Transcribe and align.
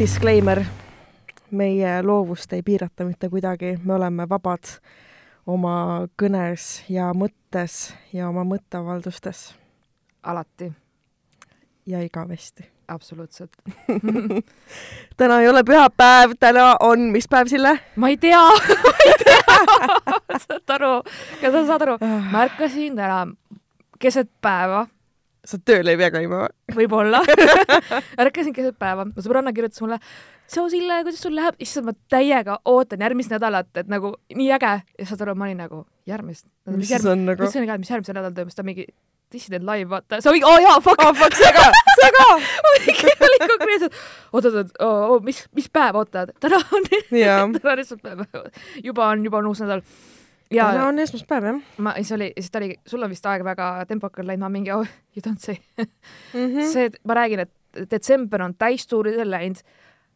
disclaimer, 0.00 0.62
meie 1.50 2.02
loovust 2.02 2.52
ei 2.56 2.62
piirata 2.64 3.04
mitte 3.04 3.28
kuidagi, 3.28 3.74
me 3.84 3.94
oleme 3.98 4.24
vabad 4.28 4.64
oma 5.44 6.06
kõnes 6.16 6.68
ja 6.88 7.10
mõttes 7.12 7.90
ja 8.16 8.30
oma 8.30 8.46
mõtteavaldustes. 8.48 9.42
Alati, 10.22 10.70
ja 11.86 12.00
igavesti. 12.00 12.64
absoluutselt. 12.88 13.52
Täna 15.20 15.40
ei 15.40 15.48
ole 15.48 15.64
pühapäev, 15.68 16.32
täna 16.40 16.76
on, 16.80 17.10
mis 17.12 17.28
päev, 17.28 17.52
Sille? 17.52 17.76
ma 17.96 18.08
ei 18.08 18.16
tea. 18.16 18.40
Ma 18.86 18.94
ei 19.04 19.14
tea. 19.24 19.60
Saad 20.46 20.76
aru, 20.78 20.94
kas 21.42 21.52
sa 21.52 21.66
saad 21.66 21.84
aru, 21.84 21.98
ma 22.32 22.46
ärkasin 22.48 22.96
täna 22.96 23.26
keset 24.00 24.32
päeva, 24.40 24.86
sa 25.50 25.60
tööl 25.70 25.90
ei 25.90 25.98
pea 26.00 26.10
käima 26.14 26.44
või? 26.44 26.76
võib-olla 26.78 27.22
ärkasin 28.22 28.54
keset 28.56 28.78
päeva, 28.80 29.06
mu 29.08 29.24
sõbranna 29.24 29.52
kirjutas 29.56 29.82
mulle, 29.84 30.00
tšau 30.50 30.68
Sille, 30.72 31.02
kuidas 31.04 31.22
sul 31.24 31.36
läheb? 31.36 31.58
issand, 31.62 31.90
ma 31.90 31.96
täiega 32.12 32.60
ootan 32.68 33.02
järgmist 33.04 33.32
nädalat, 33.34 33.70
et 33.76 33.90
nagu 33.90 34.14
nii 34.36 34.50
äge. 34.58 34.74
ja 34.98 35.08
saad 35.08 35.26
aru, 35.26 35.36
ma 35.38 35.48
olin 35.48 35.62
nagu 35.64 35.84
järgmist. 36.10 36.46
mis 36.74 36.90
siis 36.92 37.06
on 37.06 37.26
nagu? 37.26 37.42
mõtlesin 37.42 37.66
ka, 37.66 37.78
et 37.78 37.84
mis 37.84 37.94
järgmisel 37.94 38.18
nädalal 38.18 38.36
toimub, 38.36 38.54
seda 38.54 38.66
mingi 38.66 38.88
Dissident 39.30 39.62
live, 39.62 39.86
vaata, 39.86 40.18
see 40.18 40.30
oli, 40.32 40.40
oo 40.42 40.56
oh, 40.56 40.58
jaa, 40.58 40.78
fuck 40.82 41.02
oh 41.06 41.12
fuck, 41.14 41.36
see 41.38 41.50
ka, 41.54 41.68
see 42.00 42.08
ka! 42.16 42.24
ma 42.64 42.70
olin, 42.72 42.96
olin 43.26 43.44
konkreetselt, 43.52 43.98
oot, 44.32 44.48
oot, 44.48 44.56
oot, 44.56 44.72
oh, 44.82 45.20
mis, 45.22 45.44
mis 45.54 45.68
päev, 45.70 46.00
oota, 46.00 46.24
täna 46.42 46.58
on 46.58 46.88
täna 46.90 47.44
on 47.46 47.84
esmaspäev, 47.84 48.24
juba 48.82 49.06
on, 49.06 49.22
juba 49.28 49.38
on 49.38 49.52
uus 49.52 49.62
nädal. 49.62 49.84
Ja 50.50 50.70
täna 50.72 50.88
on 50.90 50.98
esmaspäev, 50.98 51.48
jah 51.50 51.60
ma, 51.78 51.94
siis 51.98 52.12
oli, 52.16 52.32
siis 52.38 52.50
ta 52.50 52.62
oli, 52.62 52.74
sul 52.86 53.02
on 53.02 53.12
vist 53.12 53.26
aeg 53.26 53.44
väga 53.46 53.70
tempokalt 53.88 54.26
läinud, 54.26 54.44
ma 54.44 54.52
mingi, 54.52 54.72
oh, 54.74 54.86
you 55.14 55.24
don't 55.26 55.42
say 55.42 55.56
mm. 55.78 55.86
-hmm. 56.34 56.72
see, 56.72 56.90
ma 57.04 57.14
räägin, 57.14 57.46
et 57.46 57.90
detsember 57.90 58.42
on 58.42 58.54
täistuuridel 58.58 59.30
läinud 59.30 59.62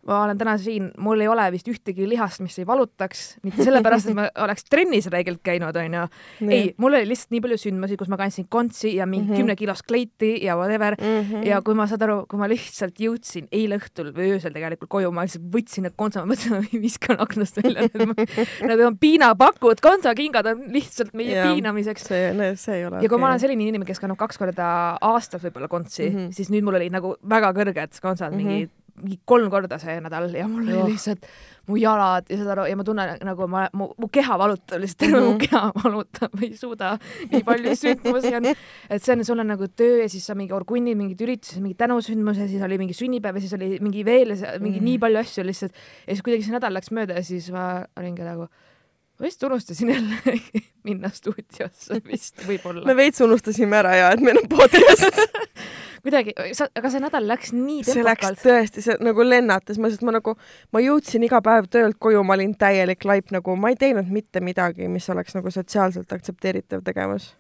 ma 0.06 0.22
olen 0.24 0.38
täna 0.38 0.56
siin, 0.58 0.91
mul 0.98 1.20
ei 1.20 1.28
ole 1.28 1.47
vist 1.52 1.69
ühtegi 1.69 2.08
lihast, 2.08 2.41
mis 2.44 2.58
ei 2.58 2.66
valutaks, 2.66 3.38
mitte 3.42 3.64
sellepärast, 3.64 4.08
et 4.10 4.14
ma 4.19 4.27
oleks 4.44 4.64
trennis 4.69 5.06
räigelt 5.12 5.41
käinud, 5.42 5.77
onju. 5.77 6.02
ei, 6.50 6.74
mul 6.78 6.92
oli 6.98 7.06
lihtsalt 7.08 7.30
nii 7.30 7.41
palju 7.41 7.56
sündmusi, 7.62 7.97
kus 7.97 8.08
ma 8.12 8.16
kandsin 8.20 8.47
kontsi 8.48 8.94
ja 8.97 9.06
mingi 9.06 9.30
Mhm. 9.32 9.36
kümnekilost 9.41 9.82
kleiti 9.88 10.44
ja 10.44 10.56
whatever 10.56 10.94
mm. 11.00 11.06
-hmm. 11.30 11.47
ja 11.47 11.62
kui 11.62 11.75
ma 11.75 11.86
saad 11.86 12.02
aru, 12.02 12.27
kui 12.28 12.38
ma 12.38 12.48
lihtsalt 12.48 13.00
jõudsin 13.00 13.48
eile 13.52 13.78
õhtul 13.78 14.12
või 14.12 14.32
öösel 14.36 14.52
tegelikult 14.52 14.91
koju, 14.91 15.10
ma 15.12 15.22
lihtsalt 15.25 15.44
võtsin 15.55 15.82
need 15.88 15.94
kontsa, 15.97 16.20
ma 16.25 16.32
mõtlesin, 16.34 16.55
et 16.60 16.72
ma 16.72 16.80
viskan 16.82 17.16
aknast 17.20 17.56
välja. 17.62 17.88
Need 18.69 18.80
on 18.80 18.98
piinapakud, 18.98 19.80
kontsakingad 19.80 20.47
on 20.47 20.62
lihtsalt 20.72 21.14
meie 21.14 21.34
Jaa. 21.36 21.52
piinamiseks. 21.55 22.05
see, 22.05 22.55
see 22.56 22.77
ei 22.78 22.86
ole 22.86 23.02
ja 23.02 23.08
kui 23.08 23.19
ma 23.19 23.28
olen 23.32 23.41
selline 23.41 23.62
inimene, 23.62 23.84
kes 23.88 24.00
kannab 24.00 24.19
kaks 24.19 24.38
korda 24.38 24.98
aastas 25.00 25.42
võib-olla 25.42 25.69
kontsi 25.69 26.02
mm, 26.10 26.14
Mhm. 26.14 26.25
-hmm. 26.27 26.32
siis 26.32 26.50
nüüd 26.50 26.62
mul 26.64 26.75
olid 26.75 26.92
nagu 26.92 27.16
väga 27.28 27.52
kõrged 27.52 28.00
kontsad 28.02 28.32
mm, 28.32 28.38
Mhm. 28.38 28.47
-hmm. 28.47 28.52
mingi, 28.52 28.69
mingi 28.69 28.84
kolm 29.27 29.50
korda 29.50 29.78
see 29.83 29.97
nädal 30.00 30.28
ja 30.34 30.47
mul 30.48 30.69
oli 30.70 30.92
lihtsalt 30.92 31.25
mu 31.67 31.77
jalad 31.81 32.28
ja 32.31 32.37
saad 32.39 32.50
aru 32.55 32.67
ja 32.70 32.77
ma 32.77 32.84
tunnen 32.87 33.14
nagu 33.27 33.47
ma, 33.50 33.64
mu, 33.75 33.89
mu 33.98 34.09
keha 34.12 34.37
valutab 34.39 34.78
lihtsalt 34.83 34.98
terve 35.03 35.20
mm 35.20 35.25
-hmm. 35.25 35.33
mu 35.33 35.34
Mhm. 35.34 35.47
keha 35.47 35.73
valutab, 35.84 36.42
ei 36.42 36.56
suuda, 36.56 36.98
nii 37.33 37.42
palju 37.45 37.75
sündmusi 37.77 38.34
on. 38.37 38.45
et 38.91 39.03
see 39.03 39.12
on, 39.17 39.25
sul 39.25 39.39
on 39.39 39.47
nagu 39.47 39.67
töö 39.69 40.03
ja 40.03 40.09
siis 40.09 40.27
sa 40.27 40.34
mingi 40.34 40.53
orgunnid 40.53 40.97
mingid 40.97 41.20
üritused, 41.20 41.61
mingi 41.62 41.75
tänusündmus 41.75 42.39
ja 42.39 42.47
siis 42.48 42.62
oli 42.62 42.78
mingi 42.78 42.95
sünnipäev 42.95 43.34
ja 43.34 43.41
siis 43.41 43.53
oli 43.53 43.78
mingi 43.81 44.05
veel 44.05 44.31
ja 44.37 44.59
mingi 44.61 44.78
Mhm. 44.78 44.84
nii 44.84 44.98
palju 44.98 45.19
asju 45.19 45.45
lihtsalt. 45.47 45.72
ja 46.06 46.15
siis 46.15 46.22
kuidagi 46.22 46.42
see 46.45 46.53
nädal 46.53 46.72
läks 46.75 46.91
mööda 46.92 47.15
ja 47.15 47.22
siis 47.22 47.50
ma 47.50 47.84
olingi 47.97 48.22
nagu 48.22 48.47
ma 49.19 49.22
vist 49.27 49.42
unustasin 49.42 49.89
jälle 49.91 50.17
minna 50.84 51.09
stuudiosse 51.09 52.00
vist 52.06 52.37
võib-olla 52.47 52.84
me 52.84 52.95
veits 52.97 53.20
unustasime 53.20 53.77
ära 53.77 53.97
ja 53.97 54.11
et 54.12 54.20
meil 54.20 54.37
on 54.39 54.48
podcast 54.48 55.11
kuidagi, 56.05 56.34
sa, 56.56 56.69
aga 56.77 56.91
see 56.92 57.02
nädal 57.02 57.28
läks 57.28 57.55
nii 57.56 57.84
see 57.86 58.05
läks 58.05 58.27
tempokalt. 58.27 58.42
tõesti, 58.44 58.84
see 58.84 58.97
nagu 59.04 59.25
lennatas, 59.25 59.78
ma 59.81 59.88
lihtsalt, 59.88 60.06
ma 60.09 60.16
nagu, 60.19 60.34
ma 60.75 60.82
jõudsin 60.84 61.25
iga 61.26 61.41
päev 61.44 61.70
töölt 61.72 61.98
koju, 62.03 62.25
ma 62.26 62.37
olin 62.37 62.53
täielik 62.60 63.06
laip, 63.09 63.32
nagu 63.34 63.56
ma 63.60 63.72
ei 63.72 63.78
teinud 63.81 64.10
mitte 64.12 64.43
midagi, 64.44 64.91
mis 64.93 65.09
oleks 65.12 65.37
nagu 65.37 65.53
sotsiaalselt 65.54 66.12
aktsepteeritav 66.12 66.84
tegevus. 66.84 67.32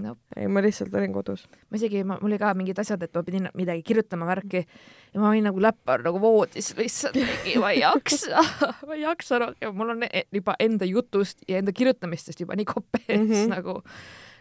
no 0.00 0.14
ei, 0.36 0.46
ma 0.46 0.62
lihtsalt 0.62 0.94
olin 0.94 1.14
kodus. 1.14 1.46
ma 1.70 1.78
isegi, 1.78 2.02
mul 2.06 2.26
oli 2.28 2.38
ka 2.38 2.52
mingid 2.58 2.78
asjad, 2.82 3.02
et 3.02 3.14
ma 3.14 3.22
pidin 3.26 3.48
midagi 3.58 3.82
kirjutama 3.86 4.26
värki 4.28 4.64
ja 4.64 5.20
ma 5.20 5.30
olin 5.30 5.46
nagu 5.50 5.62
läppar 5.62 6.02
nagu 6.06 6.20
voodis 6.22 6.72
lihtsalt 6.78 7.18
ma 7.62 7.70
ei 7.74 7.82
jaksa, 7.82 8.42
ma 8.86 8.98
ei 8.98 9.04
jaksa 9.06 9.38
rohkem, 9.42 9.74
mul 9.74 9.94
on 9.94 10.06
e- 10.10 10.26
juba 10.34 10.54
enda 10.58 10.86
jutust 10.86 11.46
ja 11.48 11.62
enda 11.62 11.74
kirjutamistest 11.74 12.42
juba 12.42 12.58
nii 12.58 12.70
kopees 12.70 13.18
mm. 13.18 13.30
-hmm. 13.30 13.54
nagu 13.54 13.82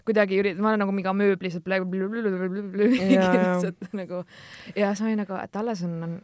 kuidagi 0.10 0.42
üritan, 0.42 0.64
ma 0.66 0.74
olen 0.74 0.84
nagu 0.84 0.96
mingi 0.96 1.12
Jaa, 3.14 3.30
jaa. 3.34 3.54
lihtsalt 3.54 3.96
nagu 3.98 4.24
ja 4.76 4.92
siis 4.92 5.06
ma 5.06 5.12
olin 5.12 5.24
nagu, 5.24 5.38
et 5.44 5.62
alles 5.62 5.86
on, 5.88 5.96
on 6.08 6.18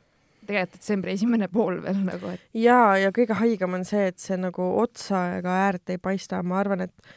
tegelikult 0.46 0.80
detsembri 0.80 1.14
esimene 1.18 1.50
pool 1.52 1.80
veel 1.84 2.02
nagu, 2.06 2.34
et 2.34 2.58
ja, 2.66 2.80
ja 3.02 3.14
kõige 3.16 3.38
haigem 3.40 3.78
on 3.78 3.86
see, 3.88 4.10
et 4.12 4.20
see 4.22 4.38
nagu 4.40 4.66
otsa 4.82 5.28
ega 5.40 5.62
äärt 5.68 5.94
ei 5.94 6.02
paista, 6.02 6.42
ma 6.46 6.60
arvan, 6.62 6.86
et 6.86 7.16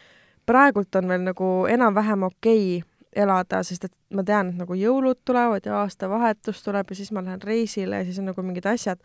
praegult 0.48 0.96
on 1.00 1.10
veel 1.10 1.26
nagu 1.26 1.50
enam-vähem 1.68 2.24
okei 2.28 2.78
elada, 3.18 3.62
sest 3.66 3.88
et 3.88 3.94
ma 4.14 4.24
tean, 4.26 4.52
et 4.52 4.62
nagu 4.62 4.76
jõulud 4.76 5.20
tulevad 5.26 5.66
ja 5.66 5.82
aastavahetus 5.82 6.62
tuleb 6.64 6.92
ja 6.92 6.96
siis 6.98 7.10
ma 7.12 7.24
lähen 7.24 7.42
reisile 7.44 8.00
ja 8.00 8.06
siis 8.06 8.20
on 8.22 8.28
nagu 8.30 8.44
mingid 8.44 8.68
asjad, 8.68 9.00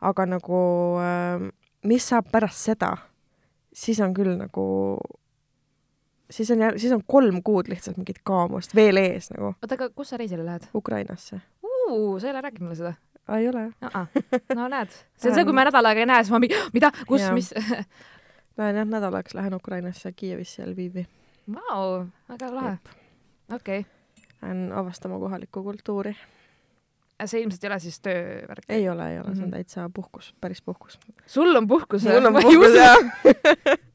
aga 0.00 0.26
nagu 0.26 0.60
äh, 1.02 1.48
mis 1.86 2.08
saab 2.10 2.30
pärast 2.32 2.70
seda, 2.70 2.94
siis 3.74 4.00
on 4.04 4.14
küll 4.16 4.34
nagu, 4.38 4.66
siis 6.30 6.50
on 6.50 6.58
siis 6.76 6.92
on 6.92 7.02
kolm 7.06 7.42
kuud 7.42 7.68
lihtsalt 7.68 7.96
mingit 7.96 8.18
kaamust 8.24 8.74
veel 8.74 8.96
ees 8.96 9.30
nagu 9.30 9.54
oota, 9.54 9.74
aga 9.74 9.88
kus 9.90 10.08
sa 10.12 10.16
reisile 10.20 10.44
lähed 10.44 10.66
Ukrainasse. 10.74 11.40
sa 12.20 12.26
ei 12.26 12.30
ole 12.32 12.40
rääkinud 12.40 12.62
mulle 12.68 12.76
seda 12.76 12.94
ei 13.38 13.48
ole? 13.48 13.66
no 14.56 14.68
näed, 14.68 14.90
see 15.20 15.30
on 15.30 15.34
see, 15.36 15.44
kui 15.44 15.52
ma 15.56 15.64
nädal 15.68 15.84
aega 15.90 16.00
ei 16.00 16.06
näe, 16.06 16.22
siis 16.24 16.32
ma 16.32 16.38
mingi, 16.42 16.56
mida, 16.72 16.92
kus 17.08 17.28
mis 17.32 17.52
Lähen 18.58 18.74
jah 18.76 18.86
nädalaks, 18.90 19.34
lähen 19.38 19.54
Ukrainasse, 19.54 20.10
Kiievisse 20.12 20.62
ja 20.62 20.68
Lvivi. 20.70 21.04
Vau, 21.54 22.06
väga 22.28 22.48
lahe. 22.54 22.78
okei 23.54 23.80
okay., 23.80 23.92
Lähen 24.42 24.72
avastama 24.74 25.18
kohalikku 25.18 25.62
kultuuri. 25.62 26.16
see 27.26 27.40
ilmselt 27.40 27.64
ei 27.64 27.68
ole 27.70 27.78
siis 27.78 28.00
töövärk? 28.00 28.64
ei 28.68 28.88
ole, 28.88 29.12
ei 29.12 29.18
ole, 29.20 29.34
see 29.34 29.42
on 29.44 29.48
Mhm. 29.48 29.50
täitsa 29.50 29.90
puhkus, 29.94 30.34
päris 30.40 30.62
puhkus. 30.62 30.98
sul 31.26 31.56
on 31.56 31.68
puhkus? 31.68 32.04
mul 32.04 32.24
on 32.26 32.42
puhkus 32.42 32.74
jah. 32.74 32.98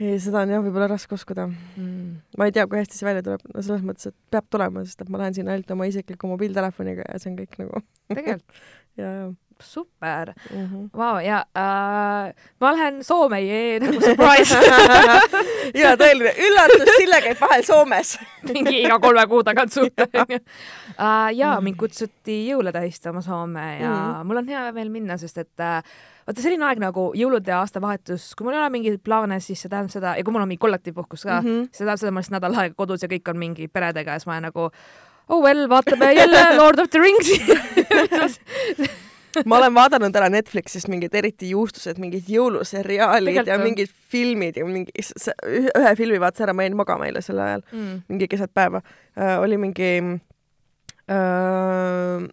ei, 0.00 0.18
seda 0.22 0.44
on 0.44 0.52
jah 0.54 0.62
võib-olla 0.62 0.88
raske 0.92 1.14
uskuda. 1.16 1.48
mm.. 1.48 2.14
ma 2.38 2.48
ei 2.48 2.54
tea, 2.54 2.66
kui 2.70 2.80
hästi 2.80 2.98
see 2.98 3.08
välja 3.08 3.24
tuleb, 3.26 3.42
no 3.54 3.64
selles 3.64 3.84
mõttes, 3.86 4.12
et 4.12 4.16
peab 4.30 4.46
tulema, 4.50 4.84
sest 4.86 5.02
et 5.02 5.10
ma 5.12 5.22
lähen 5.22 5.34
sinna 5.34 5.54
ainult 5.56 5.74
oma 5.74 5.88
isikliku 5.90 6.30
mobiiltelefoniga 6.30 7.08
ja 7.08 7.18
see 7.18 7.32
on 7.32 7.38
kõik 7.42 7.60
nagu 7.62 7.84
tegelikult 8.14 8.64
ja, 9.00 9.12
ja 9.22 9.28
super, 9.58 10.32
mm. 10.54 10.66
-hmm. 10.66 10.82
vau 10.98 11.18
ja 11.18 11.38
äh, 11.56 12.34
ma 12.60 12.72
lähen 12.72 13.04
Soome, 13.04 13.40
nagu 13.82 14.00
surprise 14.00 14.54
ja 15.74 15.96
tõeline 15.98 16.30
üllatus, 16.46 16.92
Sille 16.96 17.20
käib 17.24 17.40
vahel 17.40 17.64
Soomes. 17.66 18.18
mingi 18.52 18.82
iga 18.84 19.00
kolme 19.02 19.26
kuu 19.26 19.42
tagant 19.42 19.72
suht 19.72 19.98
onju. 19.98 20.38
ja 21.34 21.56
mind 21.60 21.76
kutsuti 21.76 22.38
jõule 22.52 22.72
tähistama 22.72 23.20
Soome 23.20 23.78
ja 23.80 23.90
Mhm. 23.90 24.26
mul 24.26 24.36
on 24.36 24.48
hea 24.48 24.72
meel 24.72 24.90
minna, 24.90 25.18
sest 25.18 25.38
et 25.38 25.60
äh, 25.60 25.82
vaata 26.28 26.44
selline 26.44 26.66
aeg 26.68 26.80
nagu 26.82 27.08
jõulud 27.16 27.46
ja 27.48 27.62
aastavahetus, 27.62 28.34
kui 28.36 28.46
mul 28.46 28.56
ei 28.56 28.60
ole 28.60 28.70
mingeid 28.74 29.00
plaane, 29.04 29.40
siis 29.40 29.62
see 29.64 29.72
tähendab 29.72 29.94
seda 29.94 30.14
ja 30.18 30.24
kui 30.26 30.34
mul 30.34 30.44
on 30.44 30.50
mingi 30.50 30.60
kollektiivpuhkus 30.60 31.24
ka 31.24 31.40
mm. 31.40 31.48
-hmm. 31.48 31.68
see 31.72 31.84
tähendab 31.84 32.02
seda, 32.02 32.12
et 32.12 32.16
ma 32.16 32.24
olen 32.24 32.36
nädal 32.36 32.62
aega 32.62 32.74
kodus 32.76 33.04
ja 33.04 33.08
kõik 33.08 33.32
on 33.32 33.40
mingi 33.40 33.68
peredega 33.68 34.12
ja 34.12 34.20
siis 34.20 34.28
ma 34.28 34.36
olen 34.36 34.48
nagu 34.50 34.70
oh 35.28 35.42
well, 35.42 35.68
vaatame 35.68 36.12
jälle 36.12 36.44
Lord 36.60 36.84
of 36.84 36.90
the 36.90 37.00
Rings'i 37.00 37.40
ma 39.48 39.58
olen 39.58 39.74
vaadanud 39.74 40.16
ära 40.16 40.28
Netflixist 40.32 40.88
mingid 40.92 41.14
eriti 41.14 41.50
juustused, 41.50 41.98
mingid 42.02 42.28
jõuluseriaalid 42.28 43.32
Tegelikult 43.32 43.52
ja 43.52 43.58
on. 43.58 43.64
mingid 43.64 43.92
filmid 44.12 44.60
ja 44.60 44.66
mingi, 44.68 44.92
ühe 45.48 45.92
filmi 45.96 46.20
vaatasin 46.20 46.48
ära, 46.48 46.56
ma 46.56 46.66
jäin 46.66 46.76
magama 46.76 47.08
eile 47.08 47.22
sel 47.24 47.40
ajal. 47.44 47.64
mm.. 47.72 48.02
mingi 48.08 48.28
keset 48.28 48.52
päeva 48.54 48.82
äh, 48.84 49.38
oli 49.40 49.56
mingi 49.60 49.92
äh, 51.08 52.28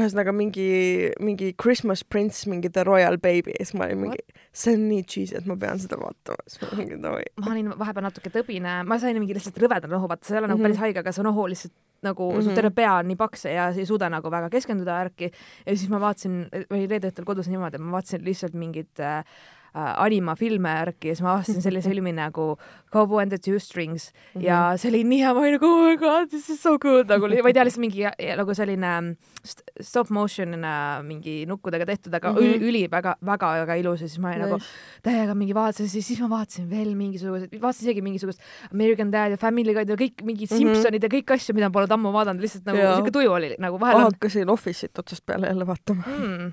ühesõnaga 0.00 0.32
mingi, 0.32 1.10
mingi 1.20 1.50
Christmas 1.60 2.00
Prince, 2.04 2.46
mingi 2.48 2.70
The 2.72 2.84
Royal 2.88 3.18
Baby 3.20 3.52
ja 3.58 3.66
siis 3.66 3.74
ma 3.76 3.84
olin 3.84 3.98
mingi, 4.06 4.22
see 4.56 4.72
on 4.78 4.86
nii 4.88 5.02
cheesy, 5.04 5.36
et 5.36 5.46
ma 5.50 5.56
pean 5.60 5.78
seda 5.82 5.98
vaatama, 6.00 6.38
siis 6.48 6.62
ma 6.62 6.68
olin 6.70 6.80
mingi 6.86 7.00
davai. 7.02 7.24
ma 7.44 7.50
olin 7.52 7.68
vahepeal 7.78 8.06
natuke 8.08 8.32
tõbine, 8.32 8.78
ma 8.88 8.98
sain 9.02 9.18
mingi 9.20 9.36
lihtsalt 9.36 9.58
rõveda 9.60 9.90
nohu, 9.92 10.08
vaata 10.08 10.24
see 10.24 10.36
ei 10.36 10.40
ole 10.40 10.48
nagu 10.48 10.58
Mhm. 10.62 10.66
päris 10.70 10.80
haige, 10.80 10.98
aga 11.04 11.12
see 11.12 11.22
nohu 11.28 11.44
lihtsalt 11.52 11.74
nagu 12.02 12.30
mm 12.32 12.36
-hmm. 12.38 12.42
su 12.42 12.48
Mhm. 12.48 12.54
terve 12.56 12.70
pea 12.74 12.92
on 12.98 13.06
nii 13.08 13.16
paks 13.16 13.44
ja 13.44 13.72
sa 13.72 13.78
ei 13.78 13.86
suuda 13.86 14.08
nagu 14.08 14.30
väga 14.30 14.48
keskenduda 14.50 14.92
värki. 15.04 15.30
ja 15.66 15.76
siis 15.76 15.88
ma 15.90 15.98
vaatasin, 16.00 16.48
oli 16.70 16.86
reede 16.86 17.10
õhtul 17.10 17.24
kodus 17.24 17.48
niimoodi, 17.48 17.74
et 17.76 17.80
ma 17.80 17.92
vaatasin 18.00 18.24
lihtsalt 18.24 18.54
mingit 18.54 18.98
äh, 19.00 19.24
animafilme 19.74 20.68
järgi 20.68 21.08
ja 21.08 21.14
siis 21.16 21.22
ma 21.24 21.32
avastasin 21.34 21.62
sellise 21.64 21.88
filmi 21.92 22.12
nagu 22.12 22.56
Cowboy 22.92 23.22
and 23.22 23.32
the 23.32 23.38
Two 23.38 23.58
Strings 23.58 24.10
mm 24.12 24.40
-hmm. 24.40 24.44
ja 24.44 24.76
see 24.76 24.90
oli 24.90 25.04
nii 25.04 25.20
hea, 25.22 25.34
ma 25.34 25.40
olin 25.40 25.52
nagu 25.52 25.66
oh 25.66 25.84
my 25.88 25.96
god, 25.96 26.28
this 26.28 26.50
is 26.50 26.62
so 26.62 26.78
good 26.78 27.08
nagu, 27.08 27.28
ma 27.28 27.34
ei 27.48 27.52
tea, 27.52 27.64
lihtsalt 27.64 27.80
mingi 27.80 28.04
nagu 28.36 28.54
selline 28.54 29.16
st- 29.46 29.64
stop 29.80 30.10
motion 30.10 30.54
äh, 30.64 31.02
mingi 31.02 31.46
nukkudega 31.46 31.86
tehtud, 31.86 32.14
aga 32.14 32.32
mm 32.32 32.36
Mhm. 32.38 32.46
-hmm. 32.52 32.62
üli 32.68 32.88
väga, 32.90 33.16
väga, 33.26 33.46
väga 33.60 33.74
ilus 33.74 34.00
ja 34.00 34.08
siis 34.08 34.18
ma 34.20 34.28
olin 34.28 34.40
nagu 34.40 34.58
täiega 35.02 35.34
mingi 35.34 35.54
vaatasin, 35.54 35.88
siis, 35.88 36.06
siis 36.06 36.20
ma 36.20 36.28
vaatasin 36.28 36.70
veel 36.70 36.94
mingisuguseid, 36.94 37.60
vaatasin 37.60 37.88
isegi 37.88 38.02
mingisugust 38.02 38.40
American 38.72 39.10
Dad 39.12 39.30
ja 39.30 39.36
Family 39.36 39.74
Guide 39.74 39.92
ja 39.92 39.96
kõik 39.96 40.22
mingid 40.24 40.48
Mhm. 40.50 40.58
Simpsonid 40.58 41.02
ja 41.02 41.08
kõik 41.08 41.32
asju, 41.34 41.54
mida 41.54 41.68
ma 41.68 41.72
polnud 41.72 41.90
ammu 41.92 42.12
vaadanud, 42.12 42.40
lihtsalt 42.42 42.64
nagu 42.66 42.78
siuke 42.96 43.10
tuju 43.10 43.32
oli 43.32 43.54
nagu 43.58 43.80
vahel 43.80 43.96
on 43.96 44.02
hakkasin 44.12 44.48
Office'it 44.48 44.98
otsast 44.98 45.26
peale 45.26 45.46
jälle 45.46 45.66
vaatama. 45.66 46.02
mm,. 46.06 46.52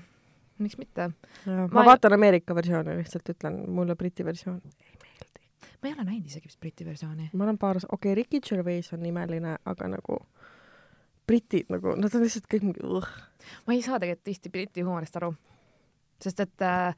Miks 0.60 0.78
mitte. 0.80 1.10
ma 1.46 1.66
Ma- 1.72 1.84
vaatan 1.92 2.16
Ameerika 2.16 2.54
versiooni, 2.54 2.96
lihtsalt 3.00 3.32
ütlen, 3.34 3.60
mulle 3.70 3.96
Briti 3.96 4.24
versioon 4.24 4.60
ei 4.80 4.96
meeldi. 5.02 5.44
ma 5.82 5.88
ei 5.88 5.94
ole 5.94 6.04
näinud 6.04 6.26
isegi 6.30 6.48
vist 6.48 6.60
Briti 6.60 6.84
versiooni. 6.84 7.30
ma 7.32 7.44
olen 7.44 7.58
paar, 7.58 7.76
okei 7.76 8.12
okay,, 8.12 8.14
Ricky 8.14 8.40
Gervais 8.40 8.92
on 8.92 9.06
imeline, 9.06 9.56
aga 9.64 9.88
nagu 9.88 10.20
britid 11.30 11.70
nagu, 11.70 11.94
nad 12.00 12.14
on 12.14 12.26
lihtsalt 12.26 12.48
kõik 12.50 12.66
mingi 12.66 12.82
uh. 12.86 13.06
ma 13.66 13.76
ei 13.76 13.84
saa 13.84 14.00
tegelikult 14.02 14.26
tihti 14.26 14.52
Briti 14.52 14.84
huumorist 14.86 15.16
aru. 15.20 15.32
sest 16.20 16.42
et 16.44 16.66
äh, 16.66 16.94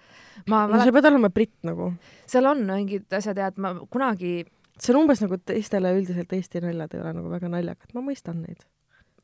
ma 0.49 0.65
no 0.67 0.73
mäletan, 0.73 0.88
sa 0.88 0.97
pead 0.97 1.11
olema 1.12 1.31
britt 1.31 1.58
nagu. 1.69 1.93
seal 2.26 2.49
on 2.50 2.65
mingid 2.67 3.12
asjad 3.19 3.38
ja 3.38 3.53
et 3.53 3.61
ma 3.61 3.75
kunagi 3.91 4.43
see 4.79 4.94
on 4.94 5.03
umbes 5.03 5.23
nagu 5.23 5.38
teistele 5.38 5.93
üldiselt 5.99 6.32
Eesti 6.32 6.62
naljad 6.65 6.97
ei 6.97 7.03
ole 7.03 7.17
nagu 7.19 7.32
väga 7.32 7.50
naljakad, 7.53 7.93
ma 7.94 8.05
mõistan 8.05 8.43
neid. 8.47 8.65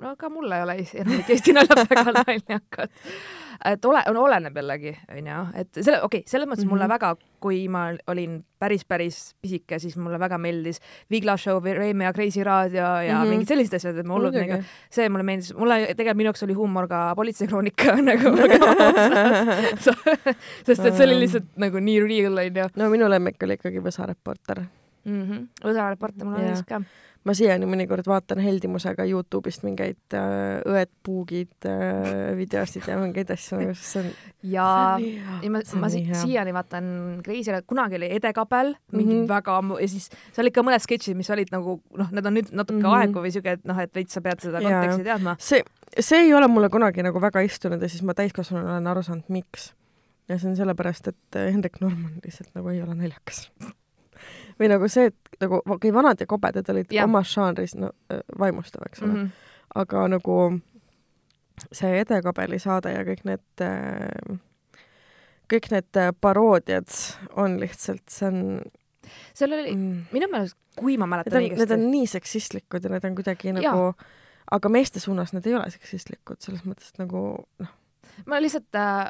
No 0.03 0.15
ka 0.19 0.31
mul 0.31 0.53
ei 0.53 0.63
ole 0.63 0.79
enamik 1.03 1.31
Eesti 1.35 1.55
naljad 1.57 1.85
väga 1.91 2.13
naljakad. 2.19 2.91
et 3.67 3.87
ole, 3.89 4.03
on, 4.07 4.17
oleneb 4.23 4.59
jällegi, 4.61 4.93
onju, 5.11 5.39
et 5.59 5.81
selle, 5.81 5.99
okei 6.07 6.21
okay,, 6.23 6.31
selles 6.31 6.47
mõttes 6.47 6.63
mm 6.63 6.69
-hmm. 6.69 6.73
mulle 6.75 6.87
Mhm. 6.87 6.93
väga, 6.93 7.17
kui 7.41 7.69
ma 7.69 7.89
olin 8.07 8.45
päris, 8.59 8.85
päris 8.85 9.35
pisike, 9.43 9.79
siis 9.79 9.97
mulle 9.97 10.19
väga 10.19 10.39
meeldis 10.39 10.81
Vigla 11.11 11.37
Show, 11.37 11.65
Reime 11.65 12.05
ja 12.05 12.13
Kreisi 12.13 12.45
raadio 12.45 12.79
ja 12.83 13.19
mm. 13.19 13.25
-hmm. 13.25 13.29
mingid 13.29 13.49
sellised 13.49 13.75
asjad, 13.75 13.99
et 13.99 14.07
ma 14.07 14.15
hullult 14.15 14.35
nagu, 14.35 14.63
see 14.91 15.09
mulle 15.09 15.23
meeldis, 15.23 15.55
mulle 15.55 15.95
tegelikult 15.95 16.17
minu 16.17 16.29
jaoks 16.29 16.43
oli 16.43 16.55
huumor 16.55 16.89
ka 16.89 17.15
politseikroonika 17.17 17.97
nagu 18.11 18.37
sest 20.67 20.85
et 20.85 20.95
see 20.95 21.07
oli 21.07 21.21
lihtsalt 21.21 21.51
nagu 21.57 21.79
nii 21.79 22.01
real, 22.01 22.39
onju. 22.39 22.69
no 22.77 22.91
minu 22.91 23.11
lemmik 23.11 23.43
oli 23.43 23.55
ikkagi 23.59 23.83
Võsa 23.83 24.07
reporter. 24.07 24.63
Võsa 25.65 25.91
reporter 25.91 26.27
mulle 26.27 26.39
meeldis 26.39 26.63
ka. 26.69 26.83
Ma 27.29 27.35
siiani 27.37 27.69
mõnikord 27.69 28.07
vaatan 28.09 28.41
heldimusega 28.43 29.05
Youtube'ist 29.09 29.65
mingeid 29.67 30.17
äh, 30.17 30.59
õed-puugid 30.69 31.69
äh, 31.69 32.33
videosid 32.39 32.89
ja 32.89 32.97
mingeid 33.01 33.31
asju 33.35 33.61
nagu, 33.61 33.77
sest 33.77 33.93
see 33.93 34.03
on 34.03 34.11
ja 34.55 34.69
ja 34.99 35.51
ma, 35.53 35.63
ma 35.83 35.91
si 35.93 36.03
hea. 36.07 36.19
siiani 36.23 36.55
vaatan 36.57 36.91
Kreisile, 37.27 37.63
kunagi 37.69 37.99
oli 37.99 38.11
Ede 38.17 38.33
Kabel, 38.37 38.75
mingi 38.93 39.15
mm. 39.15 39.23
-hmm. 39.23 39.29
väga 39.29 39.57
ammu 39.61 39.79
ja 39.83 39.89
siis 39.89 40.09
seal 40.11 40.45
olid 40.47 40.57
ka 40.57 40.65
mõned 40.67 40.85
sketšid, 40.85 41.19
mis 41.19 41.31
olid 41.35 41.53
nagu 41.55 41.79
noh, 42.01 42.13
need 42.15 42.31
on 42.31 42.39
nüüd 42.39 42.53
natuke 42.53 42.79
mm. 42.79 42.87
-hmm. 42.87 43.09
aegu 43.09 43.25
või 43.25 43.33
siuke, 43.35 43.57
et 43.59 43.67
noh, 43.69 43.81
et 43.83 43.95
veits 43.95 44.15
sa 44.15 44.25
pead 44.25 44.45
seda 44.45 44.63
konteksti 44.65 45.09
teadma. 45.11 45.37
see, 45.39 45.65
see 45.99 46.23
ei 46.29 46.35
ole 46.35 46.49
mulle 46.49 46.71
kunagi 46.73 47.03
nagu 47.03 47.21
väga 47.21 47.43
istunud 47.47 47.83
ja 47.83 47.89
siis 47.89 48.03
ma 48.03 48.15
täiskasvanuna 48.15 48.79
olen 48.79 48.87
aru 48.95 49.03
saanud, 49.03 49.29
miks. 49.29 49.75
ja 50.29 50.39
see 50.39 50.51
on 50.51 50.57
sellepärast, 50.57 51.09
et 51.09 51.43
Hendrik 51.53 51.81
Norman 51.81 52.21
lihtsalt 52.25 52.55
nagu 52.55 52.69
ei 52.69 52.83
ole 52.83 52.95
naljakas. 52.95 53.49
Või 54.61 54.71
nagu 54.73 54.89
see, 54.91 55.13
et 55.13 55.41
nagu 55.43 55.61
okei 55.61 55.77
okay,, 55.77 55.95
vanad 55.95 56.21
ja 56.21 56.27
kobedad 56.27 56.73
olid 56.73 56.93
Jah. 56.93 57.09
omas 57.09 57.31
žanris 57.35 57.77
no, 57.79 57.93
äh, 58.13 58.23
vaimustav, 58.39 58.87
eks 58.89 59.03
ole 59.03 59.13
mm. 59.13 59.23
-hmm. 59.25 59.31
aga 59.83 60.09
nagu 60.09 60.61
see 61.73 62.01
Ede 62.01 62.23
Kabeli 62.23 62.59
saade 62.59 62.93
ja 62.93 63.05
kõik 63.07 63.25
need 63.25 63.65
äh, 63.65 64.39
kõik 65.53 65.71
need 65.73 66.01
äh, 66.01 66.13
paroodiad 66.21 66.89
on 67.37 67.59
lihtsalt, 67.61 68.05
see 68.13 68.29
on 68.29 68.43
seal 69.37 69.55
oli 69.57 69.75
mm. 69.75 70.09
minu 70.13 70.29
meelest, 70.33 70.59
kui 70.79 70.97
ma 71.01 71.09
mäletan 71.11 71.39
on, 71.39 71.45
need 71.45 71.57
õigesti 71.57 71.77
on, 71.79 71.87
nii 71.93 72.09
seksistlikud 72.11 72.85
ja 72.85 72.93
need 72.93 73.07
on 73.09 73.17
kuidagi 73.19 73.51
Jaa. 73.51 73.61
nagu, 73.61 74.11
aga 74.59 74.73
meeste 74.73 75.03
suunas 75.03 75.33
need 75.35 75.49
ei 75.49 75.57
ole 75.59 75.71
seksistlikud, 75.75 76.41
selles 76.45 76.67
mõttes 76.69 76.93
nagu 77.01 77.25
noh, 77.63 77.73
ma 78.27 78.43
lihtsalt 78.43 78.79
äh, 78.79 79.07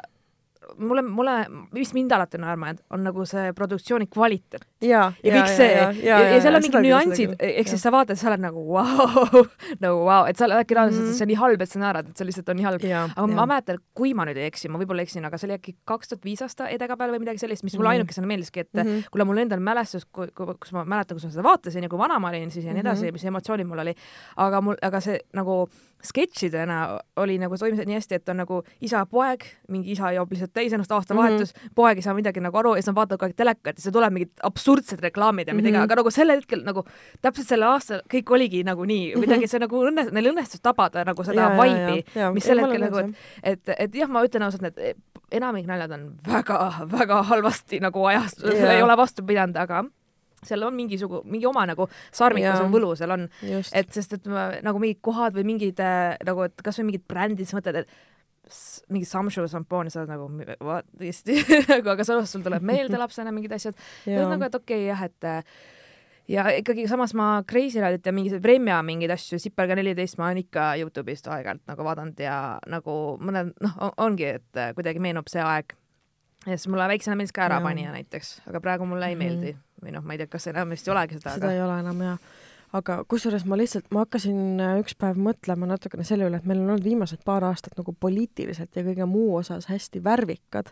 mulle, 0.77 1.01
mulle, 1.01 1.35
mis 1.71 1.93
mind 1.93 2.11
alati 2.11 2.37
on 2.37 2.41
naerma 2.45 2.67
jäänud, 2.69 2.83
on 2.89 3.03
nagu 3.03 3.25
see 3.25 3.53
produktsiooni 3.53 4.07
kvaliteet 4.07 4.65
ja, 4.81 5.11
ja 5.23 5.45
see 5.47 5.69
ja, 5.71 5.91
ja, 5.91 6.19
ja, 6.19 6.29
ja 6.35 6.41
seal 6.43 6.55
on 6.59 6.65
mingid 6.65 6.85
nüansid, 6.85 7.35
ehk 7.39 7.71
siis 7.71 7.83
sa 7.83 7.91
vaatad, 7.93 8.19
sa 8.19 8.29
oled 8.31 8.43
nagu 8.43 8.63
vau 8.67 8.85
wow, 8.85 9.47
nagu 9.85 10.03
vau, 10.05 10.25
et 10.29 10.39
sa 10.39 10.49
äkki 10.59 10.77
reaalselt 10.77 11.03
mm, 11.03 11.09
-hmm. 11.09 11.17
see 11.17 11.25
on 11.25 11.31
nii 11.33 11.39
halb, 11.39 11.61
et 11.61 11.71
sa 11.73 11.79
naerad, 11.79 12.09
et 12.09 12.17
see 12.17 12.27
lihtsalt 12.29 12.49
on 12.49 12.59
nii 12.59 12.67
halb. 12.67 12.85
aga 13.15 13.27
ma 13.27 13.45
mäletan, 13.45 13.79
kui 13.93 14.13
ma 14.13 14.25
nüüd 14.29 14.37
ei 14.37 14.49
eksi, 14.51 14.69
ma 14.69 14.81
võib-olla 14.81 15.05
eksin, 15.05 15.25
aga 15.25 15.37
see 15.37 15.49
oli 15.49 15.57
äkki 15.57 15.75
kaks 15.85 16.13
tuhat 16.13 16.25
viis 16.25 16.41
aasta 16.45 16.69
Edega 16.69 16.97
peal 16.97 17.15
või 17.15 17.23
midagi 17.25 17.41
sellist, 17.41 17.63
mis 17.63 17.77
mulle 17.77 17.89
Mhm. 17.89 17.99
ainukesena 17.99 18.27
meeldiski, 18.27 18.59
et 18.59 18.73
mm. 18.73 18.81
-hmm. 18.81 19.03
kuule, 19.11 19.23
mul 19.25 19.37
endal 19.37 19.59
mälestus, 19.59 20.05
kus 20.05 20.71
ma 20.71 20.85
mäletan, 20.85 21.15
kus 21.17 21.25
ma 21.25 21.31
seda 21.31 21.43
vaatasin 21.43 21.83
ja 21.83 21.89
kui 21.89 21.99
vana 21.99 22.19
ma 22.19 22.29
olin 22.29 22.51
siis 22.51 22.65
ja 22.65 22.73
nii 22.73 22.81
edasi 22.81 23.01
mm. 23.01 23.07
-hmm. 23.09 23.13
mis 23.13 23.25
emotsioonid 23.25 23.67
mul 23.67 23.79
oli. 23.79 23.95
aga 24.35 24.61
mul, 24.61 24.75
aga 24.81 24.99
see 24.99 25.19
nagu 25.33 25.69
sketšidena 26.03 26.99
oli 27.15 27.37
nagu 27.37 27.57
toimis 27.57 27.85
nii 27.85 27.95
hästi, 27.95 28.15
et 28.15 28.29
on 28.29 28.37
nagu 28.37 28.63
isa-poeg, 28.81 29.43
mingi 29.67 29.91
isa 29.91 30.11
joob 30.11 30.31
lihtsalt 30.31 30.48
täis 30.53 30.73
ennast 30.73 30.91
aastavahetus 30.91 31.53
mm, 31.53 31.59
-hmm. 31.59 31.73
poeg 31.75 31.97
ei 31.97 32.05
saa 32.05 32.13
midagi 32.17 32.39
nagu 32.43 32.57
aru 32.57 32.75
ja 32.75 32.81
siis 32.81 32.91
nad 32.91 32.95
vaatavad 32.95 33.19
kogu 33.19 33.29
aeg 33.29 33.35
telekat 33.37 33.77
ja 33.77 33.81
siis 33.81 33.93
tuleb 33.93 34.13
mingid 34.13 34.31
absurdsed 34.43 34.99
reklaamid 35.01 35.47
ja 35.47 35.53
midagi 35.53 35.71
mm, 35.73 35.79
Mhm. 35.79 35.81
-hmm. 35.81 35.91
aga 35.91 35.95
nagu 36.01 36.11
sel 36.11 36.29
hetkel 36.29 36.63
nagu 36.63 36.83
täpselt 37.21 37.47
sel 37.47 37.63
aastal 37.63 38.01
kõik 38.13 38.31
oligi 38.33 38.63
nagu 38.63 38.85
nii, 38.85 39.13
kuidagi 39.13 39.47
see 39.47 39.59
nagu 39.59 39.83
õnne, 39.85 40.11
neil 40.11 40.31
õnnestus 40.33 40.61
tabada 40.61 41.03
nagu 41.05 41.23
seda 41.23 41.49
vibe'i, 41.59 42.03
mis 42.33 42.43
sel 42.43 42.59
hetkel 42.59 42.81
nagu, 42.81 42.97
et 43.43 43.59
et, 43.69 43.75
et 43.77 43.95
jah, 43.95 44.09
ma 44.09 44.23
ütlen 44.25 44.43
ausalt, 44.43 44.61
need 44.61 44.95
enamik 45.31 45.67
naljad 45.67 45.91
on 45.91 46.03
väga-väga 46.25 47.23
halvasti 47.23 47.79
nagu 47.79 48.05
ajast 48.05 48.43
Jaa. 48.43 48.73
ei 48.73 48.81
ole 48.81 48.97
vastu 48.97 49.23
pidanud, 49.23 49.55
aga 49.55 49.83
seal 50.43 50.63
on 50.63 50.73
mingisugune, 50.73 51.21
mingi 51.25 51.45
oma 51.45 51.65
nagu 51.67 51.87
sarmikus 52.11 52.55
Jaa. 52.55 52.63
on 52.63 52.71
võlu 52.71 52.95
seal 52.95 53.11
on, 53.11 53.27
et 53.73 53.91
sest, 53.91 54.13
et 54.13 54.25
ma, 54.31 54.49
nagu 54.63 54.79
mingid 54.79 55.01
kohad 55.01 55.35
või 55.35 55.43
mingid 55.43 55.79
äh, 55.83 56.15
nagu, 56.25 56.41
et 56.47 56.61
kasvõi 56.63 56.85
mingid 56.87 57.03
brändid, 57.07 57.47
sa 57.49 57.57
mõtled, 57.57 57.75
et 57.83 57.89
mingi 58.89 59.05
Samshu 59.09 59.47
šampoon 59.47 59.89
ja 59.89 59.95
sa 59.95 60.03
oled 60.03 60.13
nagu 60.13 60.29
what 60.65 60.87
tõesti 60.99 61.39
nagu, 61.71 61.91
aga 61.93 62.05
samas 62.07 62.31
sul 62.33 62.45
tuleb 62.45 62.63
meelde 62.65 62.99
lapsena 63.03 63.33
mingid 63.35 63.53
asjad 63.57 63.75
ja 64.09 64.27
nagu, 64.29 64.47
et 64.47 64.55
okei 64.55 64.85
okay, 64.85 64.87
jah, 64.89 65.03
et 65.09 65.29
äh, 65.29 65.59
ja 66.29 66.45
ikkagi 66.53 66.87
samas 66.87 67.13
ma 67.17 67.43
Crazy 67.49 67.81
Radit 67.81 68.05
ja 68.05 68.13
mingi 68.13 68.37
Vremja 68.41 68.81
mingeid 68.85 69.13
asju, 69.15 69.39
Sipelga 69.41 69.77
neliteist 69.79 70.19
ma 70.21 70.27
olen 70.29 70.43
ikka 70.43 70.71
Youtube'ist 70.81 71.29
aeg-ajalt 71.31 71.63
nagu 71.71 71.85
vaadanud 71.87 72.19
ja 72.21 72.35
nagu 72.69 72.95
mõned 73.21 73.55
noh, 73.65 73.77
ongi, 73.97 74.27
et 74.39 74.61
äh, 74.61 74.73
kuidagi 74.77 75.01
meenub 75.01 75.29
see 75.31 75.41
aeg. 75.41 75.73
ja 76.45 76.55
siis 76.55 76.67
mulle 76.71 76.85
väiksena 76.87 77.17
meeldis 77.19 77.33
ka. 77.35 77.47
Ärapanija 77.49 77.91
näiteks, 77.95 78.35
aga 78.47 78.61
praegu 78.63 78.85
mulle 78.85 79.09
ei 79.09 79.15
Mhm. 79.15 79.23
meeldi 79.25 79.55
või 79.83 79.91
noh, 79.95 80.03
ma 80.03 80.13
ei 80.13 80.21
tea, 80.21 80.27
kas 80.27 80.47
enamasti 80.51 80.89
ei 80.89 80.93
olegi 80.93 81.17
seda, 81.17 81.33
seda 81.33 81.47
aga 81.47 81.55
ei 81.55 81.61
ole 81.63 81.79
enam 81.79 82.01
ja 82.03 82.17
aga 82.73 82.99
kusjuures 83.09 83.45
ma 83.49 83.57
lihtsalt, 83.57 83.87
ma 83.91 84.03
hakkasin 84.05 84.59
äh, 84.61 84.75
üks 84.83 84.93
päev 84.99 85.17
mõtlema 85.17 85.65
natukene 85.69 86.03
selle 86.07 86.27
üle, 86.29 86.37
et 86.37 86.45
meil 86.49 86.61
on 86.61 86.75
olnud 86.75 86.85
viimased 86.85 87.23
paar 87.25 87.43
aastat 87.47 87.77
nagu 87.79 87.95
poliitiliselt 87.99 88.75
ja 88.75 88.83
kõige 88.85 89.07
muu 89.09 89.35
osas 89.39 89.65
hästi 89.71 90.03
värvikad, 90.05 90.69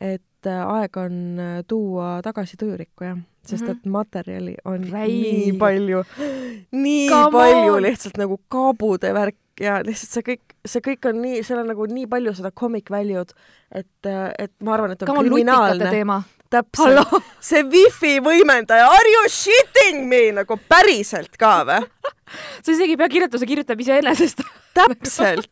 et 0.00 0.46
äh, 0.50 0.60
aeg 0.78 0.96
on 1.00 1.16
äh, 1.42 1.54
tuua 1.66 2.20
tagasi 2.22 2.56
tujurikku 2.60 3.04
jah, 3.08 3.18
sest 3.46 3.64
Mhm. 3.66 3.70
et 3.70 3.86
materjali 3.86 4.54
on 4.64 4.84
Räi. 4.90 5.08
nii 5.08 5.52
palju, 5.58 6.04
nii 6.84 7.08
Come 7.10 7.32
palju 7.32 7.72
on! 7.74 7.82
lihtsalt 7.82 8.16
nagu 8.18 8.38
kaabude 8.48 9.10
värk 9.14 9.36
ja 9.60 9.80
lihtsalt 9.86 10.10
see 10.16 10.22
kõik, 10.32 10.54
see 10.66 10.80
kõik 10.82 11.08
on 11.10 11.20
nii, 11.22 11.42
seal 11.46 11.60
on 11.62 11.68
nagu 11.70 11.86
nii 11.86 12.06
palju 12.10 12.34
seda 12.34 12.50
comic 12.50 12.90
value'd, 12.90 13.34
et, 13.74 14.08
et 14.38 14.52
ma 14.62 14.74
arvan, 14.74 14.94
et 14.94 15.02
on 15.02 15.08
nutikate 15.14 15.28
kriminaalne, 15.28 15.90
teema. 15.90 16.22
Täpselt, 16.54 17.14
see 17.48 17.62
wifi 17.70 18.18
võimendaja, 18.24 18.86
are 18.90 19.14
you 19.14 19.30
shitting 19.32 20.06
me 20.10 20.26
nagu 20.40 20.58
päriselt 20.70 21.38
ka 21.40 21.56
või? 21.68 21.80
sa 22.64 22.74
isegi 22.74 22.94
ei 22.94 23.00
pea 23.00 23.10
kirjutama 23.12 23.86
iseenesest. 23.86 24.44
täpselt. 24.78 25.48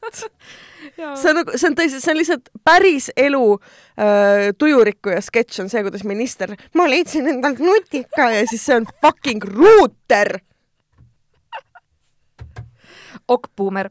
see 0.93 1.31
on 1.31 1.37
nagu, 1.41 1.57
see 1.57 1.69
on 1.71 1.77
tõesti, 1.79 2.01
see 2.03 2.13
on 2.13 2.21
lihtsalt 2.21 2.49
päris 2.67 3.11
elu 3.17 3.45
äh, 3.55 4.49
tujurikkuja 4.59 5.21
sketš 5.25 5.65
on 5.65 5.73
see, 5.73 5.85
kuidas 5.87 6.07
minister, 6.09 6.57
ma 6.79 6.89
leidsin 6.91 7.31
endalt 7.31 7.63
nutika 7.63 8.33
ja 8.35 8.47
siis 8.51 8.67
see 8.67 8.81
on 8.81 8.89
fucking 9.05 9.45
ruuter. 9.47 10.39
okk-buumer. 13.33 13.89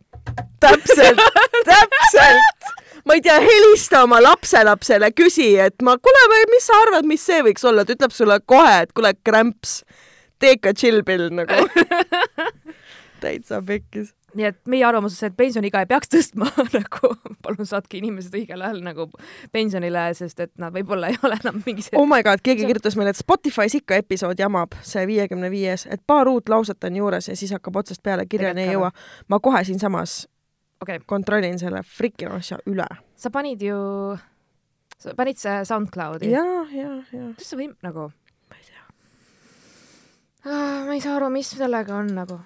täpselt, 0.60 1.22
täpselt. 1.66 2.61
Ma 3.06 3.18
ei 3.18 3.22
tea, 3.26 3.40
helista 3.42 4.04
oma 4.06 4.22
lapselapsele, 4.24 5.12
küsi, 5.18 5.54
et 5.60 5.82
ma, 5.86 5.98
kuule, 5.98 6.46
mis 6.52 6.70
sa 6.70 6.80
arvad, 6.86 7.08
mis 7.10 7.26
see 7.26 7.42
võiks 7.46 7.66
olla, 7.68 7.86
ta 7.86 7.96
ütleb 7.98 8.16
sulle 8.16 8.40
kohe, 8.46 8.82
et 8.86 8.96
kuule, 8.98 9.14
krämps, 9.24 9.82
tee 10.42 10.58
ikka 10.58 10.76
chill 10.78 11.06
pill 11.08 11.30
nagu. 11.42 11.66
täitsa 13.22 13.62
pekkis. 13.62 14.16
nii 14.36 14.46
et 14.48 14.58
meie 14.72 14.86
arvamus 14.88 15.14
on 15.14 15.20
see, 15.20 15.30
et 15.30 15.36
pensioniiga 15.38 15.84
ei 15.84 15.88
peaks 15.90 16.10
tõstma 16.10 16.48
nagu 16.78 17.12
palun 17.46 17.68
saatke 17.68 18.00
inimesed 18.00 18.34
õigel 18.40 18.64
ajal 18.64 18.80
nagu 18.86 19.06
pensionile, 19.54 20.08
sest 20.18 20.40
et 20.42 20.52
nad 20.62 20.74
võib-olla 20.74 21.12
ei 21.12 21.20
ole 21.22 21.38
enam 21.44 21.62
mingis 21.66 21.92
oh 21.94 22.08
my 22.10 22.24
god, 22.26 22.42
keegi 22.44 22.64
See- 22.64 22.72
kirjutas 22.72 22.98
meile, 22.98 23.14
et 23.14 23.22
Spotify's 23.22 23.78
ikka 23.78 24.00
episood 24.02 24.42
jamab, 24.42 24.74
see 24.88 25.06
viiekümne 25.10 25.52
viies, 25.54 25.86
et 25.92 26.02
paar 26.08 26.32
uut 26.32 26.50
lauset 26.50 26.90
on 26.90 27.02
juures 27.02 27.30
ja 27.30 27.38
siis 27.38 27.54
hakkab 27.54 27.82
otsast 27.84 28.02
peale, 28.04 28.26
kirjani 28.26 28.66
ei 28.66 28.74
jõua. 28.74 28.90
ma 29.30 29.40
kohe 29.44 29.64
siinsamas 29.68 30.24
okay., 30.82 31.00
kontrollin 31.06 31.60
selle 31.60 31.84
frikina 31.86 32.38
asja 32.40 32.60
üle. 32.70 32.88
sa 33.16 33.32
panid 33.34 33.62
ju, 33.62 33.78
sa 34.98 35.14
panid 35.18 35.40
see 35.42 35.60
SoundCloudi. 35.68 36.32
ja, 36.32 36.46
ja, 36.74 36.96
ja. 37.12 37.28
kuidas 37.34 37.52
sa 37.54 37.60
või 37.60 37.70
nagu, 37.86 38.08
ma 38.50 38.58
ei 38.58 38.66
tea. 38.70 38.88
ma 40.88 40.96
ei 40.96 41.04
saa 41.04 41.20
aru, 41.20 41.30
mis 41.34 41.54
sellega 41.54 42.00
on 42.02 42.12
nagu, 42.18 42.40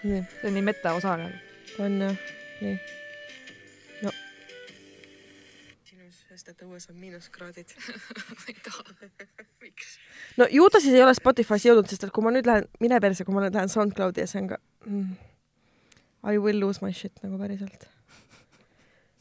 see 0.00 0.24
on 0.48 0.56
nii 0.56 0.66
metaosa 0.70 1.18
nagu. 1.20 1.44
on 1.84 2.00
jah, 2.06 2.26
nii. 2.64 2.76
no. 4.06 4.14
sinus, 5.88 6.24
sest 6.28 6.54
et 6.54 6.66
õues 6.66 6.88
on 6.92 7.00
miinuskraadid. 7.00 7.76
ma 8.36 8.44
ei 8.48 8.60
taha. 8.64 9.10
miks? 9.64 9.96
no 10.40 10.48
ju 10.50 10.68
ta 10.72 10.80
siis 10.80 10.96
ei 10.96 11.04
ole 11.04 11.16
Spotify's 11.16 11.68
jõudnud, 11.68 11.88
sest 11.90 12.08
et 12.08 12.14
kui 12.14 12.24
ma 12.24 12.32
nüüd 12.32 12.48
lähen, 12.48 12.70
mine 12.80 13.00
perse, 13.02 13.28
kui 13.28 13.36
ma 13.36 13.44
nüüd 13.44 13.56
lähen 13.56 13.72
SoundCloudi 13.72 14.24
ja 14.24 14.30
see 14.30 14.40
on 14.44 14.54
ka 14.54 14.60
mm, 14.86 15.10
I 16.22 16.38
will 16.38 16.60
lose 16.60 16.84
my 16.84 16.92
shit 16.92 17.22
nagu 17.22 17.38
päriselt. 17.38 17.88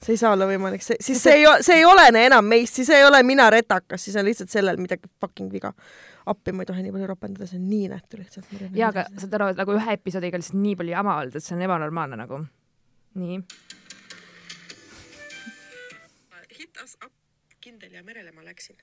see 0.03 0.15
ei 0.15 0.20
saa 0.20 0.32
olla 0.36 0.48
võimalik, 0.48 0.84
see, 0.84 0.96
siis 1.03 1.20
see 1.24 1.41
ei, 1.41 1.48
see 1.63 1.82
ei 1.82 1.86
olene 1.88 2.25
enam 2.29 2.46
meist, 2.48 2.77
siis 2.79 2.89
ei 2.96 3.03
ole 3.03 3.20
mina 3.24 3.50
retakas, 3.51 4.03
siis 4.03 4.15
on 4.20 4.27
lihtsalt 4.27 4.51
sellel 4.51 4.79
midagi 4.79 5.12
fucking 5.22 5.51
viga. 5.51 5.74
appi, 6.25 6.51
ma 6.51 6.63
ei 6.63 6.70
tohi 6.70 6.84
nii 6.86 6.94
palju 6.96 7.08
ropendada, 7.10 7.48
see 7.50 7.60
on 7.60 7.68
nii 7.70 7.89
nättu 7.91 8.20
lihtsalt. 8.20 8.51
jaa, 8.75 8.89
aga 8.89 9.06
saad 9.18 9.36
aru, 9.39 9.51
et 9.53 9.60
nagu 9.60 9.75
ühe 9.75 9.96
episoodiga 10.00 10.39
lihtsalt 10.39 10.60
nii 10.62 10.75
palju 10.79 10.96
jama 10.96 11.18
olnud, 11.22 11.36
et 11.36 11.46
see 11.46 11.56
on 11.56 11.65
ebanormaalne 11.68 12.20
nagu. 12.20 12.44
nii. 13.20 13.41
hitas 16.60 16.98
up 17.06 17.13
kindel 17.62 17.94
ja 17.94 18.03
merele 18.03 18.32
ma 18.32 18.44
läksin. 18.46 18.77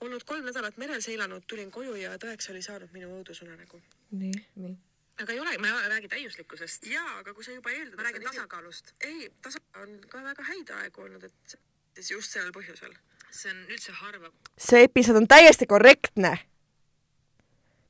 olnud 0.00 0.24
kolm 0.24 0.44
nädalat 0.44 0.76
merel 0.76 1.00
seilanud, 1.00 1.44
tulin 1.48 1.70
koju 1.70 1.94
ja 1.96 2.16
tõeks 2.20 2.50
oli 2.52 2.62
saanud 2.62 2.92
minu 2.92 3.08
õudusunenägu. 3.18 3.80
nii. 4.10 4.44
nii. 4.56 4.76
Aga 5.22 5.32
ei 5.32 5.40
ole, 5.40 5.58
ma 5.58 5.68
ei 5.68 5.88
räägi 5.88 6.08
täiuslikkusest. 6.12 6.86
jaa, 6.92 7.18
aga 7.20 7.34
kui 7.34 7.44
sa 7.44 7.52
juba 7.52 7.70
eeldad. 7.70 7.96
ma 7.96 8.08
räägin 8.08 8.22
tasakaalust. 8.28 8.94
ei, 9.00 9.30
tasa-, 9.42 9.62
on 9.82 9.98
ka 10.08 10.22
väga 10.24 10.44
häid 10.50 10.72
aegu 10.80 11.06
olnud, 11.06 11.24
et 11.24 11.58
siis 11.94 12.10
just 12.10 12.36
sellel 12.36 12.52
põhjusel. 12.52 12.94
see 13.30 13.52
on 13.52 13.62
üldse 13.72 13.94
harva. 14.00 14.32
see 14.58 14.84
episood 14.88 15.20
on 15.22 15.28
täiesti 15.28 15.66
korrektne. 15.66 16.36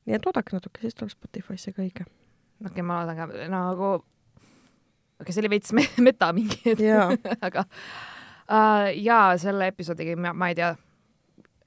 nii 0.06 0.18
et 0.18 0.26
oodake 0.26 0.54
natuke, 0.56 0.80
siis 0.85 0.95
tuleb 0.95 1.14
Spotify'sse 1.14 1.75
ka 1.75 1.83
õige. 1.83 2.06
okei 2.06 2.71
okay,, 2.71 2.87
ma 2.87 3.00
loodan 3.02 3.18
ka 3.18 3.49
nagu, 3.52 3.92
okei 3.99 5.21
okay,, 5.21 5.33
see 5.33 5.42
oli 5.45 5.54
veits 5.56 5.75
me- 5.76 5.90
meta 6.09 6.33
mingi 6.37 6.62
hetk 6.64 7.42
aga 7.50 7.66
uh, 7.66 8.90
jaa, 8.95 9.37
selle 9.40 9.71
episoodiga 9.73 10.16
ma, 10.21 10.33
ma 10.33 10.50
ei 10.52 10.59
tea, 10.59 10.75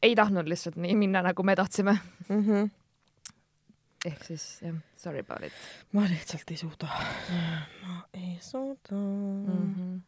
ei 0.01 0.16
tahtnud 0.16 0.48
lihtsalt 0.48 0.80
nii 0.80 0.96
minna, 0.96 1.22
nagu 1.25 1.44
me 1.44 1.56
tahtsime. 1.60 1.98
Mm 2.30 2.44
-hmm. 2.46 2.70
Ehk 4.06 4.24
siis 4.24 4.44
jah, 4.63 4.75
sorry 4.98 5.20
about 5.20 5.44
it 5.44 5.53
ma 5.91 6.06
lihtsalt 6.08 6.51
ei 6.51 6.58
suuda. 6.58 6.88
ma 7.84 7.98
ei 8.13 8.38
suuda 8.41 8.96
mm. 8.96 9.46
mm. 9.48 9.75
-hmm. 9.75 10.00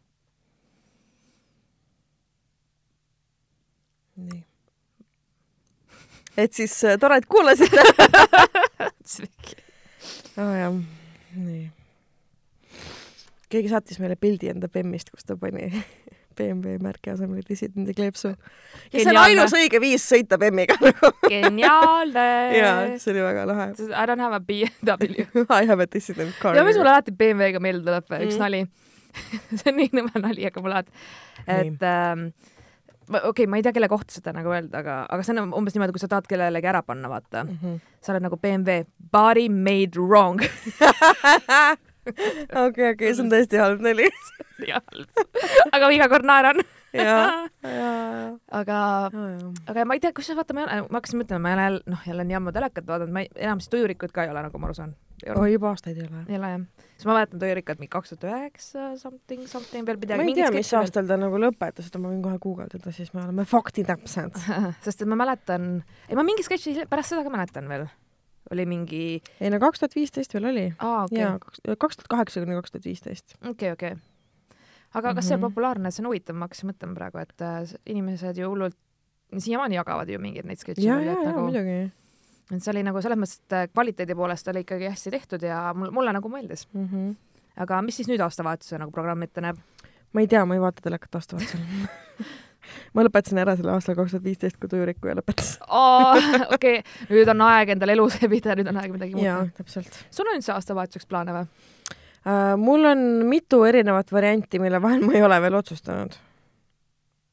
-hmm. 4.18 4.32
nii. 4.32 4.44
et 6.38 6.54
siis 6.54 6.84
äh, 6.84 7.00
tore, 7.00 7.18
et 7.18 7.26
kuulasite 7.26 7.84
oh. 10.38 10.56
jah, 10.62 10.74
nii. 11.36 11.72
keegi 13.50 13.70
saatis 13.70 14.00
meile 14.00 14.16
pildi 14.16 14.50
enda 14.50 14.68
bemmist, 14.70 15.10
kus 15.12 15.26
ta 15.26 15.38
pani 15.38 15.68
BMW 16.38 16.78
märki 16.84 17.12
asemel 17.14 17.42
dissidendi 17.48 17.94
kleepsu. 17.98 18.34
ja 18.94 19.00
see 19.04 19.10
on 19.12 19.20
ainus 19.24 19.54
õige 19.58 19.82
viis 19.84 20.06
sõita 20.12 20.38
bemmiga 20.42 20.78
nagu. 20.82 21.12
geniaalne 21.28 22.28
jaa, 22.62 22.78
see 23.02 23.12
oli 23.14 23.26
väga 23.26 23.46
lahe. 23.50 23.68
I 23.90 24.06
don't 24.10 24.24
have 24.24 24.36
a 24.36 24.40
BMW. 24.40 25.26
I 25.62 25.66
have 25.70 25.84
a 25.84 25.88
dissident 25.92 26.34
car. 26.42 26.56
ja 26.56 26.64
mis 26.68 26.78
mulle 26.80 26.94
alati 26.96 27.12
BMW-ga 27.12 27.60
meelde 27.64 27.86
tuleb, 27.88 28.08
üks 28.28 28.38
Mm. 28.38 28.42
nali. 28.46 28.64
see 29.60 29.68
on 29.74 29.78
nii 29.82 29.92
nõme 30.00 30.22
nali, 30.24 30.46
aga 30.48 30.62
mulle 30.64 30.80
alati, 30.80 30.92
et 31.52 31.82
ähm, 31.84 32.28
okei 33.12 33.28
okay,, 33.32 33.48
ma 33.52 33.58
ei 33.60 33.66
tea, 33.66 33.74
kelle 33.76 33.90
kohta 33.92 34.14
seda 34.16 34.32
nagu 34.36 34.54
öelda, 34.56 34.80
aga, 34.80 35.02
aga 35.12 35.26
see 35.28 35.36
on 35.36 35.52
umbes 35.60 35.76
niimoodi, 35.76 35.92
kui 35.98 36.00
sa 36.04 36.08
tahad 36.14 36.30
kellelegi 36.32 36.70
ära 36.72 36.80
panna, 36.88 37.10
vaata. 37.12 37.44
Mhm. 37.44 37.80
sa 38.02 38.14
oled 38.16 38.24
nagu 38.24 38.40
BMW, 38.40 38.86
body 39.12 39.50
made 39.52 40.00
wrong. 40.00 40.40
okei, 42.66 42.92
okei, 42.94 43.12
see 43.16 43.24
on 43.24 43.32
tõesti 43.32 43.60
halb 43.62 43.84
nali. 43.86 44.08
aga 45.72 45.88
ma 45.88 45.92
iga 45.96 46.08
kord 46.12 46.28
naeran. 46.28 46.62
ja, 46.96 47.14
ja, 47.64 47.92
aga, 48.52 48.80
ja. 49.14 49.52
aga 49.72 49.86
ma 49.88 49.96
ei 49.96 50.04
tea, 50.04 50.12
kusjuures 50.16 50.42
vaata, 50.42 50.58
ma 50.58 50.66
ma 50.82 51.00
hakkasin 51.00 51.22
mõtlema, 51.22 51.44
ma 51.46 51.54
ei 51.54 51.60
ole, 51.60 51.80
noh, 51.94 52.04
jälle 52.10 52.26
nii 52.28 52.38
ammu 52.42 52.54
telekat 52.56 52.90
vaadanud, 52.90 53.14
ma 53.16 53.24
ei, 53.24 53.32
enam 53.40 53.62
siis 53.64 53.72
tujurikut 53.72 54.12
ka 54.16 54.26
ei 54.26 54.34
ole, 54.34 54.44
nagu 54.48 54.62
ma 54.62 54.70
aru 54.70 54.78
saan. 54.80 54.92
oi, 55.24 55.54
juba 55.54 55.72
aastaid 55.72 56.02
ei 56.02 56.10
ole. 56.10 56.26
ei 56.28 56.40
ole 56.42 56.52
jah. 56.56 56.68
siis 56.98 57.08
ma 57.08 57.16
mäletan 57.16 57.44
tujurikat 57.46 57.80
mingi 57.80 57.94
kaks 57.96 58.16
tuhat 58.16 58.28
üheksa 58.34 58.92
something, 59.00 59.48
something 59.48 59.88
veel 59.88 60.02
midagi. 60.02 60.20
ma 60.20 60.28
ei 60.28 60.38
tea, 60.42 60.52
mis 60.58 60.74
aastal 60.82 61.08
ta 61.08 61.20
nagu 61.22 61.40
lõpetas, 61.46 61.88
et 61.88 62.00
ma 62.02 62.12
võin 62.12 62.22
kohe 62.26 62.42
guugeldada, 62.44 62.96
siis 62.98 63.14
me 63.16 63.24
oleme 63.24 63.48
faktitäpsed. 63.48 64.44
sest 64.86 65.06
et 65.06 65.10
ma 65.10 65.20
mäletan, 65.24 65.74
ei 66.10 66.20
ma 66.20 66.28
mingi 66.28 66.44
sketši 66.48 66.90
pärast 66.92 67.14
seda 67.14 67.24
ka 67.28 67.34
mäletan 67.34 67.72
veel. 67.72 67.88
Oli 68.52 68.66
mingi, 68.66 69.22
ei 69.42 69.50
no 69.50 69.60
kaks 69.60 69.80
tuhat 69.80 69.96
viisteist 69.96 70.34
veel 70.34 70.46
oli. 70.52 70.66
aa 70.80 71.04
okei 71.04 71.20
jaa, 71.24 71.38
kaks 71.40 71.98
tuhat 71.98 72.08
kaheksa 72.10 72.40
kuni 72.44 72.56
kaks 72.60 72.72
tuhat 72.72 72.86
viisteist. 72.86 73.36
okei, 73.50 73.72
okei. 73.72 73.96
aga 74.94 75.14
kas 75.16 75.28
see 75.28 75.36
on 75.36 75.40
Mhm. 75.42 75.48
populaarne, 75.50 75.92
see 75.92 76.04
on 76.04 76.10
huvitav, 76.12 76.36
ma 76.36 76.46
hakkasin 76.50 76.70
mõtlema 76.74 76.96
praegu, 76.96 77.18
et 77.24 77.42
äh, 77.42 77.74
inimesed 77.86 78.38
ju 78.38 78.50
hullult 78.50 78.78
siiamaani 79.38 79.76
jagavad 79.80 80.10
ju 80.10 80.20
mingeid 80.20 80.46
neid 80.46 80.60
sketše 80.60 80.84
ja, 80.84 80.96
veel, 81.00 81.08
ja, 81.08 81.14
et 81.14 81.24
ja 81.26 81.32
nagu, 81.32 81.46
muidugi 81.48 81.92
et 82.52 82.60
see 82.64 82.72
oli 82.74 82.82
nagu 82.84 83.02
selles 83.02 83.18
mõttes, 83.18 83.40
et 83.46 83.54
äh, 83.56 83.68
kvaliteedi 83.72 84.16
poolest 84.16 84.48
oli 84.52 84.66
ikkagi 84.66 84.90
hästi 84.92 85.12
tehtud 85.12 85.44
ja 85.48 85.62
mul, 85.74 85.92
mulle 85.96 86.12
nagu 86.14 86.30
meeldis. 86.30 86.68
mm. 86.74 86.88
-hmm. 86.92 87.16
aga 87.64 87.82
mis 87.82 87.96
siis 87.96 88.08
nüüd 88.12 88.20
aastavahetuse 88.20 88.78
nagu 88.78 88.92
programm 88.92 89.24
ette 89.24 89.42
näeb? 89.42 89.58
ma 90.14 90.20
ei 90.22 90.28
tea, 90.28 90.46
ma 90.46 90.54
ei 90.54 90.60
vaata 90.62 90.82
telekat 90.84 91.16
aastavahetusel 91.16 91.60
ma 92.96 93.06
lõpetasin 93.08 93.42
ära 93.44 93.56
selle 93.60 93.74
aastal 93.76 93.98
kaks 94.00 94.16
tuhat 94.16 94.26
viisteist, 94.26 94.60
kui 94.62 94.72
tujurikkuja 94.72 95.18
lõpetas. 95.20 95.56
okei, 96.56 96.82
nüüd 97.12 97.32
on 97.34 97.46
aeg 97.48 97.76
endale 97.76 97.98
elu 97.98 98.08
sebida, 98.14 98.56
nüüd 98.60 98.72
on 98.72 98.82
aeg 98.82 98.96
midagi 98.96 99.26
jaa 99.26 99.42
muuta., 99.44 99.64
täpselt 99.64 100.02
sul 100.10 100.28
on 100.28 100.40
üldse 100.40 100.54
aastavahetuseks 100.56 101.10
plaane 101.10 101.36
või? 101.36 101.48
uh,. 102.26 102.56
mul 102.62 102.90
on 102.92 103.06
mitu 103.30 103.64
erinevat 103.68 104.12
varianti, 104.14 104.62
mille 104.62 104.82
vahel 104.82 105.06
ma 105.06 105.18
ei 105.18 105.26
ole 105.26 105.42
veel 105.42 105.58
otsustanud. 105.62 106.18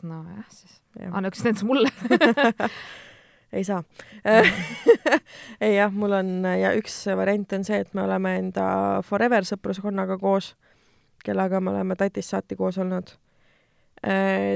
nojah, 0.03 0.47
siis 0.53 0.79
anna 1.13 1.31
üks 1.31 1.45
nendest 1.45 1.67
mulle. 1.69 1.91
ei 3.57 3.65
saa. 3.65 3.83
ei 5.61 5.75
jah, 5.77 5.93
mul 5.95 6.17
on 6.19 6.33
ja 6.59 6.75
üks 6.79 7.01
variant 7.17 7.55
on 7.57 7.65
see, 7.69 7.81
et 7.85 7.95
me 7.97 8.05
oleme 8.05 8.37
enda 8.43 8.67
Forever 9.07 9.47
sõpruskonnaga 9.49 10.19
koos, 10.21 10.55
kellega 11.25 11.61
me 11.61 11.75
oleme 11.75 11.97
tatist 11.99 12.35
saati 12.35 12.59
koos 12.59 12.79
olnud. 12.83 13.15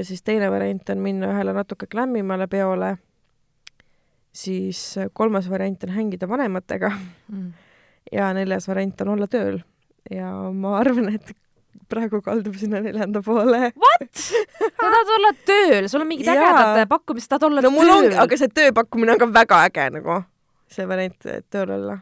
Siis 0.07 0.23
teine 0.23 0.47
variant 0.51 0.89
on 0.93 1.01
minna 1.03 1.33
ühele 1.33 1.53
natuke 1.53 1.87
klämmimale 1.91 2.47
peole. 2.47 2.97
siis 4.33 4.95
kolmas 5.13 5.49
variant 5.49 5.83
on 5.83 5.89
hängida 5.89 6.29
vanematega. 6.29 6.91
Ja 8.11 8.33
neljas 8.33 8.67
variant 8.67 9.01
on 9.01 9.15
olla 9.15 9.27
tööl. 9.27 9.59
ja 10.11 10.31
ma 10.51 10.77
arvan, 10.77 11.13
et 11.15 11.35
praegu 11.89 12.21
kaldub 12.21 12.55
sinna 12.59 12.81
neljanda 12.83 13.21
poole. 13.25 13.71
sa 14.13 14.69
tahad 14.79 15.11
olla 15.17 15.33
tööl, 15.47 15.89
sul 15.89 16.03
on 16.03 16.09
mingid 16.09 16.29
ägedad 16.33 16.87
pakkumised, 16.89 17.29
tahad 17.31 17.49
olla 17.49 17.63
no 17.65 17.73
tööl? 17.77 18.17
aga 18.23 18.39
see 18.39 18.51
tööpakkumine 18.61 19.15
on 19.15 19.21
ka 19.21 19.29
väga 19.33 19.61
äge 19.67 19.89
nagu, 19.97 20.17
see 20.71 20.87
variant, 20.89 21.29
tööl 21.53 21.75
olla. 21.77 21.99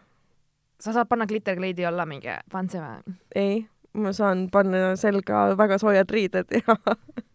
Sa 0.81 0.95
saad 0.95 1.09
panna 1.09 1.27
glitterkleidi 1.29 1.85
alla 1.85 2.07
mingi 2.09 2.33
fancy 2.51 2.81
või? 2.81 3.15
ei, 3.37 3.59
ma 3.93 4.13
saan 4.17 4.47
panna 4.53 4.95
selga 4.99 5.51
väga 5.59 5.77
soojad 5.81 6.11
riided 6.11 6.57
ja 6.61 6.77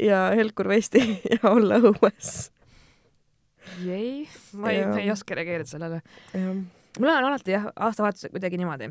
ja 0.00 0.28
helkur 0.36 0.68
vesti 0.68 1.02
ja 1.34 1.40
olla 1.50 1.80
õues. 1.82 2.32
ei, 3.84 4.28
ma 4.52 4.72
ei, 4.72 4.86
ma 4.86 5.00
ei 5.02 5.10
oska 5.12 5.36
reageerida 5.38 5.70
sellele. 5.70 6.00
mul 6.98 7.12
on 7.12 7.28
alati 7.32 7.56
jah, 7.56 7.68
aastavahetusel 7.76 8.32
kuidagi 8.34 8.60
niimoodi. 8.60 8.90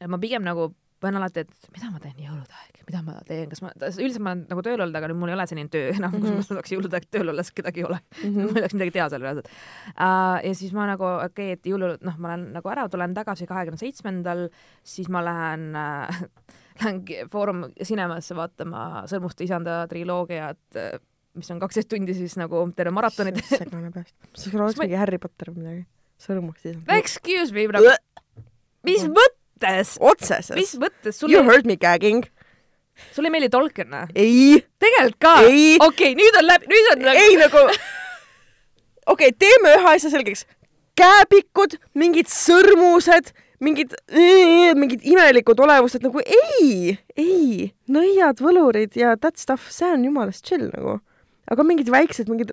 et 0.00 0.10
ma 0.10 0.18
pigem 0.22 0.44
nagu 0.46 0.72
panen 1.00 1.20
alati, 1.20 1.44
et 1.44 1.70
mida 1.74 1.90
ma 1.92 2.00
teen 2.00 2.16
jõulude 2.24 2.56
aeg, 2.56 2.78
mida 2.88 3.00
ma 3.04 3.14
teen, 3.28 3.48
kas 3.50 3.60
ma, 3.62 3.70
üldiselt 3.76 4.22
ma 4.24 4.32
olen 4.32 4.44
nagu 4.48 4.62
tööl 4.64 4.80
olnud, 4.80 4.96
aga 4.98 5.10
nüüd 5.10 5.20
mul 5.20 5.32
ei 5.32 5.36
ole 5.36 5.46
selline 5.50 5.72
töö 5.72 5.90
enam 5.92 6.14
mm, 6.14 6.22
-hmm. 6.22 6.30
Mhm. 6.30 6.40
kus 6.40 6.50
ma 6.50 6.58
saaks 6.58 6.72
jõulude 6.72 6.98
aeg 6.98 7.08
tööl 7.12 7.32
olla, 7.32 7.44
sest 7.44 7.56
kedagi 7.58 7.82
ei 7.82 7.86
ole 7.88 7.98
mm. 8.00 8.22
-hmm. 8.22 8.30
Mhm. 8.30 8.46
mul 8.46 8.56
ei 8.56 8.64
oleks 8.64 8.76
midagi 8.78 8.94
teha 8.96 9.08
seal 9.12 9.26
reaalselt 9.26 9.50
uh,. 9.50 10.38
ja 10.48 10.54
siis 10.54 10.72
ma 10.76 10.86
nagu, 10.88 11.04
okei 11.04 11.52
okay,, 11.52 11.58
et 11.58 11.68
jõulud, 11.72 12.00
noh, 12.06 12.16
ma 12.18 12.32
olen 12.32 12.46
nagu 12.56 12.72
ära, 12.72 12.88
tulen 12.88 13.14
tagasi 13.14 13.46
kahekümne 13.46 13.80
seitsmendal, 13.80 14.48
siis 14.82 15.12
ma 15.12 15.24
lähen 15.24 15.76
äh,, 15.76 16.22
lähen 16.82 17.28
Foorum 17.32 17.66
Cinemasse 17.82 18.36
vaatama 18.36 19.04
Sõrmuste 19.10 19.46
isanda 19.46 19.82
triloogiat, 19.90 20.80
mis 21.36 21.50
on 21.52 21.60
kaksteist 21.60 21.90
tundi 21.92 22.14
siis 22.16 22.36
nagu 22.40 22.62
terve 22.76 22.94
maratonit. 22.96 23.42
segane 23.48 23.92
peast. 23.94 24.14
see 24.36 24.56
oleks 24.58 24.80
mingi 24.80 24.98
Harry 24.98 25.18
Potter 25.22 25.52
või 25.52 25.62
midagi. 25.62 25.84
sõrmust 26.22 26.64
siis. 26.64 26.78
Excuse 26.98 27.54
me, 27.54 27.66
nagu 27.76 27.94
mis 28.86 29.04
mõttes, 29.10 29.96
otseses 30.00 30.56
mis. 30.56 30.74
mõttes, 30.80 31.20
You 31.22 31.40
sulle, 31.40 31.44
heard 31.50 31.68
me 31.68 31.76
gagging. 31.80 32.26
sulle 33.12 33.30
ei 33.30 33.36
meeldi 33.36 33.50
Tolkien 33.52 33.92
või? 33.92 34.06
ei, 34.14 34.60
tegelikult 34.82 35.20
ka? 35.20 35.34
Ei. 35.44 35.76
okei, 35.82 36.14
nüüd 36.18 36.40
on 36.40 36.48
läbi, 36.48 36.70
nüüd 36.72 36.92
on 36.94 37.06
nagu 37.08 37.24
ei 37.24 37.40
nagu, 37.40 37.64
okei 39.14 39.32
okay,, 39.32 39.34
teeme 39.46 39.74
ühe 39.80 39.94
asja 39.94 40.12
selgeks. 40.14 40.46
käepikud, 40.96 41.76
mingid 41.94 42.30
sõrmused, 42.32 43.34
mingid, 43.64 43.96
mingid 44.76 45.04
imelikud 45.06 45.60
olevused 45.64 46.04
nagu 46.04 46.22
ei, 46.22 46.96
ei, 47.16 47.72
nõiad, 47.92 48.40
võlurid 48.42 48.96
ja 48.98 49.16
that 49.16 49.40
stuff, 49.40 49.70
see 49.72 49.88
on 49.92 50.04
jumalast 50.04 50.46
chill 50.46 50.70
nagu. 50.70 51.00
aga 51.50 51.62
mingid 51.66 51.90
väiksed, 51.92 52.28
mingid 52.28 52.52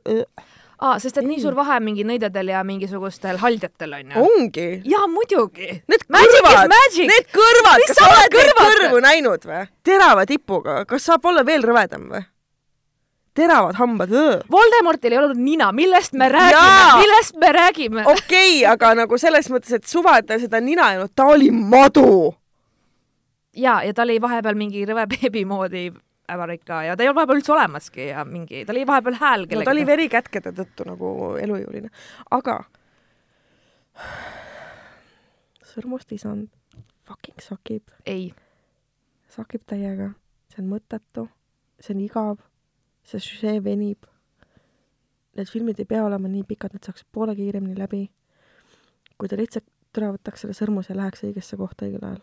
aa, 0.83 0.97
sest 1.01 1.17
et 1.19 1.27
nii 1.27 1.39
suur 1.43 1.55
vahe 1.57 1.77
on 1.79 1.85
mingi 1.85 2.05
nõidadel 2.07 2.51
ja 2.53 2.63
mingisugustel 2.67 3.39
haldjatel 3.41 3.97
onju. 3.99 4.25
ongi. 4.27 4.67
jaa, 4.89 5.07
muidugi. 5.11 5.69
Need 5.91 6.05
kõrvad, 6.09 6.75
need 6.99 7.31
kõrvad, 7.33 7.87
kas 7.87 7.99
sa 7.99 8.09
oled 8.09 8.21
neid 8.21 8.35
kõrvad? 8.37 8.75
kõrvu 8.75 9.01
näinud 9.07 9.49
või? 9.49 9.63
terava 9.85 10.27
tipuga, 10.29 10.83
kas 10.89 11.09
saab 11.09 11.25
olla 11.31 11.45
veel 11.47 11.65
rõvedam 11.65 12.09
või? 12.11 12.23
Teravad 13.33 13.77
hambad, 13.79 14.13
Voldemortil 14.51 15.15
ei 15.15 15.19
olnud 15.21 15.41
nina, 15.41 15.71
millest 15.73 16.13
me 16.13 16.29
räägime? 16.29 17.01
Millest 17.01 17.35
me 17.41 17.51
räägime? 17.55 18.05
okei 18.05 18.61
okay,, 18.61 18.71
aga 18.71 18.93
nagu 19.03 19.17
selles 19.17 19.49
mõttes, 19.53 19.73
et 19.79 19.89
suvada 19.89 20.37
seda 20.39 20.61
nina 20.61 20.91
ei 20.93 21.01
olnud, 21.01 21.13
ta 21.15 21.27
oli 21.33 21.51
madu. 21.51 22.33
ja, 23.57 23.81
ja 23.83 23.93
ta 23.93 24.05
oli 24.05 24.19
vahepeal 24.21 24.57
mingi 24.59 24.85
rõve 24.89 25.07
beebi 25.15 25.45
moodi 25.45 25.87
Avarika 26.33 26.83
ja 26.87 26.95
ta 26.95 27.03
ei 27.03 27.09
olnud 27.09 27.19
vahepeal 27.19 27.41
üldse 27.41 27.51
olemaski 27.53 28.07
ja 28.07 28.23
mingi, 28.25 28.63
ta 28.65 28.71
oli 28.71 28.85
vahepeal 28.87 29.19
hääl 29.19 29.47
no 29.49 29.65
ta 29.65 29.73
oli 29.75 29.85
verikätkede 29.85 30.53
tõttu 30.55 30.87
nagu 30.87 31.09
elujõuline, 31.41 31.91
aga 32.31 32.61
sõrmust 35.73 36.13
isand 36.15 36.49
fucking 37.07 37.41
sakib, 37.43 37.91
ei, 38.05 38.31
sakib 39.31 39.65
täiega, 39.67 40.13
see 40.53 40.63
on 40.63 40.69
mõttetu, 40.71 41.27
see 41.81 41.95
on 41.95 42.03
igav, 42.05 42.41
see 43.07 43.21
süžee 43.21 43.59
venib. 43.63 44.05
Need 45.37 45.49
filmid 45.49 45.79
ei 45.81 45.89
pea 45.89 46.03
olema 46.05 46.29
nii 46.29 46.43
pikad, 46.47 46.75
need 46.75 46.85
saaks 46.85 47.05
poole 47.11 47.35
kiiremini 47.35 47.77
läbi. 47.77 48.09
kui 49.17 49.29
ta 49.29 49.37
lihtsalt 49.37 49.67
üle 49.97 50.13
võtaks 50.15 50.43
selle 50.43 50.55
sõrmuse 50.57 50.91
ja 50.91 50.97
läheks 50.97 51.23
õigesse 51.27 51.57
kohta 51.57 51.85
õigel 51.87 52.03
ajal. 52.03 52.21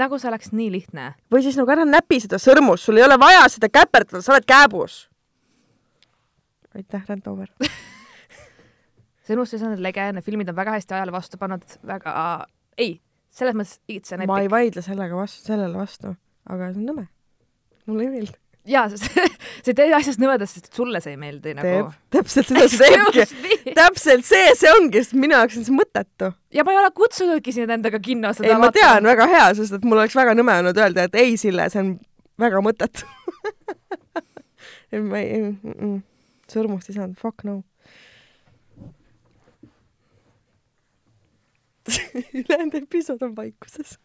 nagu 0.00 0.18
see 0.18 0.28
oleks 0.30 0.52
nii 0.52 0.70
lihtne. 0.72 1.12
või 1.32 1.44
siis 1.44 1.56
nagu 1.60 1.70
ära 1.72 1.86
näpi 1.88 2.20
seda 2.24 2.40
sõrmust, 2.42 2.86
sul 2.86 3.00
ei 3.00 3.06
ole 3.06 3.18
vaja 3.20 3.46
seda 3.52 3.68
käperdada, 3.72 4.22
sa 4.22 4.34
oled 4.34 4.48
kääbus. 4.48 5.08
aitäh, 6.76 7.04
rant 7.08 7.26
over. 7.28 7.52
see 9.24 9.36
unustas 9.36 9.62
on 9.62 9.76
lege, 9.82 10.10
need 10.12 10.24
filmid 10.24 10.52
on 10.52 10.56
väga 10.56 10.76
hästi 10.78 10.98
ajale 10.98 11.12
vastu 11.14 11.40
pannud, 11.40 11.64
väga, 11.86 12.46
ei, 12.78 13.00
selles 13.32 13.56
mõttes 13.56 13.80
it's 13.88 14.14
an 14.14 14.24
ma 14.26 14.40
ei 14.40 14.48
epic. 14.48 14.56
vaidle 14.56 14.84
sellega 14.84 15.16
vastu, 15.16 15.44
sellele 15.48 15.78
vastu, 15.78 16.16
aga 16.48 16.72
see 16.72 16.82
on 16.82 16.88
nõme. 16.92 17.08
mulle 17.86 18.08
ei 18.08 18.14
meeldi. 18.16 18.38
jaa, 18.68 18.88
see, 19.62 19.70
see 19.70 19.76
teeb 19.78 19.94
asjast 19.96 20.20
nõmedast, 20.22 20.58
sest 20.58 20.76
sulle 20.76 21.00
see 21.04 21.14
ei 21.14 21.20
meeldi 21.20 21.54
nagu., 21.56 21.88
täpselt 22.12 22.50
seda 22.50 22.66
see 22.70 22.90
teebki. 22.92 23.74
täpselt 23.78 24.26
see 24.28 24.52
see 24.58 24.72
ongi, 24.76 25.02
sest 25.02 25.16
minu 25.18 25.36
jaoks 25.38 25.58
on 25.60 25.66
see 25.68 25.76
mõttetu. 25.76 26.32
ja 26.54 26.66
ma 26.66 26.74
ei 26.74 26.80
ole 26.82 26.92
kutsunudki 26.96 27.54
sind 27.54 27.72
endaga 27.74 28.00
kinno 28.02 28.32
seda 28.36 28.52
ei, 28.52 28.60
ma 28.60 28.70
tean, 28.74 29.06
väga 29.08 29.28
hea, 29.30 29.48
sest 29.58 29.78
et 29.78 29.84
mul 29.88 30.02
oleks 30.02 30.16
väga 30.18 30.36
nõme 30.38 30.58
olnud 30.62 30.78
öelda, 30.84 31.08
et 31.08 31.18
ei, 31.22 31.36
Sille, 31.40 31.68
see 31.72 31.82
on 31.82 31.92
väga 32.42 32.62
mõttetu. 32.64 33.08
ei, 34.92 35.00
ma 35.00 35.20
ei 35.20 35.40
mm,, 35.40 35.74
mm, 35.74 36.00
sõrmust 36.52 36.90
ei 36.90 36.98
saanud, 36.98 37.18
fuck 37.20 37.46
no. 37.48 37.60
ülejäänud 42.38 42.74
episood 42.82 43.22
on 43.26 43.36
vaikuses. 43.36 43.98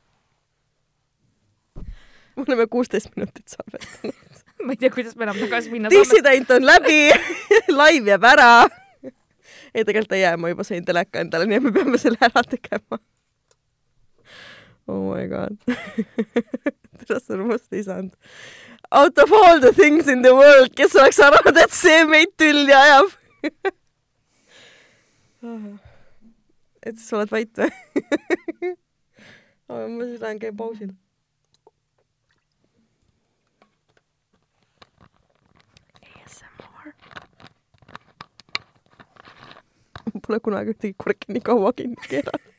me 2.37 2.45
oleme 2.47 2.67
kuusteist 2.67 3.15
minutit 3.15 3.47
salvestanud. 3.47 4.13
ma 4.65 4.73
ei 4.73 4.79
tea, 4.81 4.91
kuidas 4.93 5.15
me 5.15 5.27
enam 5.27 5.37
tagasi 5.39 5.71
minna 5.73 5.91
dissident 5.93 6.49
on 6.55 6.65
läbi, 6.65 7.11
live 7.81 8.13
jääb 8.13 8.25
ära. 8.31 8.49
ei, 9.73 9.83
tegelikult 9.83 10.17
ei 10.17 10.23
jää, 10.23 10.37
ma 10.41 10.51
juba 10.51 10.65
sõin 10.67 10.85
teleka 10.85 11.21
endale, 11.21 11.47
nii 11.49 11.59
et 11.59 11.67
me 11.67 11.73
peame 11.75 12.01
selle 12.01 12.21
ära 12.29 12.43
tegema. 12.47 12.99
Oh 14.87 15.11
my 15.11 15.27
god. 15.27 15.57
tere 17.01 17.19
sõrmust 17.21 17.73
ei 17.75 17.83
saanud. 17.85 18.13
Out 18.95 19.19
of 19.19 19.33
all 19.35 19.59
the 19.59 19.73
things 19.75 20.07
in 20.07 20.21
the 20.23 20.33
world, 20.35 20.71
kes 20.77 20.95
oleks 20.95 21.19
arvanud, 21.23 21.59
et 21.59 21.73
see 21.75 22.05
meid 22.07 22.31
tülli 22.39 22.73
ajab? 22.73 23.11
et 26.87 26.97
sa 27.03 27.19
oled 27.19 27.31
vait 27.31 27.59
või? 27.61 27.69
ma 29.67 30.07
siis 30.07 30.21
lähen 30.23 30.39
käin 30.39 30.55
pausil. 30.57 30.95
Pole 40.23 40.39
kunagi 40.43 40.73
ühtegi 40.75 40.95
korki 40.97 41.33
nii 41.33 41.43
kaua 41.49 41.73
kinni 41.77 42.09
keeranud. 42.09 42.53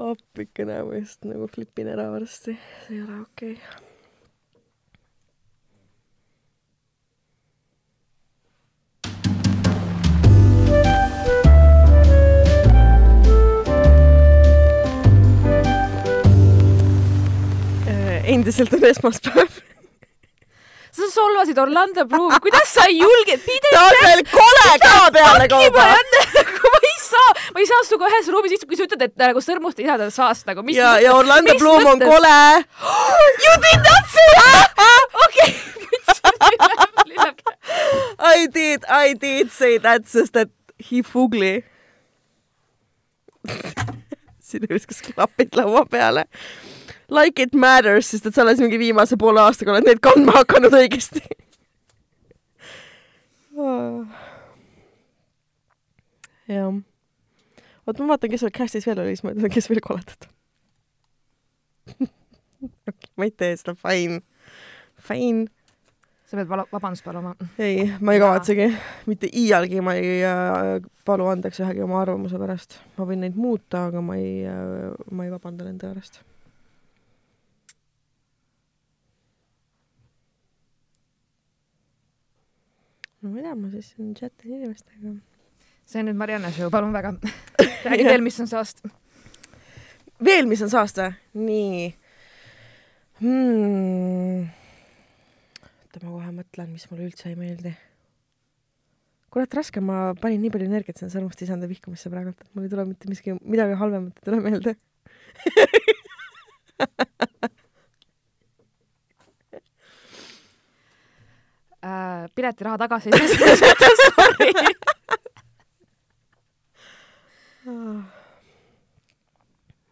appikene, 0.00 0.82
ma 0.88 0.96
just 0.96 1.24
nagu 1.28 1.46
flipin 1.52 1.90
ära 1.92 2.08
varsti, 2.14 2.56
see 2.86 2.96
ei 2.96 3.02
ole 3.04 3.20
okei 3.20 3.54
okay.. 3.58 3.88
endiselt 18.30 18.72
on 18.72 18.84
esmaspäev. 18.86 19.69
Sa 20.96 21.08
solvasid 21.12 21.58
Orlando 21.58 22.04
Bloom, 22.10 22.34
kuidas 22.42 22.68
sa 22.74 22.86
ei 22.90 22.98
julge, 23.00 23.38
pide 23.44 23.72
ta 23.74 23.86
on 23.86 23.98
veel 24.04 24.22
kole 24.30 24.68
ka 24.82 24.94
peale 25.14 25.48
kauba. 25.52 25.86
ma 25.94 26.80
ei 26.90 26.96
saa, 27.04 27.30
ma 27.54 27.62
ei 27.62 27.68
saa 27.70 27.80
sinuga 27.88 28.10
ühes 28.10 28.30
ruumis 28.34 28.56
istuda, 28.56 28.70
kui 28.70 28.80
sa 28.80 28.86
ütled, 28.88 29.02
et 29.08 29.16
nagu 29.20 29.42
sõrmust 29.44 29.82
ei 29.82 29.88
saa 29.90 29.98
teda 30.00 30.14
saast 30.14 30.46
nagu, 30.50 30.64
mis 30.66 30.78
ja, 30.78 30.96
ja 31.02 31.14
Orlando 31.16 31.56
Bloom 31.60 31.86
on 31.94 31.98
kole. 32.02 32.38
You 33.44 33.54
did 33.64 33.80
not 33.86 34.04
say 34.14 34.30
that! 34.36 34.66
okei, 35.26 35.50
I 38.18 38.46
did, 38.46 38.84
I 38.88 39.14
did 39.14 39.50
say 39.50 39.78
that, 39.78 40.08
sest 40.08 40.36
et 40.36 40.50
he 40.78 41.02
fugly. 41.02 41.62
siin 44.50 44.66
viskas 44.70 45.02
klapid 45.06 45.54
laua 45.56 45.84
peale. 45.90 46.24
Like 47.10 47.42
it 47.42 47.54
matters, 47.54 48.06
sest 48.12 48.26
et 48.28 48.34
sa 48.36 48.42
oled 48.44 48.60
mingi 48.62 48.78
viimase 48.78 49.16
poole 49.18 49.40
aastaga 49.42 49.74
oled 49.74 49.86
neid 49.88 50.00
kandma 50.04 50.32
hakanud 50.40 50.74
õigesti. 50.78 51.22
jah. 56.50 56.70
oot, 57.86 57.98
ma 57.98 58.06
vaatan, 58.14 58.30
kes 58.32 58.40
seal 58.44 58.54
cast'is 58.54 58.86
veel 58.88 59.02
oli, 59.02 59.14
siis 59.16 59.24
ma 59.26 59.34
ütlen, 59.34 59.52
kes 59.52 59.66
veel 59.70 59.82
koledad 59.84 60.20
on. 60.26 60.32
okei, 62.90 63.10
ma 63.18 63.22
ei 63.26 63.32
tee 63.34 63.52
seda, 63.58 63.72
fine, 63.78 64.16
fine 65.02 65.48
sa 66.30 66.38
pead 66.38 66.48
vala- 66.48 66.68
vabandust 66.70 67.04
paluma. 67.04 67.34
ei, 67.58 67.90
ma 68.00 68.14
ei 68.14 68.20
kavatsegi, 68.22 68.66
mitte 69.10 69.26
iialgi 69.34 69.80
ma 69.82 69.96
ei 69.98 70.20
äh, 70.22 70.76
palu 71.04 71.26
andeks 71.26 71.58
ühegi 71.64 71.82
oma 71.82 71.98
arvamuse 72.04 72.38
pärast. 72.38 72.78
ma 72.98 73.06
võin 73.08 73.24
neid 73.24 73.36
muuta, 73.38 73.88
aga 73.90 74.00
ma 74.04 74.14
ei 74.20 74.46
äh,, 74.46 74.92
ma 75.10 75.26
ei 75.26 75.32
vabanda 75.34 75.66
nende 75.66 75.90
pärast. 75.90 76.22
No 83.20 83.34
tea, 83.36 83.54
ma 83.54 83.68
siis 83.72 83.90
siin 83.94 84.14
chatin 84.16 84.56
inimestega. 84.56 85.12
see 85.84 86.02
on 86.02 86.08
nüüd 86.08 86.20
Marianne 86.20 86.52
show, 86.56 86.70
palun 86.72 86.94
väga. 86.94 87.12
räägi 87.86 88.06
veel, 88.06 88.24
mis 88.24 88.40
on 88.40 88.48
saast. 88.50 88.82
veel, 90.24 90.48
mis 90.48 90.62
on 90.64 90.72
saast 90.72 91.00
või? 91.00 91.12
nii 91.44 91.84
hmm.. 93.20 94.48
oota, 95.60 96.02
ma 96.02 96.08
kohe 96.08 96.34
mõtlen, 96.40 96.68
mis 96.72 96.88
mulle 96.90 97.08
üldse 97.10 97.30
ei 97.30 97.38
meeldi. 97.38 97.72
kurat, 99.30 99.60
raske, 99.60 99.84
ma 99.84 99.96
panin 100.20 100.40
nii 100.44 100.52
palju 100.56 100.70
energiat 100.70 100.96
sinna 101.00 101.12
sõrmust 101.12 101.44
isanda 101.44 101.70
vihkamisse 101.70 102.12
praegult, 102.12 102.40
et 102.40 102.50
mul 102.54 102.66
ei 102.66 102.72
tule 102.72 102.88
mitte 102.88 103.12
miski, 103.12 103.36
midagi 103.44 103.78
halvemat 103.80 104.16
ei 104.16 104.30
tule 104.30 104.44
meelde. 104.48 104.72
äh, 111.90 112.28
piletiraha 112.34 112.78
tagasi, 112.80 113.12
selles 113.14 113.62
mõttes 113.64 114.02
sorry. 114.08 114.50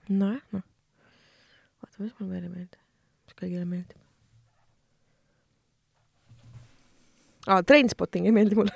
nojah, 0.08 0.42
noh. 0.56 0.64
vaata, 1.82 1.96
mis 2.00 2.14
mulle 2.18 2.32
veel 2.32 2.44
ei 2.46 2.52
meeldi, 2.52 2.78
mis 3.28 3.38
kõigile 3.38 3.66
meeldib. 3.68 4.00
aa, 7.48 7.62
Trainspotting 7.62 8.28
ei 8.28 8.34
meeldi 8.37 8.58
mulle. 8.58 8.72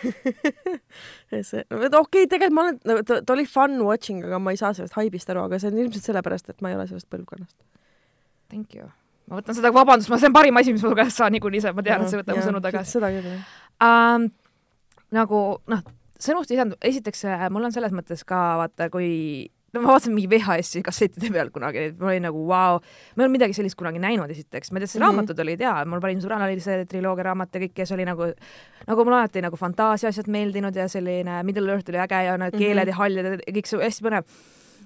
see, 1.50 1.64
okei 1.64 1.98
okay,, 2.00 2.26
tegelikult 2.26 2.56
ma 2.56 2.66
olen, 2.68 3.04
ta, 3.04 3.20
ta 3.24 3.34
oli 3.34 3.46
fun 3.48 3.80
watching, 3.84 4.24
aga 4.24 4.40
ma 4.42 4.54
ei 4.54 4.60
saa 4.60 4.72
sellest 4.76 4.96
haibist 4.98 5.32
aru, 5.32 5.44
aga 5.48 5.60
see 5.60 5.72
on 5.72 5.82
ilmselt 5.84 6.08
sellepärast, 6.08 6.52
et 6.52 6.64
ma 6.64 6.72
ei 6.72 6.78
ole 6.78 6.88
sellest 6.90 7.10
põlvkonnast. 7.12 7.58
Thank 8.50 8.74
you. 8.74 8.90
Ma 9.30 9.38
võtan 9.40 9.54
seda 9.56 9.70
vabandust, 9.74 10.10
ma, 10.10 10.18
see 10.18 10.26
on 10.30 10.34
parim 10.36 10.56
asi, 10.60 10.72
mis 10.74 10.82
ma 10.82 10.90
su 10.90 10.98
käest 10.98 11.16
saan 11.22 11.32
niikuinii, 11.36 11.62
ma 11.76 11.82
tean, 11.86 12.02
et 12.02 12.10
sa 12.12 12.18
võtad 12.20 12.36
mu 12.36 12.42
sõnu 12.48 12.60
tagasi. 12.66 12.96
seda 12.98 13.12
küll, 13.14 13.30
jah. 13.30 13.46
um,. 13.86 14.28
nagu 15.14 15.38
noh, 15.70 15.80
sõnust 16.20 16.50
lisandub, 16.52 16.78
esiteks 16.86 17.24
äh, 17.30 17.46
mul 17.50 17.64
on 17.70 17.72
selles 17.74 17.94
mõttes 17.96 18.20
ka 18.28 18.40
vaata, 18.60 18.90
kui 18.92 19.08
no 19.74 19.80
ma 19.84 19.92
vaatasin 19.92 20.14
mingi 20.14 20.26
VHS-i 20.30 20.82
kassettide 20.86 21.30
peal 21.36 21.50
kunagi, 21.54 21.88
ma 21.98 22.10
olin 22.10 22.24
nagu 22.26 22.40
vau 22.42 22.50
wow., 22.50 22.80
ma 23.14 23.22
ei 23.22 23.26
olnud 23.26 23.36
midagi 23.38 23.54
sellist 23.58 23.78
kunagi 23.78 24.02
näinud, 24.02 24.30
esiteks, 24.34 24.70
ma 24.74 24.78
ei 24.78 24.84
tea, 24.84 24.88
Mhm. 24.90 24.92
see 24.96 25.02
raamatud 25.04 25.42
olid 25.46 25.62
hea, 25.62 25.74
mul 25.86 26.02
parim 26.02 26.18
sõbral 26.22 26.42
oli 26.46 26.58
see 26.62 26.84
triloogia 26.90 27.28
raamat 27.30 27.54
ja 27.54 27.62
kõik, 27.64 27.74
kes 27.78 27.92
oli 27.94 28.06
nagu, 28.08 28.30
nagu 28.90 29.04
mulle 29.06 29.20
alati 29.22 29.42
nagu 29.46 29.56
fantaasia 29.58 30.10
asjad 30.10 30.26
meeldinud 30.30 30.74
ja 30.76 30.88
selline 30.90 31.42
Middle 31.46 31.70
Earth 31.76 31.90
oli 31.94 32.02
äge 32.02 32.24
ja 32.26 32.36
need 32.42 32.58
keeled 32.58 32.82
Mhm. 32.86 32.88
ja 32.90 32.98
hallid 32.98 33.30
ja 33.46 33.54
kõik 33.60 33.66
see 33.70 33.78
hästi 33.86 34.06
põnev. 34.08 34.24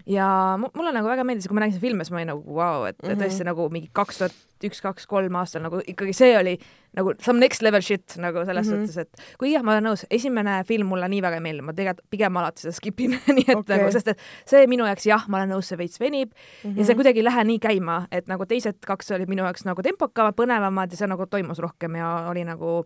Ja 0.06 0.56
mu- 0.60 0.68
mulle 0.76 0.92
nagu 0.92 1.08
väga 1.08 1.24
meeldis, 1.24 1.46
kui 1.48 1.54
ma 1.56 1.60
nägin 1.64 1.78
seda 1.78 1.86
filmi, 1.86 2.04
siis 2.04 2.10
ma 2.12 2.18
olin 2.20 2.26
nagu 2.34 2.42
vau 2.44 2.80
wow,, 2.80 2.86
et 2.88 2.96
mm 3.02 3.08
Mhm. 3.08 3.14
-hmm. 3.14 3.22
tõesti 3.24 3.44
nagu 3.44 3.68
mingi 3.70 3.88
kaks 3.92 4.18
tuhat 4.18 4.32
üks, 4.64 4.80
kaks, 4.82 5.06
kolm 5.06 5.34
aastal 5.36 5.60
nagu 5.62 5.80
ikkagi 5.86 6.12
see 6.14 6.36
oli 6.38 6.58
nagu 6.96 7.12
some 7.20 7.38
next 7.40 7.62
level 7.62 7.80
shit 7.82 8.16
nagu 8.16 8.44
selles 8.44 8.66
Mhm. 8.66 8.74
mm 8.76 8.82
-hmm. 8.84 8.86
suhtes, 8.86 8.98
et 8.98 9.36
kuigi 9.38 9.52
jah, 9.54 9.62
ma 9.62 9.72
olen 9.72 9.84
nõus, 9.84 10.04
esimene 10.10 10.64
film 10.64 10.86
mulle 10.88 11.08
nii 11.08 11.20
väga 11.22 11.34
ei 11.34 11.40
meeldi, 11.40 11.62
ma 11.62 11.72
tegelikult 11.72 12.10
pigem 12.10 12.36
alati 12.36 12.60
seda 12.62 12.72
skip 12.72 13.00
in, 13.00 13.10
nii 13.36 13.44
et 13.48 13.56
okay. 13.56 13.78
nagu, 13.78 13.90
sest 13.92 14.08
et 14.08 14.18
see 14.46 14.66
minu 14.66 14.84
jaoks 14.84 15.06
jah, 15.06 15.24
ma 15.28 15.36
olen 15.38 15.50
nõus, 15.56 15.62
see 15.68 15.76
veits 15.78 15.98
venib 16.00 16.28
mm 16.30 16.34
Mhm. 16.68 16.74
-hmm. 16.74 16.78
ja 16.78 16.84
see 16.84 16.94
kuidagi 16.94 17.18
ei 17.18 17.24
lähe 17.24 17.44
nii 17.44 17.58
käima, 17.58 18.06
et 18.12 18.26
nagu 18.28 18.44
teised 18.46 18.74
kaks 18.86 19.10
olid 19.10 19.28
minu 19.28 19.42
jaoks 19.42 19.64
nagu 19.64 19.82
tempokamad, 19.82 20.34
põnevamad 20.34 20.90
ja 20.90 20.96
see 20.96 21.06
nagu 21.08 21.26
toimus 21.26 21.58
rohkem 21.58 21.94
ja 21.96 22.26
oli 22.30 22.44
nagu 22.44 22.84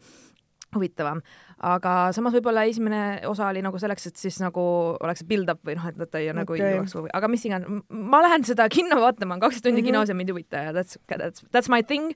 huvitavam, 0.77 1.21
aga 1.65 1.95
samas 2.17 2.35
võib-olla 2.37 2.65
esimene 2.69 3.01
osa 3.29 3.49
oli 3.49 3.63
nagu 3.65 3.81
selleks, 3.81 4.11
et 4.11 4.21
siis 4.21 4.39
nagu 4.43 4.63
oleks 5.01 5.25
build-up 5.29 5.63
või 5.67 5.79
noh, 5.79 5.89
et 5.89 6.11
ta 6.13 6.21
ei 6.21 6.31
nagu 6.37 6.55
Okei. 6.55 6.65
ei 6.65 6.77
jõuaks 6.77 6.97
aga 7.19 7.31
mis 7.33 7.47
iganes, 7.49 7.83
ma 7.89 8.23
lähen 8.25 8.45
seda 8.49 8.69
kinno 8.77 9.01
vaatama, 9.01 9.41
kaksteist 9.41 9.67
tundi 9.67 9.81
mm. 9.81 9.87
-hmm. 9.87 9.93
kinos 9.93 10.13
ja 10.13 10.19
mind 10.19 10.33
ei 10.33 10.37
huvita 10.37 10.65
ja 10.69 10.77
that's, 10.77 11.01
that's, 11.09 11.45
that's 11.53 11.73
my 11.73 11.83
thing. 11.83 12.13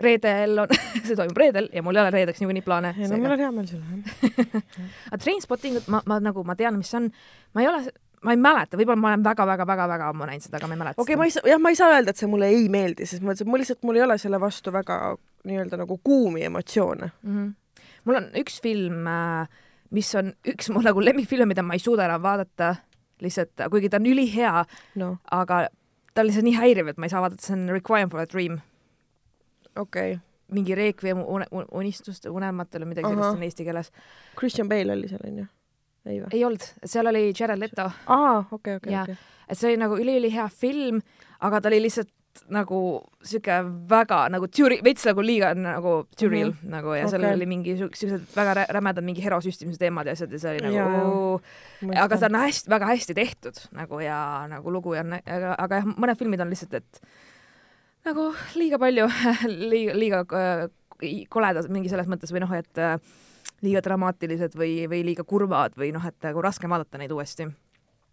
reedel 0.00 0.58
on 0.64 0.68
see 1.06 1.16
toimub 1.16 1.36
reedel 1.36 1.68
ja 1.72 1.82
mul 1.82 1.96
ei 1.96 2.02
ole 2.02 2.10
reedeks 2.10 2.40
niikuinii 2.40 2.62
plaane. 2.64 2.94
ei 2.98 3.08
no 3.08 3.18
mul 3.20 3.36
on 3.36 3.42
hea 3.44 3.52
meel 3.52 3.66
sulle, 3.66 3.84
jah. 3.84 4.62
aga 5.10 5.18
Trainspottingut 5.24 5.88
ma, 5.88 6.02
ma 6.06 6.20
nagu, 6.20 6.44
ma 6.44 6.56
tean, 6.56 6.78
mis 6.80 6.90
see 6.90 7.02
on, 7.02 7.10
ma 7.54 7.60
ei 7.60 7.68
ole, 7.68 7.92
ma 8.24 8.34
ei 8.34 8.40
mäleta, 8.40 8.76
võib-olla 8.80 9.00
ma 9.00 9.12
olen 9.12 9.24
väga-väga-väga-väga 9.24 10.08
ammu 10.12 10.28
näinud 10.28 10.44
seda, 10.44 10.58
aga 10.60 10.68
ma 10.68 10.76
ei 10.76 10.82
mäleta 10.82 11.02
okei 11.02 11.14
okay,, 11.14 11.20
ma 11.20 11.28
ei 11.28 11.34
saa, 11.36 11.44
jah, 11.48 11.60
ma 11.60 11.72
ei 11.72 11.78
saa 11.78 11.92
öelda, 11.94 12.14
et 12.14 12.20
see 12.20 12.28
mulle 12.30 12.48
ei 12.52 12.68
meeldi, 12.72 13.08
sest 13.08 13.24
ma 13.24 13.34
ütlesin, 13.34 13.50
mul 13.52 13.62
lihtsalt, 13.62 13.82
mul 13.88 14.00
ei 14.00 14.04
ole 14.06 14.16
selle 14.20 14.40
vastu 14.40 14.72
väga 14.72 15.00
nii-öelda 15.48 15.80
nagu 15.80 16.00
kuumi 16.04 16.44
emotsioone. 16.44 17.10
mm. 17.22 17.36
-hmm. 17.36 17.52
Mul 18.04 18.20
on 18.20 18.30
üks 18.40 18.60
film, 18.62 19.04
mis 19.94 20.14
on 20.18 20.32
üks 20.52 20.70
mu 20.74 20.82
nagu 20.88 21.02
lemmikfilme, 21.04 21.48
mida 21.50 21.64
ma 21.66 21.76
ei 21.76 21.82
suuda 21.82 22.06
enam 22.08 22.22
vaadata, 22.24 22.74
lihtsalt 23.20 23.66
kuigi 23.72 23.90
ta 23.92 24.00
on 24.00 24.08
ülihea, 24.10 24.64
noh, 25.02 25.18
aga 25.36 25.66
ta 26.14 26.24
on 26.24 26.30
lihtsalt 26.30 26.48
nii 26.48 26.58
häiriv, 26.58 26.90
et 26.92 26.98
ma 27.00 27.08
ei 27.08 27.14
saa 27.14 27.22
vaadata, 27.24 27.44
see 27.44 27.56
on 27.58 27.68
Requiem 27.74 28.12
for 28.12 28.22
a 28.22 28.26
Dream. 28.28 28.60
okei 29.76 30.14
okay.. 30.16 30.18
mingi 30.54 30.74
Requiem 30.74 31.22
unistuste 31.70 32.30
unelmatele, 32.30 32.88
midagi 32.88 33.06
Ahah. 33.06 33.16
sellist 33.16 33.38
on 33.38 33.48
eesti 33.48 33.66
keeles. 33.68 33.92
Christian 34.38 34.68
Bale 34.68 34.96
oli 34.96 35.10
seal, 35.10 35.26
onju? 35.26 35.48
ei 36.06 36.22
või? 36.22 36.30
ei 36.32 36.44
olnud, 36.44 36.64
seal 36.84 37.10
oli 37.12 37.26
Jared 37.30 37.60
Leto, 37.60 37.90
aa, 38.06 38.38
okei, 38.50 38.80
okei, 38.80 38.96
okei. 39.02 39.18
et 39.48 39.58
see 39.58 39.72
oli 39.72 39.82
nagu 39.82 39.98
üliülihea 40.00 40.48
film, 40.48 41.02
aga 41.40 41.60
ta 41.60 41.70
oli 41.72 41.82
lihtsalt 41.84 42.10
nagu 42.48 42.80
sihuke 43.22 43.56
väga 43.90 44.20
nagu 44.32 44.48
türi-, 44.50 44.80
veits 44.84 45.04
nagu 45.06 45.22
liiga 45.24 45.52
nagu 45.54 45.94
türil 46.16 46.50
mm. 46.50 46.56
-hmm. 46.56 46.70
nagu 46.74 46.94
ja 46.96 47.08
seal 47.08 47.24
Okei. 47.24 47.34
oli 47.34 47.46
mingi 47.46 47.76
siuk- 47.78 47.94
siuksed 47.94 48.36
väga 48.36 48.54
rä- 48.60 48.68
rämedad 48.74 49.04
mingi 49.04 49.24
herosüstimise 49.24 49.78
teemad 49.78 50.06
ja 50.06 50.12
asjad 50.12 50.32
ja 50.32 50.38
see 50.38 50.50
oli 50.50 50.62
nagu 50.66 51.40
jaa. 51.82 52.04
aga 52.04 52.16
see 52.16 52.26
on 52.26 52.40
hästi, 52.40 52.70
väga 52.70 52.86
hästi 52.86 53.14
tehtud 53.14 53.62
nagu 53.72 54.00
ja 54.00 54.46
nagu 54.48 54.72
lugu 54.72 54.94
ja 54.94 55.04
aga, 55.26 55.54
aga 55.58 55.74
jah, 55.74 55.86
mõned 55.96 56.18
filmid 56.18 56.40
on 56.40 56.50
lihtsalt, 56.50 56.74
et 56.74 57.02
nagu 58.04 58.32
liiga 58.54 58.78
palju 58.78 59.08
liiga, 59.72 59.94
liiga 59.94 60.24
äh, 60.32 60.68
koledad 61.28 61.68
mingi 61.68 61.88
selles 61.88 62.08
mõttes 62.08 62.32
või 62.32 62.44
noh, 62.44 62.52
et 62.56 62.78
äh, 62.78 62.96
liiga 63.64 63.82
dramaatilised 63.84 64.56
või, 64.58 64.86
või 64.90 65.04
liiga 65.04 65.24
kurvad 65.24 65.76
või 65.78 65.92
noh, 65.92 66.04
et 66.06 66.16
nagu 66.24 66.42
raske 66.44 66.66
on 66.66 66.74
vaadata 66.74 67.00
neid 67.00 67.12
uuesti. 67.12 67.48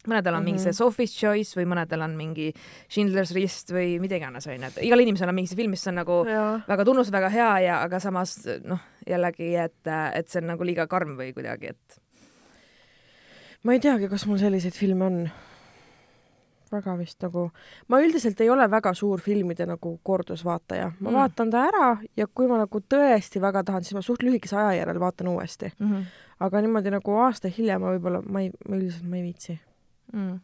Mõnedel 0.07 0.33
on 0.33 0.39
mm 0.39 0.39
-hmm. 0.39 0.45
mingi 0.45 0.59
see 0.59 0.71
Mhm. 0.71 0.77
Sophie's 0.77 1.13
Choice 1.19 1.59
või 1.59 1.65
mõnedel 1.65 2.03
on 2.03 2.15
mingi 2.17 2.53
Schindler's 2.89 3.33
List 3.33 3.71
või 3.71 3.99
mida 3.99 4.15
iganes 4.15 4.47
onju, 4.47 4.63
et 4.63 4.83
igal 4.83 4.99
inimesel 4.99 5.29
on 5.29 5.35
mingi 5.35 5.49
see 5.49 5.55
film, 5.57 5.69
mis 5.69 5.87
on 5.87 5.95
nagu 5.95 6.25
jaa, 6.27 6.61
väga 6.67 6.85
tunnus, 6.85 7.11
väga 7.11 7.29
hea 7.29 7.59
ja 7.59 7.81
aga 7.81 7.99
samas 7.99 8.39
noh, 8.63 8.79
jällegi, 9.07 9.55
et, 9.55 9.87
et 10.13 10.27
see 10.27 10.41
on 10.41 10.47
nagu 10.47 10.63
liiga 10.63 10.87
karm 10.87 11.17
või 11.17 11.33
kuidagi, 11.33 11.67
et 11.67 12.01
ma 13.63 13.75
ei 13.75 13.83
teagi, 13.83 14.07
kas 14.07 14.25
mul 14.29 14.39
selliseid 14.41 14.75
filme 14.77 15.05
on. 15.05 15.29
väga 16.67 16.97
vist 16.99 17.21
nagu, 17.23 17.45
ma 17.87 18.01
üldiselt 18.03 18.41
ei 18.43 18.49
ole 18.51 18.65
väga 18.67 18.91
suur 18.93 19.21
filmide 19.23 19.63
nagu 19.65 19.93
kordusvaataja, 20.03 20.89
ma 20.99 21.09
mm. 21.09 21.15
vaatan 21.15 21.51
ta 21.53 21.61
ära 21.69 21.91
ja 22.19 22.25
kui 22.27 22.49
ma 22.49 22.57
nagu 22.59 22.81
tõesti 22.93 23.39
väga 23.39 23.61
tahan, 23.63 23.85
siis 23.87 23.95
ma 23.95 24.01
suht 24.03 24.25
lühikese 24.25 24.57
aja 24.59 24.73
järel 24.81 24.99
vaatan 24.99 25.27
uuesti. 25.31 25.71
mm. 25.79 25.93
-hmm. 25.93 26.03
aga 26.39 26.61
niimoodi 26.61 26.91
nagu 26.91 27.15
aasta 27.23 27.47
hiljem 27.47 27.81
ma 27.81 27.95
võib-olla, 27.95 28.21
ma 28.27 28.41
ei, 28.41 28.51
ma 28.67 28.75
üldiselt 28.75 29.07
ma 29.07 29.15
ei 29.15 29.23
viitsi. 29.23 29.59
mm.. 30.13 30.39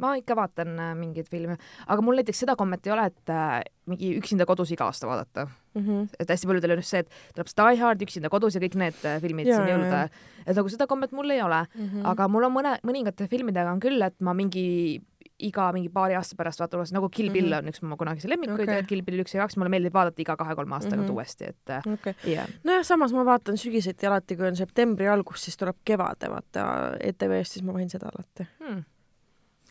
ma 0.00 0.14
ikka 0.16 0.36
vaatan 0.38 0.78
äh, 0.78 0.92
mingeid 0.96 1.28
filme, 1.30 1.58
aga 1.86 2.04
mul 2.04 2.20
näiteks 2.20 2.44
seda 2.44 2.56
kommet 2.56 2.86
ei 2.86 2.94
ole, 2.94 3.08
et 3.12 3.32
äh, 3.34 3.60
mingi 3.90 4.14
üksinda 4.20 4.46
kodus 4.48 4.72
iga 4.72 4.88
aasta 4.88 5.10
vaadata. 5.10 5.48
Mm 5.74 5.82
-hmm. 5.86 6.08
et 6.18 6.28
hästi 6.28 6.46
paljudel 6.46 6.72
on 6.74 6.82
just 6.82 6.90
see, 6.90 7.00
et 7.04 7.10
tuleb 7.34 7.48
see 7.48 7.58
Die 7.62 7.80
Hard, 7.80 8.00
Üksinda 8.02 8.28
kodus 8.28 8.54
ja 8.54 8.60
kõik 8.60 8.74
need 8.74 9.04
äh, 9.04 9.20
filmid 9.22 9.46
Jaa, 9.46 9.56
siin 9.56 9.68
jõulude 9.70 10.08
et 10.46 10.56
nagu 10.56 10.68
seda 10.68 10.86
kommet 10.90 11.12
mul 11.12 11.30
ei 11.30 11.42
ole 11.42 11.60
Mm 11.74 11.84
mm., 11.84 12.06
aga 12.06 12.28
mul 12.28 12.44
on 12.44 12.52
mõne, 12.52 12.78
mõningate 12.82 13.28
filmidega 13.28 13.70
on 13.72 13.80
küll, 13.80 14.02
et 14.02 14.16
ma 14.20 14.34
mingi 14.34 15.00
iga 15.46 15.72
mingi 15.72 15.88
paari 15.88 16.14
aasta 16.18 16.36
pärast 16.38 16.60
vaatan 16.60 16.80
uuesti, 16.80 16.94
nagu 16.94 17.08
Kill 17.08 17.32
Bill 17.32 17.50
Mhm. 17.50 17.58
on 17.58 17.72
üks 17.72 17.82
mu 17.82 17.96
kunagisi 17.96 18.28
lemmikuid 18.28 18.68
okay., 18.68 18.82
Kill 18.88 19.02
Bill 19.02 19.22
üks 19.24 19.34
ja 19.34 19.42
kaks, 19.42 19.56
mulle 19.56 19.70
meeldib 19.72 19.94
vaadata 19.94 20.22
iga 20.22 20.36
kahe-kolme 20.36 20.74
aasta 20.74 20.90
tagant 20.90 21.08
Mhm. 21.08 21.12
mm 21.12 21.16
-hmm. 21.16 21.16
uuesti, 21.16 21.44
et 21.44 21.70
äh, 21.70 21.92
okay., 21.92 22.14
jah 22.34 22.48
nojah, 22.64 22.84
samas 22.84 23.12
ma 23.12 23.24
vaatan 23.24 23.56
sügiseti 23.56 24.06
alati, 24.06 24.36
kui 24.36 24.46
on 24.46 24.56
septembri 24.56 25.08
algus, 25.08 25.44
siis 25.44 25.56
tuleb 25.56 25.76
kevade, 25.84 26.30
vaata 26.30 26.96
ETV-st, 27.00 27.52
siis 27.52 27.64
ma 27.64 27.72
võin 27.72 27.88
seda 27.90 28.08
alati. 28.14 28.48
hmm.. 28.60 28.84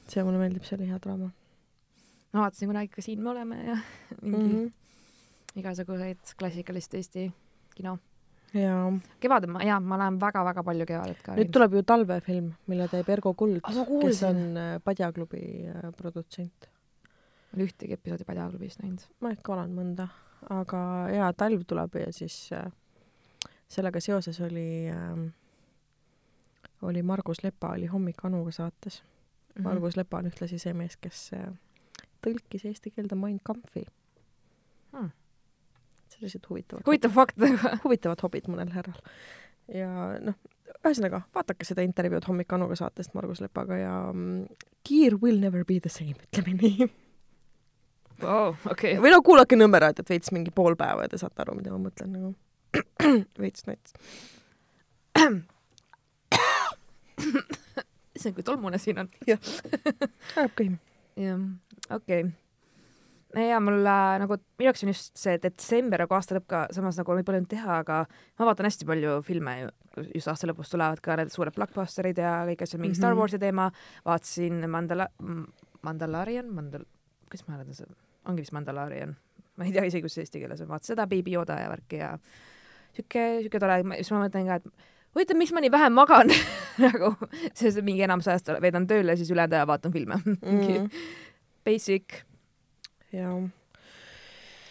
see 0.08 0.24
mulle 0.24 0.38
meeldib, 0.38 0.64
see 0.64 0.78
oli 0.78 0.88
hea 0.90 0.98
draama 1.02 1.30
ma 2.34 2.42
vaatasin 2.42 2.70
kunagi 2.70 2.88
ka 2.94 3.02
Siin 3.02 3.22
me 3.24 3.30
oleme 3.30 3.56
ja 3.66 3.78
mingi 4.22 4.38
mm. 4.38 4.44
mm 4.44 4.66
-hmm. 4.66 4.70
-hmm. 4.70 5.60
igasuguseid 5.60 6.20
klassikalist 6.38 6.94
Eesti 6.94 7.32
kino. 7.76 7.98
Ja 8.54 8.76
kevadel 9.22 9.52
ma, 9.54 9.62
jaa, 9.66 9.80
ma 9.84 9.98
lähen 10.02 10.20
väga-väga 10.22 10.64
palju 10.66 10.88
kevadet 10.90 11.22
ka. 11.26 11.36
nüüd 11.38 11.52
tuleb 11.54 11.78
ju 11.78 11.84
talvefilm, 11.88 12.50
mille 12.72 12.88
teeb 12.92 13.10
Ergo 13.16 13.34
Kuld 13.38 13.62
Ah, 13.64 13.84
kes 14.02 14.24
on 14.28 14.42
äh, 14.58 14.72
Padjaklubi 14.84 15.44
äh, 15.70 15.90
produtsent. 15.98 16.70
ma 17.50 17.58
ei 17.58 17.62
ole 17.62 17.70
ühtegi 17.70 17.98
episoodi 17.98 18.28
Padjaklubist 18.28 18.82
näinud. 18.84 19.06
ma 19.22 19.34
ikka 19.36 19.54
olen 19.54 19.76
mõnda, 19.76 20.08
aga 20.50 20.82
jaa, 21.14 21.34
talv 21.34 21.66
tuleb 21.68 22.00
ja 22.02 22.10
siis 22.16 22.50
äh, 22.54 22.72
sellega 23.68 24.02
seoses 24.02 24.42
oli 24.42 24.90
oli 26.82 27.02
Margus 27.04 27.44
Lepa 27.44 27.76
oli 27.76 27.86
Hommik 27.88 28.26
Anuga 28.26 28.52
saates 28.52 29.02
mm. 29.04 29.54
-hmm. 29.56 29.64
Margus 29.64 29.98
Lepa 29.98 30.18
on 30.18 30.32
ühtlasi 30.32 30.60
see 30.60 30.74
mees, 30.74 30.98
kes 30.98 31.32
tõlkis 32.26 32.66
eesti 32.66 32.92
keelde 32.92 33.16
Mein 33.16 33.40
Kampfi 33.44 33.86
Hmm. 34.92 35.10
Sellised 36.20 36.48
huvitavad 36.52 36.88
huvitav 36.88 37.16
fakt 37.16 37.40
nagu. 37.42 37.58
huvitavad 37.86 38.24
hobid 38.26 38.50
mõnel 38.52 38.72
härral. 38.76 39.00
ja 39.74 39.90
noh, 40.24 40.38
ühesõnaga 40.80 41.24
vaadake 41.36 41.68
seda 41.68 41.86
intervjuud 41.86 42.28
Hommik 42.30 42.54
Anuga 42.56 42.78
saatest 42.80 43.16
Margus 43.18 43.42
Lepaga 43.44 43.78
ja 43.80 43.94
mm, 44.14 44.48
Gear 44.88 45.18
will 45.22 45.40
never 45.42 45.66
be 45.68 45.80
the 45.80 45.92
same, 45.92 46.18
ütleme 46.30 46.56
nii. 46.60 46.90
Vau, 48.20 48.56
okei. 48.72 48.98
või 49.00 49.14
no 49.14 49.22
kuulake 49.24 49.56
Nõmme 49.60 49.80
raadiot 49.80 50.10
veits 50.12 50.34
mingi 50.36 50.52
pool 50.56 50.76
päeva 50.80 51.06
ja 51.06 51.12
te 51.12 51.20
saate 51.22 51.44
aru, 51.44 51.56
mida 51.60 51.72
ma 51.72 51.80
mõtlen 51.88 52.12
nagu 52.16 52.34
veits 53.44 53.66
nats. 53.70 53.96
issand, 58.16 58.36
kui 58.36 58.44
tolmune 58.44 58.80
siin 58.82 59.00
on. 59.04 59.10
ajab 59.30 60.54
kõim. 60.60 60.78
jah, 61.20 61.42
okei 61.90 62.24
okay. 62.24 62.32
Ja 63.36 63.60
mul 63.62 63.86
äh, 63.86 64.16
nagu 64.24 64.38
minu 64.58 64.70
jaoks 64.70 64.84
on 64.84 64.90
just 64.90 65.18
see 65.18 65.38
detsember 65.38 66.02
nagu 66.02 66.16
aasta 66.18 66.36
lõpp 66.38 66.48
ka 66.50 66.64
samas 66.74 66.98
nagu 66.98 67.12
on 67.14 67.24
palju 67.24 67.46
teha, 67.52 67.80
aga 67.84 68.00
ma 68.40 68.46
vaatan 68.50 68.66
hästi 68.66 68.86
palju 68.90 69.22
filme 69.28 69.54
ju 69.62 69.70
just 70.16 70.28
aasta 70.32 70.48
lõpus 70.50 70.72
tulevad 70.72 71.00
ka 71.02 71.16
need 71.20 71.30
suured 71.34 71.54
blockbusterid 71.54 72.18
ja 72.18 72.40
kõik 72.50 72.62
asjad, 72.66 72.80
mingi 72.82 72.94
mm 72.94 72.98
-hmm. 72.98 73.02
Star 73.04 73.14
Mhm. 73.14 73.20
Warsi 73.22 73.40
teema, 73.40 73.72
vaatasin 74.06 74.64
Mandala-, 74.70 75.10
Mandalorian, 75.82 76.46
Mandal-, 76.50 76.86
kuidas 77.30 77.48
ma 77.48 77.56
hääldan 77.58 77.74
seda, 77.76 77.94
ongi 78.26 78.42
vist 78.42 78.52
Mandalorian, 78.52 79.16
ma 79.58 79.66
ei 79.66 79.72
tea 79.72 79.84
isegi, 79.84 80.02
kuidas 80.02 80.14
see 80.18 80.22
eesti 80.24 80.40
keeles 80.40 80.62
on, 80.62 80.68
vaatasin 80.68 80.96
seda 80.96 81.08
Baby 81.08 81.32
Yoda 81.36 81.60
ja 81.60 81.70
värki 81.70 81.98
ja 82.02 82.18
sihuke, 82.94 83.26
sihuke 83.44 83.60
tore, 83.60 83.82
siis 83.98 84.12
ma 84.12 84.24
mõtlen 84.26 84.48
ka, 84.48 84.56
et 84.56 84.66
huvitav, 85.16 85.38
miks 85.38 85.54
ma 85.54 85.60
nii 85.62 85.72
vähe 85.72 85.90
magan 85.90 86.28
nagu, 86.88 87.14
sest 87.54 87.82
mingi 87.82 88.04
enamus 88.04 88.28
ajast 88.28 88.50
veedan 88.62 88.88
tööl 88.88 89.08
ja 89.08 89.16
siis 89.20 89.30
ülejäänud 89.32 89.54
aja 89.54 89.68
vaatan 89.68 89.92
filme 89.94 90.22
mingi 90.26 90.80
Mhm. 90.80 90.90
basic. 91.66 92.24
Ja 93.14 93.30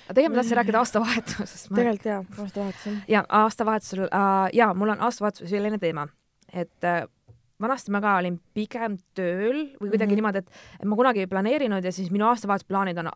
aga 0.09 0.15
tegelikult 0.17 0.37
ma 0.37 0.41
tahtsin 0.43 0.57
rääkida 0.61 0.79
aastavahetusest. 0.83 1.69
tegelikult 1.75 2.07
jaa, 2.09 2.23
aastavahetus 2.39 2.87
on. 2.87 2.99
ja 3.09 3.25
aastavahetusel 3.29 4.03
äh, 4.09 4.49
ja 4.53 4.73
mul 4.75 4.89
on 4.95 5.01
aastavahetus 5.01 5.51
selline 5.51 5.79
teema, 5.79 6.07
et 6.53 6.85
äh, 6.85 7.03
vanasti 7.61 7.91
ma 7.91 8.01
ka 8.01 8.17
olin 8.21 8.41
pigem 8.55 8.97
tööl 9.19 9.65
või 9.81 9.91
kuidagi 9.91 10.15
mm 10.15 10.23
Mhm. 10.23 10.29
-hmm. 10.29 10.33
niimoodi, 10.33 10.39
et, 10.39 10.51
et 10.81 10.87
ma 10.89 10.97
kunagi 10.97 11.21
ei 11.25 11.27
planeerinud 11.27 11.85
ja 11.85 11.93
siis 11.93 12.11
minu 12.11 12.27
aastavahetusplaanid 12.29 12.99
on 12.99 13.11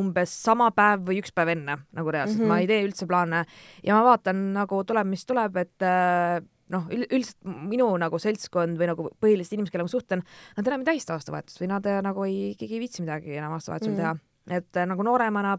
umbes 0.00 0.32
sama 0.42 0.70
päev 0.72 1.02
või 1.04 1.18
üks 1.20 1.32
päev 1.36 1.48
enne 1.52 1.76
nagu 1.92 2.10
reaalselt 2.10 2.38
mm, 2.38 2.44
Mhm. 2.44 2.50
-hmm. 2.50 2.54
ma 2.54 2.60
ei 2.60 2.66
tee 2.66 2.82
üldse 2.86 3.06
plaane 3.06 3.44
ja 3.84 3.94
ma 3.94 4.02
vaatan 4.04 4.52
nagu 4.54 4.84
tuleb, 4.84 5.06
mis 5.06 5.26
tuleb, 5.26 5.56
et 5.56 5.82
äh, 5.82 6.40
noh, 6.72 6.86
üldiselt 6.88 7.36
minu 7.44 7.90
nagu 8.00 8.18
seltskond 8.18 8.78
või 8.80 8.86
nagu 8.88 9.10
põhilised 9.20 9.52
inimesed, 9.52 9.70
kellega 9.72 9.84
ma 9.84 9.88
suhtlen, 9.92 10.22
nad 10.56 10.66
enam 10.66 10.80
ei 10.80 10.84
tähista 10.84 11.12
aastavahetust 11.12 11.60
või 11.60 11.68
nad 11.68 11.86
äh, 11.86 12.00
nagu 12.02 12.24
ei, 12.24 12.54
keegi 12.58 12.74
ei 12.74 12.80
viitsi 12.80 13.02
midagi 13.02 13.36
enam 13.36 13.52
aastavahetusel 13.52 13.92
mm 13.92 13.98
Mhm. 14.00 14.08
-hmm. 14.08 14.18
teha. 14.18 14.31
Et 14.50 14.76
äh, 14.76 14.86
nagu 14.86 15.02
nooremana 15.02 15.58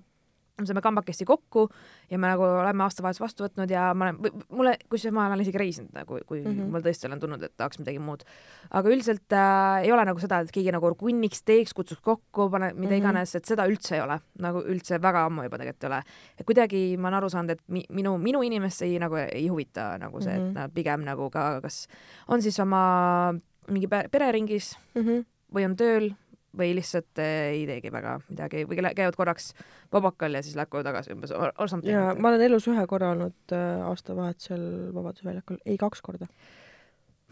me 0.62 0.65
saime 0.65 0.82
kambakesti 0.82 1.26
kokku 1.26 1.69
ja 2.12 2.17
me 2.19 2.30
nagu 2.30 2.43
oleme 2.46 2.84
aastavahetus 2.86 3.22
vastu 3.22 3.46
võtnud 3.46 3.72
ja 3.74 3.88
ma 3.98 4.10
olen, 4.10 4.43
mulle, 4.54 4.74
kusjuures 4.89 5.15
ma 5.15 5.26
olen 5.26 5.41
isegi 5.41 5.58
reisinud 5.58 5.96
nagu, 5.98 6.19
kui 6.30 6.43
mm 6.43 6.52
-hmm. 6.52 6.69
mul 6.76 6.86
tõesti 6.86 7.10
olen 7.10 7.19
tulnud, 7.19 7.43
et 7.43 7.54
tahaks 7.58 7.80
midagi 7.82 8.00
muud. 8.00 8.24
aga 8.69 8.89
üldiselt 8.89 9.34
äh, 9.34 9.84
ei 9.84 9.91
ole 9.91 10.06
nagu 10.06 10.19
seda, 10.19 10.39
et 10.39 10.52
keegi 10.52 10.72
nagu 10.72 10.96
kunniks, 10.96 11.43
teeks, 11.43 11.74
kutsuks 11.74 12.02
kokku, 12.02 12.50
pane 12.50 12.74
mida 12.74 12.78
mm 12.78 12.91
-hmm. 12.91 12.98
iganes, 12.98 13.36
et 13.36 13.46
seda 13.46 13.65
üldse 13.67 13.96
ei 13.96 14.02
ole, 14.02 14.19
nagu 14.39 14.62
üldse 14.62 15.02
väga 15.02 15.26
ammu 15.26 15.43
juba 15.43 15.58
tegelikult 15.58 15.84
ei 15.84 15.88
ole. 15.88 16.04
et 16.38 16.46
kuidagi 16.46 16.98
ma 16.98 17.08
olen 17.08 17.17
aru 17.17 17.30
saanud, 17.30 17.50
et 17.50 17.62
mi, 17.67 17.84
minu, 17.89 18.17
minu 18.17 18.41
inimest 18.41 18.82
ei 18.82 19.00
nagu 19.00 19.15
ei 19.15 19.48
huvita 19.48 19.98
nagu 19.98 20.22
see 20.22 20.38
mm, 20.38 20.43
-hmm. 20.43 20.48
et 20.48 20.54
nad 20.54 20.72
pigem 20.74 21.02
nagu 21.02 21.30
ka, 21.30 21.62
kas 21.62 21.88
on 22.28 22.41
siis 22.41 22.60
oma 22.60 23.34
mingi 23.67 23.88
pereringis 23.88 24.78
mm 24.96 25.02
-hmm. 25.02 25.26
või 25.56 25.65
on 25.65 25.76
tööl 25.76 26.13
või 26.57 26.73
lihtsalt 26.77 27.21
äh, 27.21 27.51
ei 27.53 27.61
teegi 27.67 27.91
väga 27.93 28.17
midagi 28.29 28.63
või 28.69 28.79
käivad 28.83 29.15
korraks 29.17 29.51
vabakal 29.93 30.37
ja 30.37 30.43
siis 30.45 30.57
lähevad 30.57 30.85
tagasi 30.85 31.13
umbes 31.15 31.33
or 31.33 31.67
something. 31.67 31.93
ja 31.93 32.13
ma 32.17 32.29
olen 32.29 32.45
elus 32.47 32.67
ühe 32.69 32.85
korra 32.89 33.13
olnud 33.15 33.55
äh, 33.55 33.85
aastavahetusel 33.87 34.65
Vabaduse 34.93 35.25
väljakul, 35.25 35.57
ei 35.65 35.77
kaks 35.81 36.03
korda. 36.05 36.27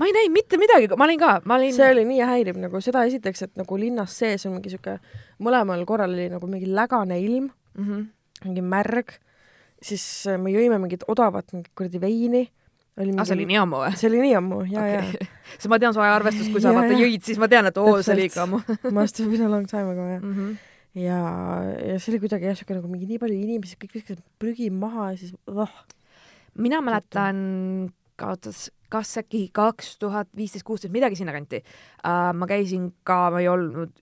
ma 0.01 0.09
ei 0.09 0.15
näinud 0.17 0.35
mitte 0.35 0.57
midagi, 0.61 0.89
ma 0.97 1.05
olin 1.05 1.21
ka, 1.21 1.33
ma 1.45 1.59
olin. 1.59 1.73
see 1.75 1.89
oli 1.93 2.05
nii 2.09 2.21
häiriv 2.31 2.61
nagu 2.61 2.81
seda 2.81 3.03
esiteks, 3.09 3.45
et 3.47 3.61
nagu 3.61 3.77
linnas 3.77 4.17
sees 4.23 4.45
on 4.49 4.57
mingi 4.57 4.73
siuke, 4.73 4.97
mõlemal 5.39 5.85
korral 5.89 6.15
oli 6.17 6.29
nagu 6.33 6.49
mingi 6.49 6.69
lägane 6.69 7.19
ilm 7.21 7.51
mm, 7.51 7.85
-hmm. 7.85 8.07
mingi 8.47 8.65
märg, 8.65 9.13
siis 9.81 10.05
äh, 10.27 10.41
me 10.41 10.53
jõime 10.55 10.81
mingit 10.81 11.05
odavat 11.07 11.53
mingit 11.53 11.73
kuradi 11.75 12.01
veini 12.01 12.47
oli 12.97 13.11
mingi... 13.11 13.21
ah, 13.21 13.27
see 13.27 13.37
oli 13.37 13.45
nii 13.49 13.61
ammu 13.61 13.83
või? 13.83 13.93
see 13.99 14.09
oli 14.09 14.23
nii 14.25 14.33
ammu, 14.39 14.59
ja 14.71 14.81
okay., 14.81 15.13
ja. 15.13 15.29
sest 15.53 15.71
ma 15.71 15.79
tean 15.83 15.95
su 15.95 16.03
ajaarvestust, 16.03 16.51
kui 16.51 16.63
sa 16.63 16.73
vaata 16.75 16.97
jõid, 16.97 17.23
siis 17.27 17.39
ma 17.41 17.49
tean, 17.51 17.69
et 17.71 17.79
oo, 17.81 17.95
see 18.01 18.15
oli 18.17 18.27
ikka 18.31 18.43
ammu 18.47 18.59
must 18.97 19.21
have 19.23 19.31
been 19.31 19.45
a 19.47 19.49
long 19.51 19.69
time 19.69 19.93
ago, 19.93 20.09
jah 20.09 20.19
mm. 20.19 20.35
-hmm. 20.35 20.59
ja, 21.05 21.21
ja 21.93 21.95
see 22.01 22.13
oli 22.13 22.21
kuidagi 22.25 22.49
jah, 22.49 22.59
siuke 22.59 22.77
nagu 22.77 22.91
mingi 22.91 23.09
nii 23.09 23.21
palju 23.21 23.39
inimesi, 23.39 23.79
kõik 23.79 23.97
viskasid 23.99 24.21
prügi 24.41 24.69
maha 24.73 25.13
ja 25.13 25.23
siis 25.23 25.33
oh. 25.47 25.73
mina 26.59 26.81
mäletan, 26.83 27.91
kaotas 28.19 28.69
kas 28.91 29.17
äkki 29.21 29.47
kaks 29.55 29.95
tuhat 30.01 30.27
viisteist, 30.35 30.65
kuusteist, 30.67 30.93
midagi 30.93 31.15
sinnakanti 31.19 31.63
uh,. 31.63 32.31
ma 32.35 32.47
käisin 32.49 32.91
ka, 33.07 33.29
ma 33.31 33.39
ei 33.43 33.47
olnud, 33.51 33.93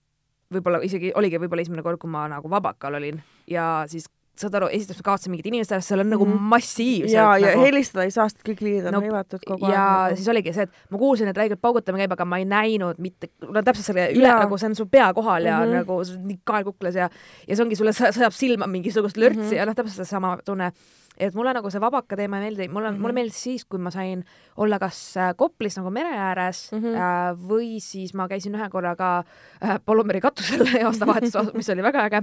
võib-olla 0.50 0.80
isegi 0.86 1.12
oligi 1.14 1.38
võib-olla 1.38 1.62
esimene 1.62 1.84
kord, 1.86 2.00
kui 2.02 2.10
ma 2.10 2.26
nagu 2.30 2.50
vabakal 2.50 2.98
olin 2.98 3.20
ja 3.50 3.84
siis 3.90 4.10
saad 4.40 4.56
aru, 4.58 4.68
esiteks 4.74 5.00
me 5.00 5.06
kaotasime 5.06 5.34
mingid 5.34 5.48
inimesed 5.50 5.76
ära, 5.76 5.84
seal 5.84 6.02
on 6.04 6.10
nagu 6.12 6.26
-hmm. 6.26 6.48
massiivselt. 6.54 7.12
ja 7.14 7.26
nagu..., 7.30 7.46
ja 7.46 7.64
helistada 7.64 8.06
ei 8.08 8.14
saa, 8.14 8.28
sest 8.28 8.44
kõik 8.46 8.62
liinid 8.64 8.88
on 8.90 8.96
no, 8.96 9.02
hõivatud 9.04 9.44
kogu 9.46 9.68
aeg. 9.68 9.74
ja 9.74 9.86
nagu. 9.86 10.20
siis 10.20 10.30
oligi 10.32 10.54
see, 10.56 10.68
et 10.68 10.94
ma 10.94 11.02
kuulsin, 11.02 11.30
et 11.32 11.42
räigelt 11.42 11.60
paugutama 11.60 12.00
käib, 12.02 12.14
aga 12.16 12.28
ma 12.28 12.40
ei 12.42 12.48
näinud 12.48 13.02
mitte, 13.02 13.30
no 13.46 13.62
täpselt 13.66 13.90
selle 13.90 14.08
üle 14.14 14.28
ja. 14.28 14.38
nagu 14.44 14.58
see 14.60 14.70
on 14.72 14.78
su 14.78 14.86
pea 14.86 15.12
kohal 15.14 15.44
ja 15.48 15.60
mm 15.60 15.66
-hmm. 15.66 15.74
nagu 15.82 16.26
nii 16.32 16.40
kael 16.44 16.64
kuklas 16.64 16.94
ja, 16.94 17.10
ja 17.46 17.56
see 17.56 17.64
ongi 17.64 17.76
sulle 17.76 17.92
sajab 17.92 18.32
silma 18.32 18.66
mingisugust 18.66 19.16
lörtsi 19.16 19.40
mm 19.40 19.50
-hmm. 19.50 19.60
ja 19.60 19.66
noh, 19.66 19.74
täpselt 19.74 19.96
seesama 19.96 20.38
tunne 20.44 20.72
et 21.20 21.36
mulle 21.36 21.52
nagu 21.54 21.70
see 21.72 21.82
vabaka 21.82 22.16
teema 22.18 22.40
ei 22.40 22.48
meeldi, 22.48 22.68
mulle 22.68 22.90
mm, 22.90 22.96
-hmm. 22.96 23.00
mulle 23.04 23.16
meeldis 23.16 23.42
siis, 23.42 23.64
kui 23.64 23.78
ma 23.78 23.90
sain 23.90 24.24
olla 24.56 24.78
kas 24.78 25.16
äh, 25.16 25.34
Koplis 25.36 25.76
nagu 25.76 25.90
mere 25.90 26.12
ääres 26.16 26.72
mm 26.72 26.78
-hmm. 26.78 26.96
äh, 26.96 27.48
või 27.48 27.80
siis 27.80 28.14
ma 28.14 28.28
käisin 28.28 28.54
ühe 28.54 28.68
korra 28.70 28.96
ka 28.96 29.24
äh, 29.64 29.78
Polumeri 29.84 30.20
katusel 30.20 30.66
aastavahetusel, 30.86 31.52
mis 31.54 31.70
oli 31.70 31.82
väga 31.82 32.04
äge. 32.04 32.22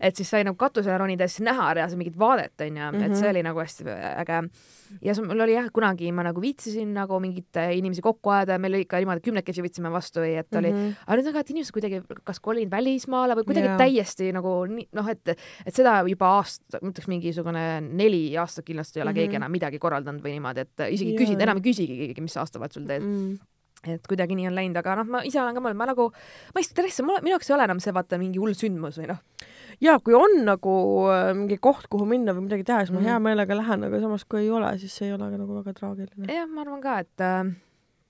et 0.00 0.16
siis 0.16 0.30
sai 0.30 0.44
nagu 0.44 0.56
katusele 0.56 1.28
siis 1.28 1.40
näha 1.40 1.74
reaalselt 1.74 1.98
mingit 1.98 2.18
vaadet 2.18 2.60
onju 2.60 2.88
et 3.04 3.16
see 3.16 3.22
mhm. 3.22 3.30
oli 3.30 3.42
nagu 3.42 3.58
hästi 3.58 3.84
äge 4.16 4.50
ja 5.02 5.14
mul 5.26 5.40
oli 5.40 5.52
jah, 5.52 5.68
kunagi 5.72 6.12
ma 6.12 6.22
nagu 6.22 6.40
viitsisin 6.40 6.94
nagu 6.94 7.20
mingeid 7.20 7.58
inimesi 7.76 8.02
kokku 8.02 8.30
ajada 8.30 8.52
ja 8.52 8.58
meil 8.58 8.74
oli 8.74 8.86
ikka 8.86 8.98
niimoodi, 9.02 9.20
kümnekesi 9.20 9.62
võtsime 9.62 9.90
vastu 9.92 10.20
või 10.20 10.36
et 10.38 10.54
oli 10.54 10.72
mm, 10.72 10.78
-hmm. 10.78 11.06
aga 11.06 11.16
nüüd 11.18 11.26
on 11.26 11.32
ka, 11.32 11.40
et 11.40 11.50
inimesed 11.50 11.72
kuidagi 11.72 12.02
kas 12.24 12.40
kolinud 12.40 12.70
välismaale 12.70 13.36
või 13.38 13.44
kuidagi 13.44 13.66
yeah. 13.66 13.78
täiesti 13.78 14.32
nagu 14.32 14.54
noh, 14.68 15.08
et, 15.08 15.34
et 15.66 15.74
seda 15.74 15.98
juba 16.08 16.26
aasta, 16.38 16.78
ma 16.82 16.92
ütleks 16.92 17.08
mingisugune 17.10 17.66
neli 17.86 18.35
aastat 18.42 18.64
kindlasti 18.64 18.98
ei 18.98 19.02
ole 19.02 19.10
mm 19.10 19.16
-hmm. 19.16 19.26
keegi 19.26 19.36
enam 19.36 19.52
midagi 19.52 19.78
korraldanud 19.78 20.22
või 20.24 20.36
niimoodi, 20.36 20.60
et 20.60 20.86
isegi 20.90 21.12
yeah. 21.12 21.20
küsid, 21.20 21.42
enam 21.42 21.60
ei 21.60 21.66
küsigi 21.68 22.00
keegi, 22.04 22.20
mis 22.20 22.36
aastavahetusel 22.36 22.86
teed 22.86 23.02
mm. 23.02 23.20
-hmm 23.20 23.52
et 23.86 24.06
kuidagi 24.08 24.34
nii 24.34 24.48
on 24.48 24.54
läinud, 24.54 24.76
aga 24.76 24.96
noh, 24.96 25.06
ma 25.06 25.20
ise 25.22 25.38
olen 25.38 25.54
ka 25.54 25.60
mõelnud, 25.62 25.78
ma 25.78 25.86
nagu, 25.86 26.08
ma 26.54 26.58
ei 26.58 26.64
stressa, 26.64 27.04
mul, 27.06 27.20
minu 27.22 27.36
jaoks 27.36 27.50
ei 27.50 27.54
ole 27.54 27.66
enam 27.68 27.78
see 27.78 27.92
vaata 27.94 28.18
mingi 28.18 28.40
hull 28.42 28.56
sündmus 28.58 28.98
või 28.98 29.06
noh 29.12 29.20
ja 29.80 29.98
kui 30.00 30.14
on 30.16 30.40
nagu 30.46 30.74
äh, 31.12 31.30
mingi 31.36 31.58
koht, 31.62 31.86
kuhu 31.92 32.06
minna 32.08 32.34
või 32.36 32.46
midagi 32.46 32.64
teha, 32.66 32.80
siis 32.84 32.92
ma 32.92 32.98
mm 32.98 33.04
-hmm. 33.04 33.10
hea 33.10 33.18
meelega 33.28 33.56
lähen, 33.56 33.84
aga 33.84 34.00
samas 34.00 34.24
kui 34.24 34.40
ei 34.40 34.50
ole, 34.50 34.78
siis 34.78 34.96
see 34.96 35.08
ei 35.08 35.14
ole 35.14 35.30
ka 35.30 35.40
nagu 35.42 35.58
väga 35.60 35.72
traagiline. 35.72 36.32
jah, 36.32 36.48
ma 36.48 36.60
arvan 36.60 36.80
ka, 36.80 36.98
et 36.98 37.20
äh, 37.20 37.52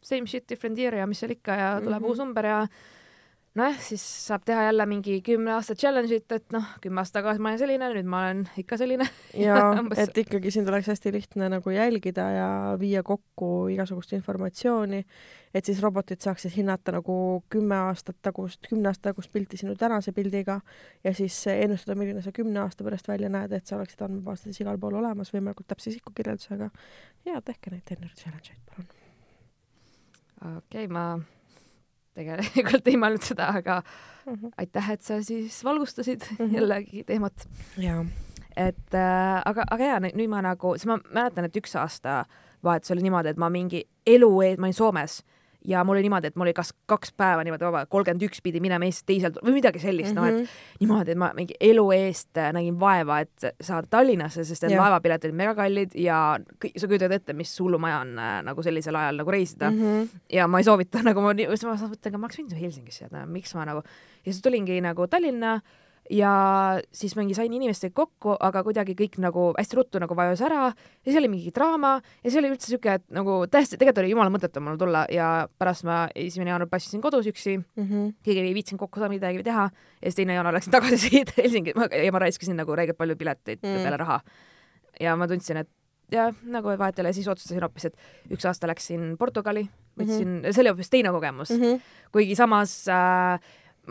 same 0.01 0.27
shit, 0.27 0.49
different 0.49 0.79
year 0.79 0.95
ja 0.95 1.07
mis 1.07 1.21
seal 1.21 1.31
ikka 1.31 1.53
ja 1.53 1.81
tuleb 1.81 2.01
mm 2.01 2.05
-hmm. 2.05 2.09
uus 2.09 2.19
number 2.19 2.47
ja 2.47 2.67
nojah, 3.57 3.79
siis 3.81 4.03
saab 4.27 4.45
teha 4.47 4.67
jälle 4.67 4.87
mingi 4.89 5.21
kümne 5.25 5.55
aasta 5.55 5.75
challenge'it, 5.79 6.33
et 6.33 6.53
noh, 6.55 6.65
kümme 6.85 7.01
aastat 7.01 7.21
tagasi 7.23 7.43
ma 7.43 7.51
olin 7.53 7.61
selline, 7.61 7.89
nüüd 7.95 8.09
ma 8.11 8.21
olen 8.27 8.43
ikka 8.61 8.79
selline. 8.81 9.07
ja 9.41 9.57
et 10.03 10.19
ikkagi 10.23 10.53
siin 10.53 10.67
tuleks 10.69 10.91
hästi 10.93 11.13
lihtne 11.15 11.49
nagu 11.53 11.73
jälgida 11.73 12.27
ja 12.35 12.49
viia 12.81 13.03
kokku 13.07 13.69
igasugust 13.73 14.13
informatsiooni, 14.17 15.01
et 15.57 15.69
siis 15.69 15.81
robotid 15.85 16.21
saaksid 16.25 16.53
hinnata 16.57 16.97
nagu 16.99 17.17
kümme 17.53 17.79
aastat 17.89 18.19
tagust, 18.23 18.61
kümne 18.69 18.91
aasta 18.93 19.11
tagust 19.11 19.33
pilti 19.33 19.61
sinu 19.61 19.77
tänase 19.79 20.13
pildiga 20.17 20.61
ja 21.05 21.15
siis 21.17 21.39
ennustada, 21.53 21.97
milline 21.99 22.25
sa 22.25 22.35
kümne 22.37 22.61
aasta 22.65 22.85
pärast 22.85 23.09
välja 23.09 23.31
näed, 23.33 23.55
et 23.57 23.67
sa 23.67 23.79
oleksid 23.81 24.05
andmebaasides 24.05 24.61
igal 24.65 24.81
pool 24.83 24.99
olemas 25.01 25.33
võimalikult 25.35 25.71
täpse 25.73 25.91
isikukirjeldusega. 25.95 26.71
ja 27.25 27.41
tehke 27.41 27.73
neid 27.73 27.89
Teneri 27.89 28.21
challenge'eid, 28.21 28.61
palun. 28.69 28.93
okei 30.59 30.85
okay,, 30.85 30.93
ma 30.93 31.09
tegelikult 32.17 32.89
ei 32.91 32.99
mõelnud 33.01 33.25
seda, 33.27 33.51
aga 33.61 33.81
mm 33.83 34.35
-hmm. 34.35 34.57
aitäh, 34.63 34.91
et 34.97 35.03
sa 35.03 35.23
siis 35.23 35.63
valgustasid 35.65 36.25
mm 36.31 36.37
-hmm. 36.39 36.55
jällegi 36.57 37.05
teemat. 37.05 37.49
et 38.57 38.95
äh, 38.95 39.43
aga, 39.45 39.65
aga 39.71 39.85
jaa, 39.85 40.01
nüüd 40.01 40.29
ma 40.33 40.43
nagu, 40.43 40.75
siis 40.77 40.87
ma 40.87 40.99
mäletan, 41.13 41.45
et 41.45 41.57
üks 41.57 41.77
aasta 41.77 42.25
vahetus 42.65 42.91
oli 42.91 43.03
niimoodi, 43.03 43.29
et 43.29 43.37
ma 43.37 43.51
mingi 43.51 43.85
elu 44.07 44.31
ees, 44.43 44.59
ma 44.59 44.67
olin 44.67 44.75
Soomes 44.75 45.23
ja 45.67 45.83
mul 45.85 45.97
oli 45.97 46.07
niimoodi, 46.07 46.31
et 46.31 46.37
mul 46.37 46.47
oli 46.47 46.55
kas 46.57 46.73
kaks 46.91 47.13
päeva 47.17 47.45
niimoodi 47.45 47.67
vaba, 47.67 47.85
kolmkümmend 47.91 48.25
üks 48.29 48.43
pidi 48.45 48.61
minema 48.63 48.87
Eestist 48.87 49.07
teiselt 49.11 49.39
või 49.43 49.57
midagi 49.59 49.83
sellist 49.83 50.15
mm, 50.15 50.19
-hmm. 50.19 50.33
noh, 50.33 50.43
et 50.43 50.51
mhm. 50.51 50.81
niimoodi, 50.85 51.15
et 51.15 51.21
ma 51.23 51.31
mingi 51.37 51.57
elu 51.61 51.87
eest 51.97 52.41
äh, 52.41 52.51
nägin 52.57 52.79
vaeva, 52.81 53.21
et 53.25 53.49
saada 53.61 53.89
Tallinnasse, 53.91 54.45
sest 54.45 54.69
et 54.69 54.77
laevapiletid 54.77 55.31
olid 55.31 55.41
megakallid 55.43 55.97
ja 56.01 56.21
kõik, 56.63 56.77
sa 56.81 56.91
kujutad 56.91 57.17
ette, 57.17 57.37
mis 57.37 57.55
hullumaja 57.61 58.03
on 58.05 58.19
äh, 58.19 58.37
nagu 58.47 58.67
sellisel 58.67 59.01
ajal 59.01 59.23
nagu 59.23 59.35
reisida 59.35 59.71
mm. 59.71 59.81
-hmm. 59.81 60.21
ja 60.39 60.47
ma 60.49 60.63
ei 60.63 60.69
soovita 60.69 61.03
nagu 61.11 61.21
ma, 61.21 61.33
ma 61.33 61.77
mõtlen, 61.77 62.13
aga 62.13 62.19
ma 62.19 62.27
oleks 62.27 62.39
võinud 62.41 62.55
ju 62.55 62.63
Helsingisse 62.63 63.07
jääda, 63.07 63.27
miks 63.27 63.55
ma 63.55 63.67
nagu, 63.67 63.83
ja 64.25 64.33
siis 64.33 64.43
tulingi 64.43 64.81
nagu 64.81 65.07
Tallinna 65.07 65.61
ja 66.11 66.33
siis 66.95 67.17
mingi 67.19 67.35
sain 67.37 67.53
inimestega 67.53 67.95
kokku, 67.97 68.35
aga 68.41 68.63
kuidagi 68.67 68.95
kõik 68.99 69.19
nagu 69.23 69.49
hästi 69.57 69.79
ruttu 69.79 70.01
nagu 70.03 70.17
vajus 70.19 70.43
ära 70.47 70.69
ja 70.69 71.07
siis 71.07 71.19
oli 71.21 71.31
mingi 71.33 71.53
draama 71.55 71.97
ja 72.23 72.31
see 72.31 72.41
oli 72.41 72.53
üldse 72.55 72.71
siuke, 72.71 72.99
et 73.01 73.07
nagu 73.15 73.39
täiesti, 73.51 73.79
tegelikult 73.79 74.03
oli 74.05 74.13
jumala 74.15 74.33
mõttetu 74.35 74.63
mul 74.65 74.79
tulla 74.81 75.07
ja 75.13 75.31
pärast 75.59 75.87
ma 75.89 76.05
esimene 76.15 76.55
jaanuar 76.55 76.71
passisin 76.71 77.03
kodus 77.05 77.27
üksi 77.31 77.57
mm, 77.59 77.87
-hmm. 77.87 78.13
keegi 78.27 78.45
ei 78.45 78.55
viitsinud 78.55 78.83
kokku 78.83 79.03
saada 79.03 79.13
midagi 79.13 79.43
teha 79.47 79.69
ja 79.71 80.05
siis 80.05 80.21
teine 80.21 80.39
jaanuar 80.39 80.55
läksin 80.59 80.77
tagasi 80.77 80.99
siit 81.07 81.33
Helsingi 81.37 81.75
ja 81.77 82.13
ma 82.13 82.23
raiskasin 82.23 82.57
nagu 82.57 82.77
räigelt 82.77 82.99
palju 82.99 83.17
pileteid 83.17 83.59
mm 83.63 83.69
-hmm. 83.69 83.83
peale 83.83 83.97
raha. 83.97 84.21
ja 85.01 85.17
ma 85.17 85.29
tundsin, 85.29 85.57
et 85.57 85.71
ja 86.13 86.31
nagu 86.43 86.71
vahet 86.79 86.99
ei 86.99 87.03
ole, 87.03 87.13
siis 87.13 87.29
otsustasin 87.29 87.63
hoopis, 87.63 87.85
et 87.85 87.97
üks 88.31 88.47
aasta 88.47 88.69
läksin 88.71 89.17
Portugali, 89.19 89.67
võtsin 89.99 90.27
mm, 90.29 90.41
-hmm. 90.41 90.53
see 90.53 90.63
oli 90.63 90.69
hoopis 90.69 90.91
teine 90.91 91.11
kogemus 91.11 91.51
mm, 91.51 91.63
-hmm. 91.63 91.81
kuigi 92.13 92.37
samas 92.37 92.89
äh, 92.89 93.41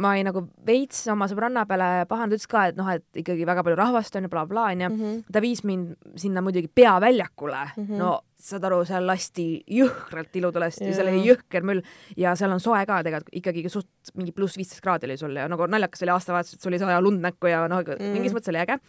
ma 0.01 0.12
olin 0.13 0.27
nagu 0.29 0.43
veits 0.67 1.05
oma 1.12 1.27
sõbranna 1.31 1.65
peale 1.69 2.05
pahane, 2.10 2.34
ta 2.34 2.38
ütles 2.38 2.51
ka, 2.51 2.63
et 2.71 2.79
noh, 2.79 2.89
et 2.91 3.21
ikkagi 3.21 3.47
väga 3.47 3.63
palju 3.65 3.79
rahvast 3.79 4.17
on 4.19 4.27
ja 4.27 4.31
blablabla 4.31 4.69
onju 4.73 4.89
mm. 4.89 5.01
-hmm. 5.01 5.34
ta 5.34 5.41
viis 5.43 5.63
mind 5.63 5.95
sinna 6.19 6.43
muidugi 6.45 6.67
peaväljakule 6.67 7.63
mm, 7.75 7.86
-hmm. 7.86 7.97
no 8.01 8.19
saad 8.45 8.63
aru, 8.67 8.84
seal 8.86 9.08
lasti 9.08 9.63
jõhkralt 9.71 10.36
ilutulest 10.36 10.81
yeah. 10.81 10.91
ja 10.91 10.95
seal 10.95 11.12
oli 11.13 11.23
jõhker 11.25 11.63
müll 11.63 11.81
ja 12.17 12.36
seal 12.36 12.51
on 12.51 12.60
soe 12.60 12.86
ka 12.86 13.01
tegelikult 13.03 13.36
ikkagi 13.41 13.69
suht 13.69 14.15
mingi 14.15 14.31
pluss 14.31 14.58
viisteist 14.58 14.84
kraadi 14.84 15.08
oli 15.08 15.17
sul 15.17 15.36
ja 15.36 15.47
nagu 15.47 15.67
naljakas 15.67 16.03
oli 16.03 16.12
aastavahetus, 16.12 16.53
et 16.53 16.62
sul 16.62 16.73
oli 16.73 16.79
soe 16.79 17.01
lund 17.01 17.23
näkku 17.23 17.47
ja 17.47 17.67
noh 17.67 17.81
mm., 17.81 18.12
mingis 18.13 18.36
mõttes 18.36 18.51
oli 18.51 18.62
äge 18.62 18.79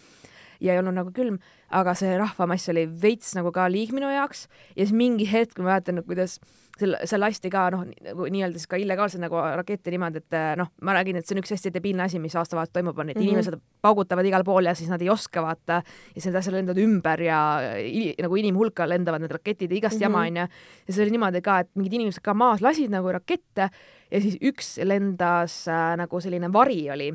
ja 0.60 0.74
ei 0.74 0.82
olnud 0.82 0.96
nagu 0.96 1.12
külm, 1.14 1.38
aga 1.70 1.94
see 1.98 2.16
rahvamass 2.18 2.70
oli 2.72 2.86
veits 3.02 3.34
nagu 3.38 3.52
ka 3.54 3.66
liig 3.72 3.92
minu 3.96 4.10
jaoks 4.12 4.46
ja 4.74 4.84
siis 4.84 4.94
mingi 4.96 5.26
hetk 5.30 5.58
ma 5.60 5.72
mäletan, 5.72 6.02
kuidas 6.06 6.38
seal, 6.78 6.94
seal 7.08 7.22
lasti 7.22 7.50
ka 7.52 7.66
noh, 7.74 7.84
nagu 8.04 8.28
nii-öelda 8.32 8.60
siis 8.60 8.70
ka 8.70 8.78
illegaalselt 8.80 9.22
nagu 9.24 9.40
rakette 9.60 9.92
niimoodi, 9.92 10.22
et 10.22 10.36
eh, 10.36 10.48
noh, 10.60 10.70
ma 10.86 10.96
räägin, 10.96 11.18
et 11.18 11.26
see 11.26 11.36
on 11.36 11.42
üks 11.42 11.52
hästi 11.54 11.72
debiilne 11.74 12.06
asi, 12.06 12.20
mis 12.22 12.36
aastavahetus 12.36 12.74
toimub, 12.76 12.98
on, 12.98 13.10
et 13.10 13.16
mm 13.16 13.22
-hmm. 13.22 13.32
inimesed 13.32 13.58
paugutavad 13.82 14.26
igal 14.26 14.44
pool 14.44 14.68
ja 14.68 14.74
siis 14.74 14.90
nad 14.90 15.02
ei 15.02 15.10
oska 15.10 15.42
vaata 15.42 15.82
ja 15.82 16.20
siis 16.20 16.26
need 16.26 16.40
asjad 16.40 16.54
lendavad 16.54 16.82
ümber 16.82 17.22
ja 17.22 17.40
i, 17.80 18.14
nagu 18.22 18.36
inimhulka 18.36 18.88
lendavad 18.88 19.20
need 19.20 19.32
raketid 19.32 19.70
ja 19.70 19.76
igast 19.76 19.96
mm 19.96 19.98
-hmm. 19.98 20.02
jama 20.02 20.20
onju. 20.20 20.48
ja 20.88 20.92
see 20.92 21.02
oli 21.02 21.10
niimoodi 21.10 21.42
ka, 21.42 21.58
et 21.58 21.70
mingid 21.74 21.92
inimesed 21.92 22.22
ka 22.22 22.34
maas 22.34 22.60
lasid 22.60 22.90
nagu 22.90 23.12
rakette 23.12 23.70
ja 24.10 24.20
siis 24.20 24.36
üks 24.42 24.78
lendas 24.84 25.68
äh, 25.68 25.96
nagu 25.96 26.20
selline 26.20 26.52
vari 26.52 26.90
oli 26.90 27.14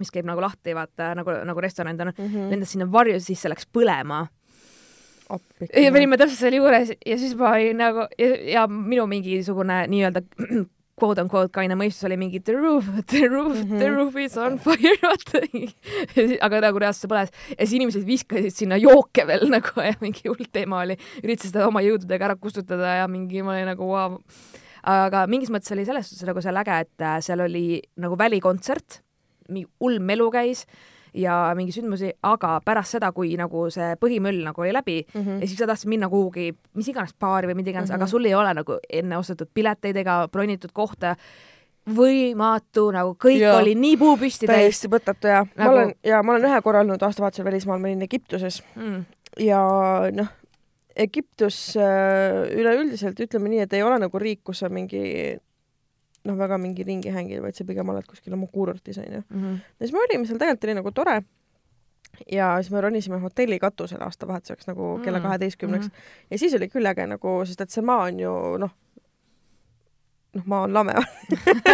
mis 0.00 0.10
käib 0.14 0.26
nagu 0.28 0.42
lahti, 0.44 0.74
vaata 0.74 1.12
nagu, 1.18 1.36
nagu 1.44 1.60
restoran 1.60 2.00
on 2.00 2.12
mm, 2.12 2.24
-hmm. 2.24 2.50
lendas 2.50 2.72
sinna 2.72 2.90
varju 2.92 3.20
sisse, 3.20 3.48
läks 3.48 3.66
põlema 3.72 4.26
ja 5.28 5.92
me 5.92 5.98
olime 5.98 6.16
täpselt 6.16 6.40
seal 6.40 6.56
juures 6.56 6.92
ja 7.06 7.18
siis 7.20 7.36
ma 7.36 7.52
olin 7.52 7.76
nagu 7.82 8.08
ja, 8.18 8.28
ja 8.54 8.66
minu 8.68 9.06
mingisugune 9.06 9.82
nii-öelda 9.92 10.22
quote 10.98 11.22
on 11.22 11.30
quote 11.30 11.52
kaine 11.54 11.76
mõistus 11.78 12.06
oli 12.08 12.18
mingi 12.20 12.40
the 12.44 12.54
roof, 12.56 12.88
the 13.10 13.26
roof 13.28 13.54
mm, 13.54 13.62
-hmm. 13.62 13.78
the 13.78 13.88
roof 13.92 14.16
is 14.16 14.36
on 14.36 14.58
fire, 14.58 14.96
vaata. 15.04 15.42
aga 16.46 16.62
nagu 16.66 16.82
reaalselt 16.82 17.06
see 17.06 17.12
põles 17.12 17.34
ja 17.52 17.64
siis 17.64 17.76
inimesed 17.78 18.06
viskasid 18.06 18.54
sinna 18.54 18.78
jooke 18.80 19.26
veel 19.26 19.48
nagu 19.56 19.84
ja 19.84 19.94
mingi 20.00 20.28
hull 20.28 20.48
teema 20.52 20.82
oli, 20.86 20.98
üritasid 21.22 21.52
seda 21.52 21.68
oma 21.68 21.84
jõududega 21.84 22.30
ära 22.30 22.38
kustutada 22.40 22.98
ja 23.02 23.10
mingi, 23.10 23.42
ma 23.42 23.56
olin 23.56 23.70
nagu 23.72 23.90
vau 23.92 24.16
wow. 24.16 24.18
aga 24.82 25.26
mingis 25.30 25.52
mõttes 25.54 25.74
oli 25.76 25.86
selles 25.88 26.10
suhtes 26.10 26.26
nagu 26.28 26.42
seal 26.44 26.62
äge, 26.64 26.80
et 26.86 27.04
äh, 27.04 27.20
seal 27.24 27.44
oli 27.46 27.66
nagu 28.00 28.18
välikontsert, 28.18 29.02
mingi 29.48 29.68
hull 29.80 29.98
melu 29.98 30.30
käis 30.30 30.64
ja 31.16 31.34
mingi 31.56 31.72
sündmusi, 31.72 32.12
aga 32.22 32.58
pärast 32.64 32.96
seda, 32.96 33.10
kui 33.16 33.32
nagu 33.40 33.66
see 33.74 33.94
põhimöll 34.00 34.42
nagu 34.44 34.64
oli 34.64 34.72
läbi 34.76 34.98
mm 35.02 35.20
-hmm. 35.20 35.40
ja 35.40 35.46
siis 35.46 35.58
sa 35.58 35.66
tahtsid 35.66 35.88
minna 35.88 36.08
kuhugi, 36.08 36.52
mis 36.74 36.88
iganes 36.88 37.14
baari 37.20 37.48
või 37.48 37.54
mida 37.54 37.70
iganes 37.70 37.88
mm, 37.88 37.94
-hmm. 37.94 38.02
aga 38.02 38.06
sul 38.06 38.24
ei 38.24 38.34
ole 38.34 38.54
nagu 38.54 38.78
enne 38.90 39.18
ostetud 39.18 39.48
pileteid 39.54 39.96
ega 39.96 40.28
bronitud 40.32 40.72
kohta, 40.72 41.16
võimatu, 41.88 42.90
nagu 42.92 43.16
kõik 43.24 43.40
ja, 43.40 43.54
oli 43.56 43.74
nii 43.74 43.96
puu 43.96 44.16
püsti 44.16 44.46
täis. 44.46 44.56
täiesti 44.56 44.90
võtatu 44.92 45.30
ja 45.30 45.46
nagu... 45.56 45.70
ma 45.70 45.70
olen, 45.70 45.94
ja 46.04 46.22
ma 46.22 46.32
olen 46.32 46.50
ühe 46.50 46.60
korra 46.62 46.80
olnud 46.80 47.02
aastavahetusel 47.02 47.44
välismaal, 47.44 47.78
ma 47.78 47.88
olin 47.88 48.02
Egiptuses 48.02 48.62
mm. 48.76 49.04
ja 49.44 49.62
noh, 50.12 50.28
Egiptus 50.96 51.76
äh, 51.76 52.48
üleüldiselt 52.58 53.20
ütleme 53.20 53.48
nii, 53.48 53.60
et 53.64 53.72
ei 53.72 53.82
ole 53.82 53.98
nagu 54.02 54.18
riik, 54.18 54.40
kus 54.44 54.64
sa 54.64 54.68
mingi 54.68 55.38
noh, 56.26 56.38
väga 56.38 56.58
mingi 56.60 56.86
ringi 56.86 57.12
hängid, 57.14 57.42
vaid 57.44 57.58
sa 57.58 57.66
pigem 57.68 57.90
oled 57.92 58.06
kuskil 58.08 58.34
oma 58.36 58.48
kuurortis 58.52 58.98
onju 59.02 59.20
mm. 59.20 59.42
-hmm. 59.42 59.58
ja 59.78 59.86
siis 59.86 59.92
me 59.92 60.04
olime 60.04 60.26
seal, 60.26 60.38
tegelikult 60.38 60.68
oli 60.68 60.78
nagu 60.80 60.92
tore. 60.92 61.22
ja 62.32 62.56
siis 62.62 62.72
me 62.72 62.80
ronisime 62.80 63.18
hotelli 63.22 63.58
katusele 63.58 64.04
aastavahetuseks 64.04 64.66
nagu 64.66 64.98
kella 65.04 65.18
mhm. 65.18 65.26
kaheteistkümneks 65.26 65.86
mm 65.86 65.90
-hmm. 65.90 66.26
ja 66.30 66.38
siis 66.38 66.54
oli 66.54 66.68
küll 66.68 66.86
äge 66.86 67.06
nagu, 67.06 67.44
sest 67.44 67.60
et 67.60 67.70
see 67.70 67.82
maa 67.84 68.02
on 68.02 68.20
ju 68.20 68.32
noh, 68.58 68.70
noh, 70.34 70.46
maa 70.46 70.62
on 70.62 70.74
lame 70.74 70.94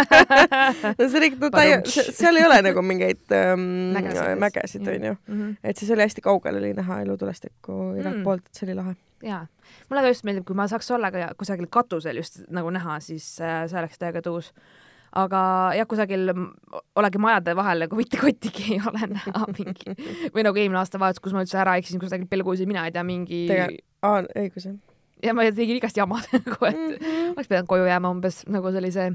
no 0.97 1.09
see 1.09 1.17
oli 1.17 1.29
no, 1.29 1.49
täie-, 1.49 1.81
seal 1.87 2.35
ei 2.35 2.45
ole 2.45 2.61
nagu 2.61 2.81
mingeid 2.81 3.31
ähm, 3.31 3.95
mägesid 4.39 4.87
onju 4.87 5.15
mm 5.27 5.41
-hmm. 5.41 5.55
et 5.63 5.77
siis 5.77 5.91
oli 5.91 6.01
hästi 6.01 6.21
kaugel 6.21 6.57
oli 6.57 6.73
näha 6.73 7.01
ilutulestikku 7.01 7.95
igalt 7.99 8.17
mm. 8.17 8.23
poolt, 8.23 8.45
et 8.45 8.53
see 8.53 8.67
oli 8.69 8.75
lahe 8.75 8.95
jaa, 9.25 9.43
mulle 9.89 10.05
ka 10.05 10.11
just 10.13 10.25
meeldib, 10.27 10.45
kui 10.47 10.57
ma 10.57 10.67
saaks 10.71 10.89
olla 10.95 11.11
ka 11.13 11.29
kusagil 11.39 11.69
katusel 11.71 12.19
just 12.21 12.43
nagu 12.53 12.71
näha, 12.73 12.99
siis 13.03 13.27
äh, 13.41 13.63
see 13.71 13.79
oleks 13.81 14.01
täiega 14.01 14.21
tõus. 14.25 14.51
aga 15.15 15.39
jah, 15.77 15.87
kusagil 15.87 16.31
olegi 16.99 17.21
majade 17.23 17.55
vahel 17.55 17.85
nagu 17.85 17.95
mitte 17.95 18.19
kottigi 18.19 18.73
ei 18.75 18.79
ole 18.83 19.07
näha 19.13 19.45
mingi 19.57 19.95
või 20.35 20.43
nagu 20.47 20.59
eelmine 20.59 20.81
aastavahetus, 20.81 21.23
kus 21.23 21.35
ma 21.35 21.45
üldse 21.45 21.59
ära 21.61 21.77
eksisin 21.81 22.01
kusagil 22.01 22.27
pelgus 22.31 22.63
ja 22.63 22.69
mina 22.69 22.85
ei 22.85 22.95
tea, 22.95 23.03
mingi. 23.07 23.45
aa, 24.05 24.23
õigus 24.35 24.69
jah. 24.69 24.79
ja 25.23 25.35
ma 25.37 25.47
tegin 25.49 25.79
igast 25.79 25.97
jama 25.97 26.21
nagu, 26.35 26.57
et 26.69 26.81
mm 26.81 26.97
-hmm. 26.97 27.35
oleks 27.35 27.51
pidanud 27.51 27.69
koju 27.71 27.85
jääma 27.91 28.11
umbes 28.11 28.43
nagu 28.47 28.71
sellise. 28.71 29.13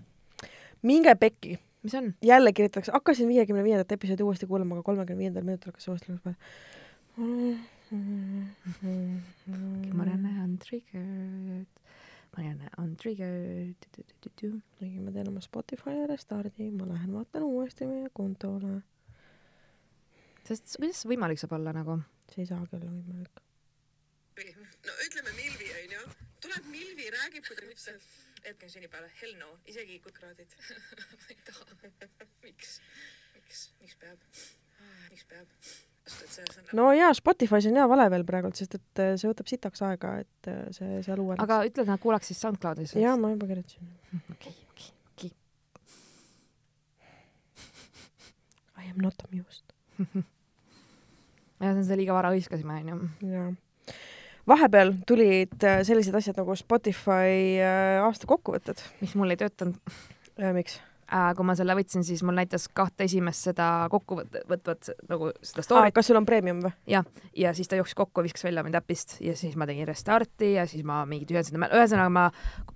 minge 0.82 1.14
pekki 1.14 1.58
mis 1.82 1.94
on? 1.94 2.14
jälle 2.22 2.52
kirjutatakse, 2.52 2.92
hakkasin 2.92 3.28
viiekümne 3.28 3.64
viiendat 3.64 3.92
episoodi 3.92 4.22
uuesti 4.22 4.46
kuulama, 4.46 4.74
aga 4.74 4.82
kolmekümne 4.82 5.18
viiendal 5.18 5.44
minutil 5.44 5.72
hakkas 5.72 5.88
uuesti 5.88 6.12
lõpus 6.12 6.34
peale. 7.90 9.22
Marianne 9.92 10.32
on 10.42 10.56
triggered. 10.58 11.66
Marianne 12.36 12.70
on 12.78 12.94
triggered. 12.96 13.88
nii, 14.80 15.00
ma 15.04 15.10
teen 15.14 15.28
oma 15.28 15.42
Spotify 15.44 16.06
restardi, 16.08 16.70
ma 16.70 16.86
lähen 16.88 17.12
vaatan 17.16 17.42
uuesti 17.48 17.88
meie 17.90 18.08
kontole. 18.14 18.80
sest 20.46 20.76
kuidas 20.78 21.02
see 21.02 21.10
võimalik 21.12 21.38
saab 21.42 21.52
olla 21.58 21.74
nagu? 21.76 21.98
see 22.32 22.44
ei 22.44 22.48
saagi 22.48 22.78
olla 22.78 22.90
võimalik. 22.94 23.42
no 24.86 24.96
ütleme 25.06 25.36
Milvi 25.36 25.68
onju, 25.82 26.06
tuleb 26.46 26.72
Milvi, 26.72 27.10
räägib, 27.18 27.44
kui 27.46 27.58
ta 27.58 27.66
lihtsalt 27.66 28.08
hetk 28.46 28.64
on 28.64 28.72
sünnipäeval, 28.72 29.12
hell 29.20 29.36
no, 29.42 29.52
isegi 29.68 30.00
kui 30.04 30.14
kraadid 30.16 30.56
ma 31.10 31.28
ei 31.28 31.38
taha. 31.50 31.78
miks, 32.46 32.80
miks, 33.36 33.68
miks 33.82 34.00
peab, 34.00 34.26
miks 35.10 35.28
peab? 35.34 35.88
No 36.76 36.90
jaa, 36.96 37.10
Spotify's 37.16 37.68
on 37.70 37.78
hea 37.78 37.86
vale 37.90 38.06
veel 38.12 38.24
praegult, 38.28 38.58
sest 38.58 38.76
et 38.78 39.02
äh, 39.02 39.12
see 39.20 39.30
võtab 39.30 39.50
sitaks 39.50 39.82
aega, 39.86 40.16
et 40.24 40.50
äh, 40.50 40.66
see 40.74 41.00
seal 41.06 41.22
uueneks. 41.22 41.44
aga 41.44 41.60
ütle, 41.68 41.84
et 41.86 41.92
nad 41.92 42.02
kuulaks 42.02 42.30
siis 42.30 42.40
SoundCloudis. 42.42 42.94
jaa, 42.98 43.16
ma 43.20 43.32
juba 43.34 43.48
kirjutasin. 43.50 43.88
okei, 44.34 44.54
okei, 44.72 44.90
okei. 45.14 45.32
I 48.80 48.90
am 48.90 49.00
not 49.04 49.26
amused 49.28 49.74
jah, 50.00 51.72
see 51.72 51.72
on 51.74 51.88
see 51.88 52.00
liiga 52.02 52.16
vara 52.16 52.34
hõiskasime, 52.34 52.80
onju. 52.82 53.00
jaa. 53.34 53.48
vahepeal 54.50 54.94
tulid 55.08 55.58
äh, 55.66 55.82
sellised 55.86 56.16
asjad 56.16 56.38
nagu 56.42 56.58
Spotify 56.58 57.58
aasta 58.04 58.30
kokkuvõtted. 58.30 58.82
mis 59.02 59.16
mul 59.18 59.36
ei 59.36 59.42
töötanud. 59.42 59.98
miks? 60.56 60.80
Äh, 61.12 61.30
kui 61.36 61.46
ma 61.46 61.54
selle 61.58 61.74
võtsin, 61.78 62.04
siis 62.06 62.22
mul 62.26 62.36
näitas 62.38 62.66
kahte 62.74 63.06
esimest 63.08 63.50
seda 63.50 63.66
kokkuvõtvat 63.92 64.92
nagu 65.10 65.30
seda 65.42 65.64
story't. 65.66 65.94
kas 65.96 66.10
sul 66.10 66.20
on 66.20 66.26
premium 66.28 66.62
või? 66.64 66.72
jah, 66.90 67.06
ja 67.36 67.52
siis 67.56 67.68
ta 67.70 67.78
jooksis 67.78 67.98
kokku, 67.98 68.24
viskas 68.26 68.46
välja 68.46 68.64
mind 68.66 68.78
äpist 68.78 69.18
ja 69.24 69.36
siis 69.38 69.56
ma 69.60 69.68
tegin 69.70 69.88
restarti 69.88 70.54
ja 70.54 70.66
siis 70.70 70.84
ma 70.86 71.02
mingit 71.10 71.30
ühendasin, 71.34 71.60
ühesõnaga 71.68 72.14
ma 72.14 72.26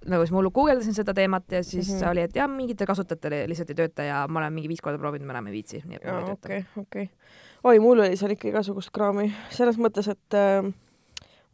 nagu 0.04 0.24
siis 0.24 0.34
ma 0.34 0.40
hullu 0.40 0.52
guugeldasin 0.54 0.96
seda 0.96 1.14
teemat 1.16 1.58
ja 1.58 1.64
siis 1.64 1.88
mm 1.88 1.98
-hmm. 1.98 2.10
oli, 2.10 2.26
et 2.28 2.36
jah, 2.36 2.50
mingitel 2.50 2.86
kasutajatel 2.90 3.40
lihtsalt 3.50 3.70
ei 3.70 3.80
tööta 3.82 4.08
ja 4.08 4.24
ma 4.28 4.40
olen 4.40 4.52
mingi 4.52 4.68
viis 4.68 4.80
korda 4.80 4.98
proovinud, 4.98 5.26
ma 5.26 5.36
enam 5.38 5.50
ei 5.50 5.58
viitsi, 5.60 5.82
nii 5.84 6.00
et 6.00 6.04
mul 6.04 6.20
ei 6.20 6.30
tööta. 6.30 6.48
okei, 6.48 6.64
okei. 6.76 7.10
oi, 7.64 7.78
mul 7.78 8.06
oli 8.06 8.16
seal 8.16 8.34
ikka 8.34 8.48
igasugust 8.48 8.90
kraami, 8.90 9.32
selles 9.50 9.78
mõttes, 9.78 10.10
et 10.10 10.38
äh, 10.38 10.72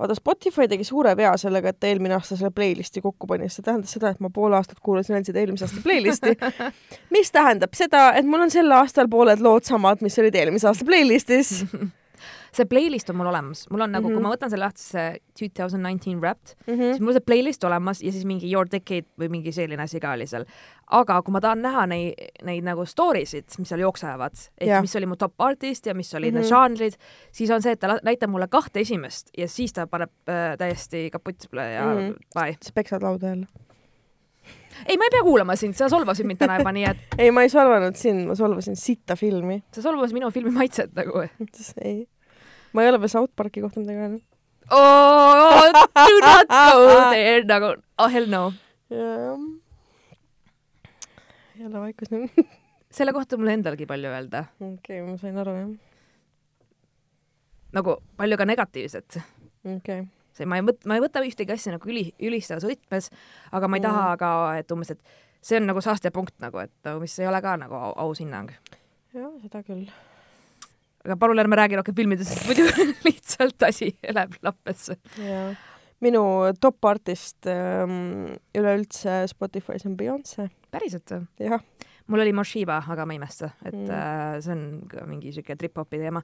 vaata 0.01 0.17
Spotify 0.17 0.69
tegi 0.69 0.85
suure 0.89 1.13
vea 1.17 1.33
sellega, 1.41 1.71
et 1.71 1.81
ta 1.81 1.91
eelmine 1.91 2.17
aasta 2.17 2.37
selle 2.37 2.51
playlisti 2.57 3.03
kokku 3.05 3.29
pani, 3.31 3.51
see 3.53 3.65
tähendas 3.67 3.93
seda, 3.97 4.15
et 4.15 4.21
ma 4.25 4.33
pool 4.35 4.57
aastat 4.57 4.81
kuulasin 4.83 5.19
ainult 5.19 5.31
seda 5.31 5.43
eelmise 5.43 5.69
aasta 5.69 5.85
playlisti. 5.85 6.37
Mis 7.15 7.33
tähendab 7.35 7.77
seda, 7.77 8.11
et 8.17 8.29
mul 8.29 8.47
on 8.47 8.53
sel 8.53 8.73
aastal 8.77 9.11
pooled 9.13 9.45
lood 9.45 9.69
samad, 9.69 10.05
mis 10.05 10.19
olid 10.23 10.37
eelmise 10.41 10.71
aasta 10.71 10.89
playlistis 10.89 11.59
see 12.53 12.67
playlist 12.71 13.11
on 13.11 13.19
mul 13.21 13.31
olemas, 13.31 13.67
mul 13.71 13.85
on 13.87 13.93
nagu 13.93 14.09
mm, 14.09 14.13
-hmm. 14.13 14.19
kui 14.19 14.23
ma 14.23 14.35
võtan 14.35 14.53
selle 14.53 14.65
lahti, 14.65 14.83
see 14.83 15.21
two 15.39 15.49
thousand 15.55 15.83
nineteen 15.87 16.21
Wrapped 16.21 16.55
mm, 16.67 16.75
-hmm. 16.75 16.93
siis 16.95 17.01
mul 17.01 17.17
see 17.17 17.27
playlist 17.27 17.65
olemas 17.65 18.03
ja 18.03 18.13
siis 18.13 18.25
mingi 18.25 18.53
Your 18.53 18.69
Decade 18.71 19.07
või 19.21 19.29
mingi 19.29 19.53
selline 19.53 19.83
asi 19.83 20.01
ka 20.01 20.13
oli 20.13 20.27
seal. 20.27 20.45
aga 20.91 21.23
kui 21.23 21.33
ma 21.33 21.41
tahan 21.41 21.63
näha 21.63 21.87
neid, 21.87 22.15
neid 22.43 22.65
nagu 22.65 22.85
story 22.87 23.25
sid, 23.27 23.47
mis 23.59 23.69
seal 23.69 23.81
jooksevad, 23.81 24.35
ehk 24.59 24.67
yeah. 24.67 24.83
mis 24.83 24.97
oli 24.97 25.07
mu 25.07 25.17
top 25.17 25.35
artist 25.39 25.87
ja 25.87 25.95
mis 25.95 26.15
olid 26.15 26.35
mm 26.35 26.39
-hmm. 26.39 26.41
need 26.41 26.51
mhm. 26.51 26.55
žanrid, 26.55 26.95
siis 27.33 27.51
on 27.51 27.63
see, 27.63 27.73
et 27.73 27.81
ta 27.81 27.99
näitab 28.03 28.31
mulle 28.31 28.49
kahte 28.49 28.81
esimest 28.81 29.31
ja 29.39 29.49
siis 29.49 29.73
ta 29.73 29.87
paneb 29.87 30.11
äh, 30.29 30.57
täiesti 30.59 31.11
kaputt 31.11 31.47
ja 31.53 31.85
mm 31.85 31.99
-hmm. 31.99 32.15
bye. 32.35 32.57
sa 32.63 32.71
peksad 32.75 33.03
lauda 33.03 33.27
jälle 33.27 33.47
ei, 34.87 34.97
ma 34.97 35.09
ei 35.09 35.13
pea 35.17 35.25
kuulama 35.27 35.57
sind, 35.59 35.77
sa 35.79 35.91
solvasid 35.93 36.29
mind 36.29 36.41
täna 36.41 36.61
juba, 36.61 36.73
nii 36.77 36.87
et. 36.91 37.03
ei, 37.23 37.35
ma 37.35 37.45
ei 37.47 37.53
solvanud 37.53 37.99
sind, 37.99 38.27
ma 38.31 38.39
solvasin 38.39 38.79
sitta 38.79 39.17
filmi. 39.19 39.61
sa 39.75 39.85
solvasid 39.85 40.19
minu 40.19 40.31
filmi 40.35 40.55
maitset 40.55 40.97
nagu. 40.97 41.27
ei 41.91 42.01
ma 42.73 42.83
ei 42.83 42.89
ole 42.91 43.01
veel 43.03 43.09
South 43.11 43.33
Parki 43.37 43.63
kohta 43.65 43.81
midagi 43.81 43.99
öelnud 43.99 44.23
oh,. 44.71 45.71
Do 45.95 46.17
not 46.23 46.47
go 46.49 47.11
there 47.15 47.45
nagu, 47.45 47.75
oh 47.99 48.09
hell 48.13 48.31
no. 48.31 48.53
jälle 51.61 51.81
vaikus 51.81 52.13
nüüd 52.15 52.31
selle 52.91 53.15
kohta 53.15 53.39
mul 53.39 53.53
endalgi 53.53 53.87
palju 53.87 54.11
öelda. 54.11 54.45
okei 54.61 55.01
okay,, 55.01 55.05
ma 55.07 55.19
sain 55.19 55.37
aru, 55.39 55.57
jah. 55.59 55.69
nagu 57.77 57.99
palju 58.17 58.39
ka 58.41 58.49
negatiivset. 58.53 59.21
okei 59.65 59.77
okay. 59.77 60.07
See, 60.41 60.49
ma 60.49 60.61
ei 60.61 60.67
võta, 60.67 60.89
ma 60.89 60.99
ei 60.99 61.05
võta 61.05 61.25
ühtegi 61.27 61.57
asja 61.57 61.77
nagu 61.77 61.93
üli, 61.93 62.09
ülistavas 62.25 62.67
võtmes, 62.69 63.11
aga 63.53 63.71
ma 63.71 63.79
ei 63.79 63.85
mm. 63.85 63.89
taha 63.89 64.21
ka, 64.21 64.35
et 64.65 64.77
umbes, 64.77 64.95
et 64.97 65.19
see 65.45 65.61
on 65.61 65.69
nagu 65.71 65.85
saastepunkt 65.85 66.39
nagu, 66.43 66.65
et 66.65 66.75
nagu, 66.89 67.03
mis 67.05 67.19
ei 67.21 67.29
ole 67.31 67.41
ka 67.45 67.57
nagu 67.61 67.81
aus 67.95 68.23
hinnang. 68.25 68.53
jah, 69.15 69.35
seda 69.45 69.65
küll 69.67 69.89
aga 71.05 71.17
palun 71.17 71.41
ärme 71.41 71.57
räägi 71.57 71.79
rohkem 71.79 71.97
filmidest, 71.97 72.45
muidu 72.47 72.67
lihtsalt 73.07 73.63
asi 73.69 73.91
läheb 74.13 74.37
lappesse. 74.45 74.97
minu 76.01 76.23
top 76.61 76.85
artist 76.85 77.47
ähm, 77.47 78.37
üleüldse 78.57 79.25
Spotify's 79.29 79.87
on 79.87 79.97
Beyonce. 79.97 80.49
päriselt 80.71 81.11
või? 81.13 81.27
jah. 81.49 81.65
mul 82.07 82.25
oli 82.25 82.33
Moshiba, 82.33 82.83
aga 82.89 83.07
ma 83.07 83.17
ei 83.17 83.21
imesta, 83.21 83.53
et 83.65 83.77
mm. 83.77 83.91
äh, 83.91 84.39
see 84.45 84.57
on 84.57 85.09
mingi 85.09 85.33
siuke 85.33 85.57
trip-hopi 85.57 86.01
teema. 86.01 86.23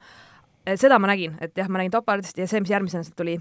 seda 0.74 0.98
ma 0.98 1.12
nägin, 1.12 1.36
et 1.40 1.56
jah, 1.56 1.68
ma 1.68 1.80
nägin 1.80 1.94
top 1.94 2.08
artisti 2.12 2.44
ja 2.44 2.50
see, 2.50 2.60
mis 2.64 2.72
järgmisena 2.72 3.06
sealt 3.06 3.16
tuli, 3.16 3.38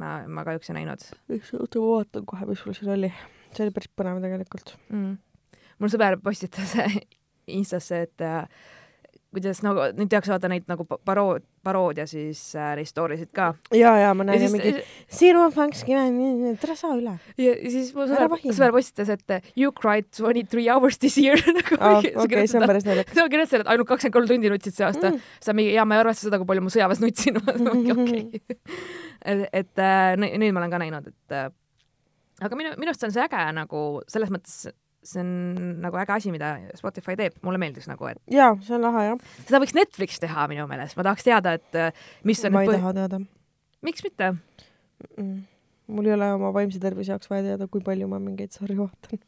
ma, 0.00 0.14
ma 0.28 0.44
kahjuks 0.46 0.70
ei 0.70 0.78
näinud. 0.80 1.04
üks, 1.36 1.52
oota 1.58 1.82
ma 1.82 1.90
vaatan 1.98 2.28
kohe, 2.30 2.48
mis 2.50 2.64
mul 2.66 2.78
siin 2.78 2.94
oli. 2.96 3.12
see 3.54 3.66
oli 3.66 3.74
päris 3.74 3.92
põnev 3.96 4.22
tegelikult 4.24 4.74
mm.. 4.88 5.12
mul 5.82 5.92
sõber 5.92 6.18
postitas 6.22 6.76
Instasse, 7.58 8.06
et 8.06 8.24
äh, 8.24 8.46
kuidas 9.34 9.60
nagu 9.64 9.88
nüüd 9.98 10.10
tehakse 10.12 10.32
vaata 10.32 10.50
neid 10.52 10.68
nagu 10.70 10.86
parood, 10.86 11.44
paroodia 11.66 12.06
siis 12.10 12.40
äh, 12.58 12.74
neid 12.78 12.88
story 12.90 13.18
sid 13.20 13.32
ka. 13.36 13.52
ja, 13.74 13.94
ja 14.00 14.12
ma 14.16 14.26
näen 14.28 14.46
ja 14.46 14.50
mingi 14.52 14.74
Zero 15.12 15.46
Thanksgiving, 15.54 16.58
tere 16.62 16.76
saa 16.78 16.94
üle. 16.98 17.16
ja 17.40 17.56
siis 17.62 17.92
mu 17.96 18.06
sõber, 18.10 18.38
sõber 18.50 18.76
postitas, 18.78 19.12
et 19.14 19.52
you 19.58 19.72
cried 19.74 20.08
twenty 20.16 20.44
three 20.48 20.68
hours 20.70 20.98
this 21.02 21.18
year 21.20 21.40
nagu 21.58 21.80
oh, 21.80 22.08
okei 22.24 22.46
see 22.50 22.60
on 22.60 22.68
päris 22.70 22.86
naljakas. 22.88 23.16
ta 23.16 23.26
kirjutas 23.28 23.54
selle, 23.54 23.66
et 23.66 23.72
ainult 23.74 23.90
kakskümmend 23.90 24.18
kolm 24.18 24.30
tundi 24.30 24.52
nutsid 24.52 24.78
see 24.78 24.86
aasta 24.86 25.10
mm.. 25.10 25.34
ta 25.44 25.56
mingi, 25.56 25.74
jaa, 25.74 25.86
ma 25.88 25.98
ei 25.98 26.04
arvesta 26.04 26.28
seda, 26.28 26.40
kui 26.40 26.48
palju 26.48 26.64
ma 26.64 26.72
sõjaväes 26.72 27.02
nutsin. 27.02 27.40
okei. 27.94 28.24
et, 29.30 29.44
et 29.50 29.84
äh, 29.84 30.14
neid 30.20 30.54
ma 30.54 30.64
olen 30.64 30.72
ka 30.72 30.80
näinud, 30.82 31.12
et 31.12 31.36
äh, 31.36 31.50
aga 32.44 32.58
minu, 32.58 32.74
minu 32.80 32.92
arust 32.92 33.06
on 33.06 33.14
see 33.14 33.24
äge 33.24 33.44
nagu 33.56 33.84
selles 34.10 34.32
mõttes 34.34 34.64
see 35.04 35.20
on 35.20 35.30
nagu 35.84 36.00
äge 36.00 36.16
asi, 36.16 36.32
mida 36.34 36.56
Spotify 36.78 37.16
teeb, 37.20 37.38
mulle 37.44 37.60
meeldiks 37.60 37.90
nagu, 37.90 38.08
et 38.10 38.20
jaa, 38.32 38.54
see 38.64 38.76
on 38.78 38.88
lahe 38.88 39.06
jah. 39.10 39.30
seda 39.44 39.62
võiks 39.62 39.76
Netflix 39.76 40.22
teha 40.22 40.48
minu 40.50 40.66
meelest, 40.70 40.96
ma 40.98 41.06
tahaks 41.10 41.26
teada, 41.26 41.56
et 41.60 41.80
äh, 41.80 42.06
mis 42.24 42.42
on 42.44 42.56
ma 42.56 42.64
ei 42.64 42.72
põh- 42.72 42.80
taha 42.80 42.94
teada 43.00 43.24
miks 43.84 44.04
mitte? 44.06 44.32
mm.. 45.16 45.44
mul 45.94 46.08
ei 46.08 46.16
ole 46.16 46.32
oma 46.38 46.50
vaimse 46.54 46.80
tervise 46.82 47.12
jaoks 47.12 47.30
vaja 47.30 47.50
teada, 47.50 47.68
kui 47.70 47.84
palju 47.84 48.08
ma 48.10 48.20
mingeid 48.22 48.54
sarju 48.56 48.78
vaatan. 48.80 49.20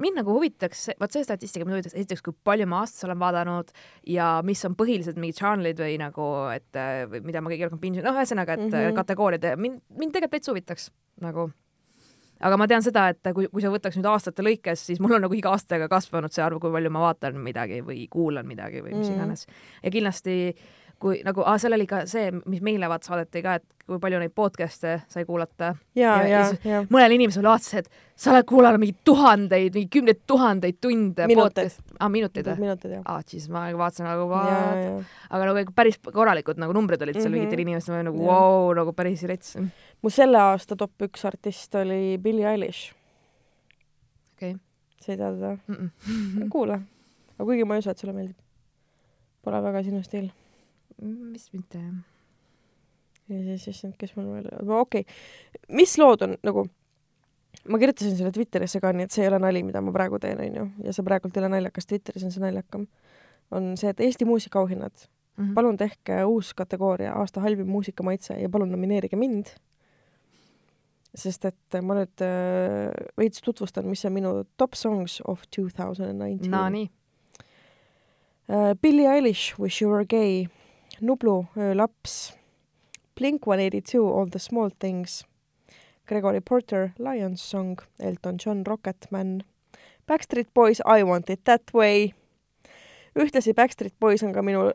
mind 0.00 0.20
nagu 0.20 0.34
huvitaks, 0.36 0.86
vot 1.00 1.14
see 1.14 1.26
statistika 1.26 1.66
mind 1.66 1.78
huvitaks 1.78 1.96
esiteks, 1.98 2.22
kui 2.24 2.36
palju 2.46 2.68
ma 2.70 2.84
aastas 2.84 3.08
olen 3.08 3.20
vaadanud 3.20 3.72
ja 4.08 4.30
mis 4.46 4.62
on 4.68 4.76
põhilised 4.78 5.18
mingid 5.20 5.42
žanrid 5.42 5.82
või 5.82 5.98
nagu, 6.00 6.28
et 6.54 6.78
äh, 6.80 7.02
mida 7.26 7.42
ma 7.42 7.52
kõige 7.52 7.68
rohkem 7.68 7.82
binge, 7.82 8.04
noh, 8.06 8.16
ühesõnaga, 8.16 8.56
et 8.56 8.68
mm. 8.68 8.76
-hmm. 8.76 9.00
kategooriad 9.02 9.50
mind, 9.60 9.82
mind 9.90 10.16
tegelikult 10.16 10.38
täitsa 10.38 10.54
huvitaks 10.54 10.90
nagu. 11.26 11.50
Aga 12.40 12.56
ma 12.56 12.66
tean 12.66 12.82
seda, 12.82 13.08
et 13.08 13.32
kui, 13.34 13.46
kui 13.52 13.60
sa 13.62 13.68
võtaks 13.72 13.96
nüüd 14.00 14.06
aastate 14.10 14.42
lõikes, 14.42 14.86
siis 14.90 15.00
mul 15.00 15.14
on 15.18 15.22
nagu 15.26 15.34
iga 15.34 15.50
aastaga 15.52 15.88
kasvanud 15.88 16.32
see 16.32 16.42
arv, 16.44 16.60
kui 16.60 16.70
palju 16.72 16.90
ma 16.90 17.00
vaatan 17.10 17.36
midagi 17.42 17.82
või 17.84 18.08
kuulan 18.10 18.46
midagi 18.46 18.80
või 18.82 18.94
mis 18.96 19.08
Mhm. 19.10 19.16
iganes. 19.18 19.46
ja 19.82 19.90
kindlasti 19.90 20.54
kui 21.00 21.22
nagu, 21.24 21.40
seal 21.56 21.72
oli 21.72 21.86
ka 21.88 22.02
see, 22.04 22.30
mis 22.44 22.60
meile 22.60 22.84
vaata 22.86 23.06
saadeti 23.08 23.40
ka, 23.42 23.54
et 23.54 23.64
kui 23.88 23.96
palju 23.98 24.18
neid 24.20 24.34
podcast'e 24.36 24.98
sai 25.08 25.24
kuulata 25.24 25.70
ja, 25.96 26.10
Ja- 26.22 26.26
ja 26.28 26.52
ja, 26.64 26.82
mõnel 26.92 27.14
inimesel 27.16 27.42
vaatas, 27.42 27.72
et 27.74 27.88
sa 28.14 28.32
oled 28.34 28.44
kuulanud 28.44 28.78
mingi 28.78 28.94
tuhandeid, 29.04 29.72
mingi 29.74 29.88
kümneid 29.88 30.20
tuhandeid 30.28 30.76
tunde 30.78 31.26
Minuteid. 31.26 31.72
aa, 31.98 32.08
minuteid 32.08 32.44
või? 32.46 32.58
minutid 32.60 32.90
jah. 32.98 33.02
aa, 33.06 33.22
siis 33.26 33.48
ma 33.48 33.64
vaatasin 33.72 34.04
nagu 34.04 34.28
vaat-, 34.28 35.04
aga 35.30 35.44
nagu 35.48 35.72
päris 35.74 35.96
korralikud 36.04 36.58
nagu 36.60 36.72
numbrid 36.76 37.00
olid 37.02 37.14
seal 37.16 37.30
Mhm. 37.32 37.38
mingitel 37.40 37.60
inimestel 37.64 38.04
nagu 38.04 38.18
vau 38.18 38.68
wow,, 38.68 38.74
nagu 38.74 38.92
päris 38.92 39.22
rets. 39.24 39.56
Mu 40.02 40.10
selle 40.12 40.40
aasta 40.40 40.76
top 40.78 41.06
üks 41.08 41.24
artist 41.28 41.74
oli 41.80 42.18
Billie 42.22 42.48
Eilish. 42.48 42.94
okei. 44.34 44.56
sa 45.00 45.12
ei 45.12 45.18
tea 45.18 45.32
teda? 45.34 45.56
kuula. 46.52 46.80
aga 47.36 47.48
kuigi 47.48 47.64
ma 47.64 47.76
ei 47.76 47.84
usu, 47.84 47.90
et 47.90 47.98
sulle 47.98 48.16
meeldib. 48.16 48.38
Pole 49.42 49.62
väga 49.64 49.82
sinu 49.84 50.02
stiil. 50.04 50.30
vist 51.32 51.52
mitte 51.52 51.78
jah. 51.78 51.94
ja 53.30 53.40
siis, 53.44 53.68
issand, 53.74 53.96
kes 53.98 54.16
mul 54.16 54.32
veel, 54.34 54.50
okei 54.60 55.04
okay.. 55.04 55.04
mis 55.68 55.96
lood 55.98 56.26
on 56.26 56.36
nagu, 56.42 56.66
ma 57.68 57.78
kirjutasin 57.78 58.16
selle 58.18 58.32
Twitterisse 58.34 58.80
ka, 58.82 58.92
nii 58.92 59.08
et 59.08 59.14
see 59.14 59.24
ei 59.24 59.30
ole 59.30 59.38
nali, 59.42 59.62
mida 59.66 59.80
ma 59.84 59.94
praegu 59.94 60.18
teen, 60.22 60.40
onju, 60.48 60.66
ja 60.84 60.96
see 60.96 61.06
praegult 61.06 61.36
ei 61.36 61.44
ole 61.44 61.54
naljakas, 61.56 61.88
Twitteris 61.88 62.26
on 62.26 62.34
see 62.34 62.42
naljakam. 62.44 62.88
on 63.50 63.72
see, 63.76 63.90
et 63.90 64.00
Eesti 64.00 64.24
muusikaauhinnad, 64.28 65.08
Mhm. 65.40 65.54
palun 65.54 65.76
tehke 65.76 66.24
uus 66.24 66.52
kategooria 66.54 67.12
aasta 67.16 67.40
halvim 67.40 67.68
muusikamaitse 67.68 68.34
ja 68.34 68.48
palun 68.48 68.72
nomineerige 68.72 69.16
mind. 69.16 69.54
Sest 71.14 71.44
et 71.44 71.76
ma 71.82 71.96
nüüd 71.98 72.22
äh, 72.22 72.90
veits 73.18 73.42
tutvustan, 73.42 73.88
mis 73.90 74.04
on 74.04 74.14
minu 74.14 74.32
top 74.56 74.74
songs 74.78 75.20
of 75.24 75.42
two 75.50 75.68
thousand 75.68 76.08
and 76.10 76.18
nineteen. 76.22 76.52
Nonii. 76.52 76.90
Uh, 78.48 78.74
Billie 78.82 79.06
Eilish, 79.06 79.58
Wish 79.58 79.80
You 79.80 79.90
Were 79.90 80.04
Gay, 80.04 80.48
Nublu, 81.00 81.46
Öölaps, 81.56 82.32
Blink 83.14 83.46
One 83.46 83.62
Eighty 83.62 83.80
Two, 83.80 84.08
All 84.08 84.26
the 84.26 84.38
Small 84.38 84.70
Things, 84.70 85.24
Gregory 86.06 86.40
Porter, 86.40 86.92
Lions 86.98 87.42
Song, 87.42 87.78
Elton 88.00 88.38
John, 88.38 88.64
Rocketman, 88.64 89.42
Backstreet 90.08 90.48
Boys, 90.54 90.80
I 90.84 91.04
Want 91.04 91.30
It 91.30 91.44
That 91.44 91.70
Way. 91.74 92.12
ühtlasi 93.14 93.54
Backstreet 93.54 93.94
Boys 94.00 94.22
on 94.22 94.32
ka 94.32 94.42
minu 94.42 94.70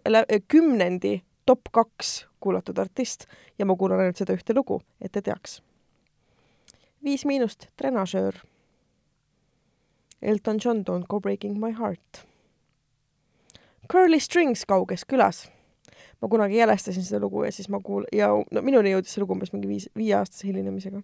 kümnendi 0.47 1.21
top 1.47 1.69
kaks 1.71 2.25
kuulatud 2.43 2.77
artist 2.77 3.25
ja 3.59 3.65
ma 3.65 3.75
kuulan 3.75 3.99
ainult 4.03 4.19
seda 4.19 4.35
ühte 4.35 4.55
lugu, 4.55 4.81
et 5.01 5.11
te 5.11 5.21
teaks. 5.21 5.61
Viis 7.05 7.25
Miinust, 7.25 7.67
Trenažöör. 7.77 8.35
Elton 10.21 10.57
John, 10.65 10.83
Don't 10.83 11.05
Go 11.07 11.19
Breaking 11.19 11.59
My 11.59 11.71
Heart 11.71 12.25
Curly 13.91 14.19
Strings 14.19 14.65
Kauges 14.65 15.05
külas. 15.05 15.51
ma 16.21 16.27
kunagi 16.27 16.57
jälestasin 16.57 17.03
seda 17.03 17.19
lugu 17.19 17.43
ja 17.43 17.51
siis 17.51 17.69
ma 17.69 17.77
kuul-, 17.77 18.07
ja 18.11 18.27
no 18.51 18.61
minuni 18.61 18.93
jõudis 18.93 19.13
see 19.13 19.21
lugu 19.21 19.35
umbes 19.35 19.51
mingi 19.53 19.67
viis, 19.67 19.89
viieaastase 19.95 20.47
hilinemisega. 20.47 21.01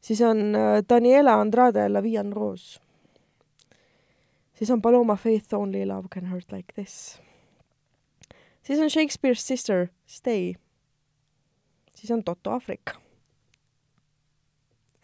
siis 0.00 0.20
on 0.20 0.54
äh, 0.56 0.82
Daniela 0.88 1.36
Andrade 1.40 1.88
La 1.88 2.02
Vie 2.02 2.18
en 2.18 2.32
Rose. 2.32 2.80
siis 4.54 4.70
on 4.70 4.82
Paloma 4.82 5.16
Faith 5.16 5.54
Only 5.54 5.86
Love 5.86 6.08
Can 6.14 6.32
Hurt 6.32 6.52
Like 6.52 6.72
This. 6.74 7.20
siis 8.62 8.80
on 8.80 8.90
Shakespeare's 8.90 9.46
Sister 9.46 9.86
Stay. 10.06 10.54
siis 11.94 12.10
on 12.10 12.24
Toto 12.24 12.50
Aafrika. 12.50 13.07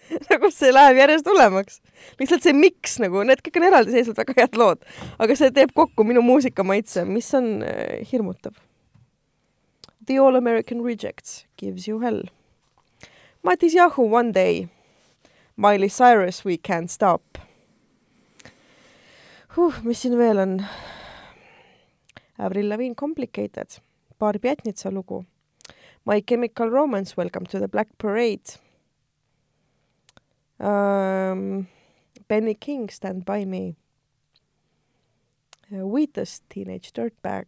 nagu 0.31 0.51
see 0.53 0.73
läheb 0.73 1.01
järjest 1.01 1.29
hullemaks 1.31 1.81
lihtsalt 2.21 2.45
see 2.45 2.57
miks 2.57 2.99
nagu, 3.03 3.23
need 3.25 3.43
kõik 3.45 3.59
on 3.61 3.69
eraldiseisvalt 3.71 4.21
väga 4.23 4.37
head 4.43 4.61
lood, 4.61 4.85
aga 5.19 5.37
see 5.39 5.51
teeb 5.55 5.73
kokku 5.77 6.07
minu 6.07 6.23
muusikamaitse, 6.25 7.07
mis 7.09 7.31
on 7.37 7.65
äh, 7.65 8.05
hirmutav. 8.11 8.59
The 10.05 10.19
All 10.21 10.37
American 10.37 10.83
Rejects 10.85 11.47
gives 11.57 11.89
you 11.89 12.03
hell. 12.05 12.27
Matis 13.45 13.73
Jahu 13.73 14.05
One 14.13 14.33
Day. 14.37 14.69
Miley 15.57 15.89
Cyrus 15.89 16.45
We 16.45 16.57
Can't 16.59 16.91
Stop 16.91 17.39
huh,. 19.57 19.83
mis 19.83 20.03
siin 20.03 20.19
veel 20.19 20.39
on? 20.39 20.59
Avril 22.39 22.69
Lavigne 22.69 22.95
Complicated, 22.95 23.79
Barb 24.19 24.45
Jätnitsa 24.45 24.91
lugu. 24.91 25.25
My 26.05 26.21
Chemical 26.21 26.71
Romance 26.71 27.15
Welcome 27.17 27.47
to 27.47 27.59
the 27.59 27.69
Black 27.69 27.89
Parade 27.99 28.59
um,. 30.61 31.67
Benny 32.29 32.55
King 32.55 32.91
Stand 32.91 33.25
By 33.25 33.45
Me. 33.45 33.77
Wheatus 35.71 36.43
Teenage 36.49 36.91
Dirtbag. 36.97 37.47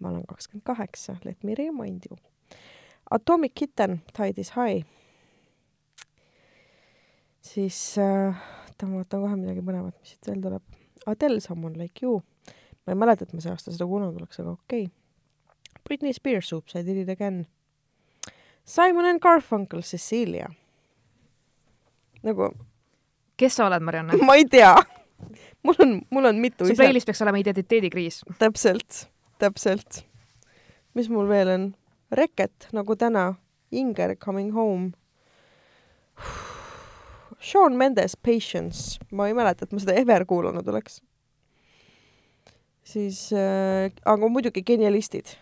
ma 0.00 0.08
olen 0.08 0.26
kakskümmend 0.26 0.64
kaheksa, 0.64 1.16
Let 1.24 1.44
me 1.44 1.54
remind 1.58 2.02
you. 2.10 2.16
Atomic 3.10 3.52
Kitten, 3.54 4.00
Tide 4.12 4.40
is 4.40 4.50
high. 4.50 4.86
siis 7.40 7.98
äh,, 7.98 8.36
oota 8.68 8.86
ma 8.86 8.96
vaatan 8.96 9.20
kohe 9.20 9.36
midagi 9.36 9.62
põnevat, 9.66 9.98
mis 10.00 10.14
siit 10.14 10.26
veel 10.26 10.42
tuleb. 10.42 10.62
Adele 11.06 11.40
Someone 11.40 11.78
like 11.78 12.06
you. 12.06 12.22
ma 12.86 12.92
ei 12.92 12.98
mäleta, 12.98 13.24
et 13.24 13.32
ma 13.32 13.40
see 13.40 13.50
aasta 13.50 13.70
seda 13.70 13.86
kuulanud 13.86 14.16
oleks, 14.18 14.40
aga 14.40 14.50
okei 14.50 14.84
okay.. 14.86 14.92
Britney 15.84 16.12
Spears, 16.12 16.52
Oops 16.52 16.76
I 16.76 16.82
did 16.82 16.96
it 16.96 17.08
again. 17.08 17.46
Simon 18.64 19.04
and 19.04 19.20
Garfunkel, 19.20 19.82
Cecilia. 19.82 20.48
Nagu 22.22 22.52
kes 23.42 23.58
sa 23.58 23.66
oled, 23.66 23.82
Marianne? 23.82 24.18
ma 24.28 24.36
ei 24.38 24.46
tea. 24.50 24.74
mul 25.66 25.78
on, 25.78 26.00
mul 26.10 26.30
on 26.30 26.40
mitu 26.42 26.66
su 26.66 26.76
playlist 26.78 27.08
peaks 27.08 27.22
olema 27.24 27.40
identiteedikriis. 27.42 28.22
täpselt, 28.38 29.06
täpselt. 29.42 30.02
mis 30.94 31.10
mul 31.10 31.28
veel 31.30 31.54
on? 31.56 31.70
Reket 32.12 32.68
nagu 32.76 32.96
täna, 32.96 33.32
Inger 33.72 34.16
Coming 34.20 34.52
home. 34.54 34.92
Sean 37.42 37.74
Mendes 37.74 38.14
Patience, 38.16 39.00
ma 39.10 39.26
ei 39.26 39.34
mäleta, 39.34 39.64
et 39.64 39.72
ma 39.72 39.80
seda 39.82 39.96
ever 39.98 40.26
kuulanud 40.28 40.68
oleks. 40.68 41.00
siis 42.82 43.30
äh,, 43.32 43.88
aga 44.04 44.28
muidugi 44.28 44.62
genialistid. 44.62 45.38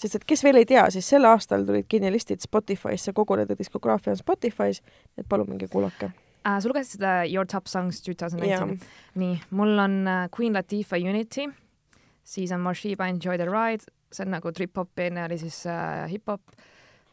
Sest 0.00 0.18
et 0.18 0.26
kes 0.26 0.44
veel 0.44 0.58
ei 0.60 0.66
tea, 0.68 0.84
siis 0.90 1.08
sel 1.14 1.26
aastal 1.28 1.64
tulid 1.66 1.86
genialistid 1.90 2.42
Spotify'sse, 2.44 3.14
kogu 3.16 3.38
nende 3.38 3.56
diskograafia 3.58 4.14
on 4.14 4.20
Spotify's, 4.20 4.82
et 5.18 5.28
palun 5.28 5.48
minge 5.50 5.68
kuulake. 5.72 6.10
Uh, 6.44 6.58
sa 6.60 6.68
lugesid 6.68 6.98
seda 6.98 7.12
Your 7.24 7.46
Top 7.48 7.70
Songs 7.70 8.02
two 8.04 8.12
thousand 8.14 8.42
nineteen?, 8.44 8.76
nii, 9.16 9.38
mul 9.56 9.78
on 9.80 10.00
uh, 10.04 10.24
Queen 10.34 10.52
Latifah 10.56 11.00
Unity, 11.00 11.46
siis 12.24 12.52
on 12.52 12.60
Marshiba 12.60 13.08
Enjoy 13.08 13.38
the 13.40 13.48
Ride, 13.48 13.86
see 14.12 14.26
on 14.26 14.34
nagu 14.34 14.52
trip-hop, 14.52 14.92
enne 15.00 15.24
oli 15.24 15.38
siis 15.40 15.62
uh, 15.70 16.04
hip-hop, 16.10 16.42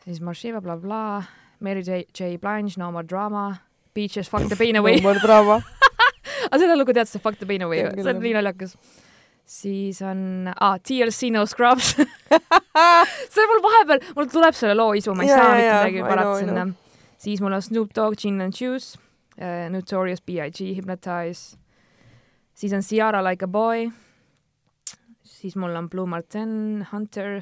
siis 0.03 0.19
Marshiba 0.21 0.59
blablabla, 0.61 1.23
Mary 1.61 1.83
J, 1.85 2.03
J 2.17 2.37
Blanche, 2.41 2.79
No 2.81 2.91
More 2.91 3.07
Drama, 3.07 3.53
Beaches 3.93 4.27
Fuck 4.29 4.49
the 4.49 4.57
Pain 4.59 4.75
Away, 4.75 4.99
Number 4.99 5.21
draama. 5.21 5.61
aga 6.49 6.59
seda 6.59 6.75
lugu 6.75 6.93
tead 6.95 7.07
sa 7.07 7.19
Fuck 7.21 7.39
the 7.39 7.47
Pain 7.47 7.63
Away 7.63 7.85
see 7.95 8.09
on 8.09 8.19
nii 8.23 8.33
naljakas. 8.35 8.75
Siis 9.51 9.99
on 10.05 10.47
ah, 10.55 10.77
TLC 10.79 11.31
No 11.35 11.45
Scrubs. 11.45 11.95
See 13.33 13.47
mul 13.49 13.63
vahepeal, 13.65 14.03
mul 14.15 14.29
tuleb 14.31 14.55
selle 14.57 14.75
loo 14.79 14.93
isu, 14.97 15.13
ma 15.17 15.25
ei 15.25 15.31
Jaa, 15.31 15.39
saa 15.41 15.53
mitte 15.55 15.65
jaa, 15.67 15.79
midagi 15.83 16.03
parata 16.07 16.37
sinna. 16.39 16.65
siis 17.21 17.41
mul 17.43 17.57
on 17.57 17.61
Snoop 17.65 17.91
Dogg, 17.97 18.15
Gin 18.21 18.39
and 18.41 18.55
Juice 18.57 18.95
uh,, 19.37 19.67
Notorious 19.73 20.21
B.I.G, 20.23 20.71
Hypnotize, 20.77 21.57
siis 22.55 22.73
on 22.77 22.85
Ciara 22.85 23.23
Like 23.25 23.45
a 23.45 23.47
Boy, 23.51 23.89
siis 25.27 25.55
mul 25.59 25.75
on 25.75 25.89
Blue 25.91 26.07
Martin, 26.07 26.85
Hunter, 26.93 27.41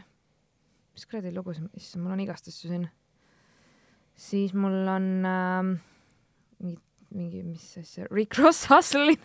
mis 0.96 1.06
kuradi 1.06 1.32
lugu 1.36 1.54
see, 1.54 1.70
issand, 1.78 2.04
mul 2.08 2.18
on 2.18 2.26
igast 2.26 2.50
asju 2.50 2.72
siin. 2.74 2.90
siis 4.20 4.54
mul 4.58 4.88
on 4.98 5.06
ähm, 5.30 5.76
mingi, 7.16 7.42
mis 7.44 7.78
asja, 7.80 8.06
Rick 8.12 8.38
Ross 8.38 8.68
Hustle'in 8.70 9.18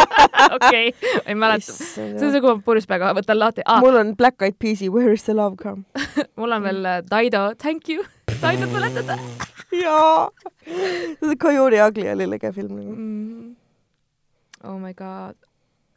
okei, 0.56 0.92
ei 1.26 1.34
mäleta. 1.34 1.72
see 1.72 2.10
on 2.12 2.18
see, 2.32 2.40
kui 2.44 2.50
ma 2.52 2.60
purjus 2.66 2.88
peaga 2.90 3.12
võtan 3.16 3.38
lahti 3.40 3.64
ah,. 3.64 3.80
mul 3.84 3.96
on 4.00 4.12
Black 4.18 4.42
Eyed 4.44 4.58
Peas'i 4.60 4.90
Where 4.92 5.14
is 5.16 5.24
the 5.28 5.34
love 5.36 5.56
come? 5.60 5.84
mul 6.40 6.52
on 6.52 6.66
veel 6.66 6.84
äh, 6.84 6.98
Dido, 7.08 7.46
Thank 7.56 7.88
you, 7.88 8.04
Dido 8.28 8.68
mäletada. 8.74 9.16
jaa. 9.72 10.28
Coyote 11.40 11.80
Ugly 11.86 12.10
oli 12.12 12.28
lege 12.34 12.52
film 12.52 12.76
nagu. 12.76 12.92
mm.. 12.96 13.56
Oh 14.64 14.76
my 14.78 14.92
god. 14.94 15.34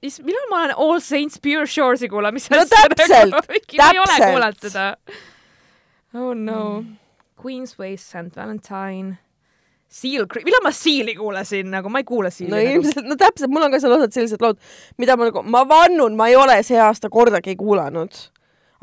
Is, 0.01 0.19
millal 0.25 0.47
ma 0.49 0.63
olen 0.63 0.75
All 0.77 0.99
Saints 1.03 1.38
Pure 1.41 1.67
Shores'i 1.69 2.07
kuulanud, 2.09 2.33
mis 2.39 2.47
No 2.49 2.63
täpselt, 2.69 3.36
ole 4.01 4.15
täpselt. 4.17 4.71
seda. 4.71 4.88
Oh 6.15 6.31
no 6.33 6.81
mm.. 6.81 6.95
Queen's 7.41 7.75
Way, 7.79 7.97
St 7.97 8.31
Valentine, 8.36 9.17
Seal 9.95 10.25
millal 10.43 10.63
ma 10.65 10.71
Seal'i 10.75 11.13
kuulasin, 11.15 11.69
nagu 11.71 11.89
ma 11.93 12.01
ei 12.01 12.07
kuula 12.07 12.29
Seal'i 12.33 12.51
no 12.51 12.57
nagu.. 12.59 12.71
ilmselt, 12.81 13.05
no 13.07 13.15
täpselt, 13.19 13.51
mul 13.53 13.63
on 13.63 13.71
ka 13.71 13.79
seal 13.79 13.93
osad 13.95 14.11
sellised 14.15 14.41
lood, 14.43 14.57
mida 14.99 15.15
ma 15.15 15.29
nagu, 15.29 15.43
ma 15.47 15.61
vannun, 15.69 16.17
ma 16.19 16.27
ei 16.31 16.35
ole 16.35 16.57
see 16.67 16.79
aasta 16.83 17.07
kordagi 17.13 17.55
kuulanud. 17.55 18.11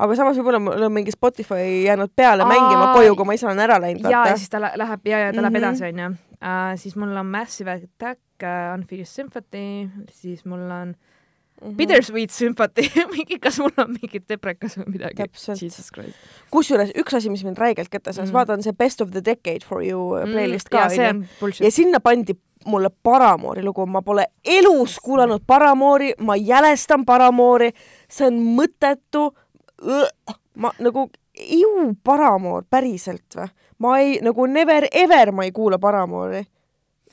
aga 0.03 0.15
samas 0.17 0.35
võib-olla 0.39 0.59
mul 0.59 0.81
on 0.87 0.91
mingi 0.95 1.13
Spotify 1.13 1.83
jäänud 1.85 2.09
peale 2.17 2.43
Aa, 2.43 2.49
mängima 2.49 2.89
koju, 2.95 3.13
kui 3.15 3.25
ma 3.29 3.35
ise 3.37 3.45
olen 3.45 3.61
ära 3.61 3.77
läinud, 3.79 4.09
ja, 4.09 4.23
ja 4.31 4.37
siis 4.41 4.49
ta 4.49 4.59
lä- 4.63 4.73
läheb 4.81 5.05
ja, 5.07 5.19
ja 5.27 5.31
ta 5.33 5.41
läheb 5.45 5.53
Mhm. 5.53 5.63
edasi, 5.63 5.85
onju. 5.91 6.09
siis 6.81 6.95
mul 6.99 7.13
on 7.21 7.25
Massive 7.37 7.71
Attack 7.77 8.19
uh,, 8.43 8.73
Unfinished 8.73 9.13
Sympathy, 9.13 9.89
siis 10.11 10.41
mul 10.49 10.65
on 10.71 10.95
Mhm. 11.61 11.75
Bittersweet 11.77 12.31
Sympathy 12.31 12.89
mingi, 13.13 13.37
kas 13.39 13.59
mul 13.59 13.71
on 13.77 13.93
mingi 13.93 14.19
deprekas 14.29 14.77
või 14.77 14.87
midagi? 14.97 15.15
Täpselt. 15.23 15.61
Jesus 15.61 15.91
Christ. 15.93 16.17
kusjuures 16.51 16.91
üks 16.99 17.13
asi, 17.15 17.29
mis 17.29 17.43
mind 17.43 17.57
räigelt 17.57 17.89
kätte 17.89 18.13
sai, 18.13 18.25
Mhm. 18.25 18.33
vaatan 18.33 18.63
see 18.63 18.73
Best 18.73 19.01
of 19.01 19.11
the 19.11 19.21
Decade 19.23 19.63
for 19.65 19.81
you 19.83 20.17
playlist 20.25 20.69
ka 20.69 20.77
ja 20.77 20.89
see 20.89 20.99
onju. 21.07 21.09
on 21.23 21.27
bullshit 21.39 21.65
ja. 21.65 21.71
sinna 21.71 21.99
pandi 21.99 22.35
mulle 22.65 22.89
Paramoori 23.03 23.63
lugu, 23.63 23.85
ma 23.85 24.01
pole 24.01 24.25
elus 24.45 24.97
kuulanud 25.03 25.41
Paramoori, 25.47 26.13
ma 26.19 26.35
jälestan 26.35 27.05
Paramoori, 27.05 27.71
see 28.09 28.27
on 28.27 28.39
mõttetu. 28.57 29.31
ma 30.55 30.71
nagu, 30.79 31.09
ju 31.35 31.93
Paramoor, 32.03 32.63
päriselt 32.69 33.35
või? 33.35 33.49
ma 33.79 33.97
ei, 33.99 34.19
nagu 34.23 34.45
never 34.47 34.87
ever 34.91 35.31
ma 35.31 35.43
ei 35.43 35.51
kuula 35.51 35.79
Paramoori. 35.79 36.43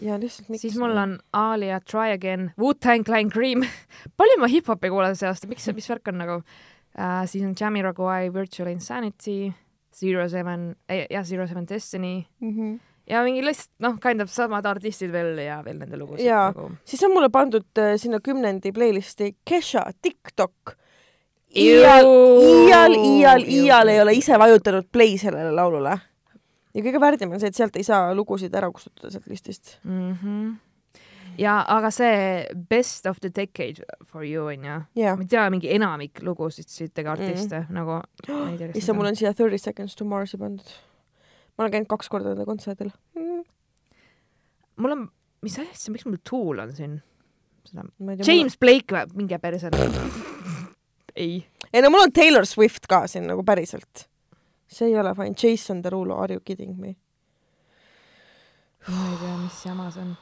Ja 0.02 0.18
lihtsalt 0.20 0.48
miks? 0.48 0.62
siis 0.62 0.76
mul 0.78 0.96
on 0.96 1.18
Alia 1.32 1.80
Try 1.80 2.14
Again, 2.14 2.50
Wu-Tang 2.58 3.04
Clan 3.04 3.30
Cream. 3.30 3.64
palju 4.18 4.40
ma 4.40 4.48
hip-hopi 4.50 4.90
kuulan 4.92 5.16
see 5.16 5.28
aasta, 5.28 5.48
miks, 5.50 5.68
mis 5.76 5.88
värk 5.90 6.12
on 6.12 6.20
nagu 6.22 6.38
uh,? 6.40 7.24
siis 7.26 7.44
on 7.46 7.54
Jamiroquai 7.60 8.32
Virtual 8.34 8.70
Insanity, 8.72 9.52
Zero 9.94 10.28
Seven, 10.28 10.74
jah, 10.88 11.24
Zero 11.24 11.46
Seven 11.46 11.68
Destiny 11.68 12.24
mm. 12.40 12.50
-hmm. 12.56 12.78
ja 13.10 13.22
mingi 13.24 13.44
lihtsalt 13.44 13.72
noh, 13.78 13.98
kind 14.00 14.20
of 14.20 14.30
samad 14.30 14.66
artistid 14.66 15.12
veel 15.12 15.38
ja 15.38 15.62
veel 15.64 15.78
nende 15.78 15.96
lugusid 15.96 16.26
Jaa. 16.26 16.52
nagu. 16.52 16.70
siis 16.84 17.02
on 17.04 17.14
mulle 17.14 17.28
pandud 17.28 17.78
äh, 17.78 17.96
sinna 17.96 18.20
kümnendi 18.20 18.72
playlisti 18.72 19.36
Kesha 19.44 19.90
TikTok. 20.02 20.76
Iial, 21.56 22.06
iial, 22.06 22.92
iial, 22.94 23.42
iial 23.42 23.88
ei 23.88 24.00
ole 24.00 24.12
ise 24.14 24.38
vajutanud 24.38 24.86
play 24.92 25.18
sellele 25.18 25.50
laulule. 25.50 25.98
Ja 26.74 26.82
kõige 26.84 27.02
värdjam 27.02 27.34
on 27.34 27.42
see, 27.42 27.50
et 27.50 27.58
sealt 27.58 27.76
ei 27.78 27.86
saa 27.86 28.10
lugusid 28.16 28.54
ära 28.56 28.70
kustutada 28.72 29.12
sealt 29.12 29.28
listist. 29.30 29.78
mm. 29.84 30.12
-hmm. 30.22 30.54
ja 31.38 31.60
aga 31.68 31.90
see 31.90 32.46
Best 32.68 33.06
of 33.06 33.20
the 33.20 33.30
Decade 33.34 33.84
for 34.06 34.24
you 34.24 34.46
onju, 34.46 34.80
jaa 34.96 35.16
ma 35.16 35.26
ei 35.26 35.28
tea 35.34 35.50
mingi 35.50 35.74
enamik 35.74 36.22
lugusid 36.22 36.68
siit 36.68 36.98
ega 36.98 37.12
artiste 37.12 37.60
mm. 37.60 37.74
nagu. 37.74 38.00
issand, 38.74 38.98
mul 38.98 39.12
on 39.12 39.16
siia 39.16 39.34
Thirty 39.34 39.58
Seconds 39.58 39.96
to 39.96 40.04
Marsi 40.04 40.38
pandud. 40.38 40.74
ma 41.58 41.64
olen 41.64 41.72
käinud 41.72 41.88
kaks 41.88 42.08
korda 42.08 42.34
nende 42.34 42.44
kontserdil 42.44 42.90
mm.. 43.14 43.44
mul 44.76 44.98
on, 44.98 45.08
mis 45.42 45.58
asja, 45.58 45.92
miks 45.92 46.06
mul 46.06 46.20
Tool 46.30 46.58
on 46.58 46.76
siin? 46.76 47.00
seda. 47.70 47.84
James 48.26 48.56
Blake 48.58 48.94
või, 48.94 49.22
minge 49.22 49.38
perse. 49.42 49.70
ei. 51.24 51.40
ei 51.72 51.82
no 51.84 51.92
mul 51.92 52.06
on 52.06 52.14
Taylor 52.14 52.46
Swift 52.48 52.88
ka 52.90 53.04
siin 53.10 53.28
nagu 53.30 53.44
päriselt. 53.46 54.06
See 54.70 54.88
ei 54.88 54.98
ole 55.00 55.14
fine. 55.14 55.34
Jason 55.42 55.82
Derulo, 55.82 56.18
are 56.22 56.34
you 56.34 56.40
kidding 56.44 56.78
me? 56.78 56.96
ma 58.88 59.06
ei 59.10 59.16
tea, 59.20 59.36
mis 59.36 59.64
jama 59.66 59.90
see 59.90 60.02
on. 60.02 60.16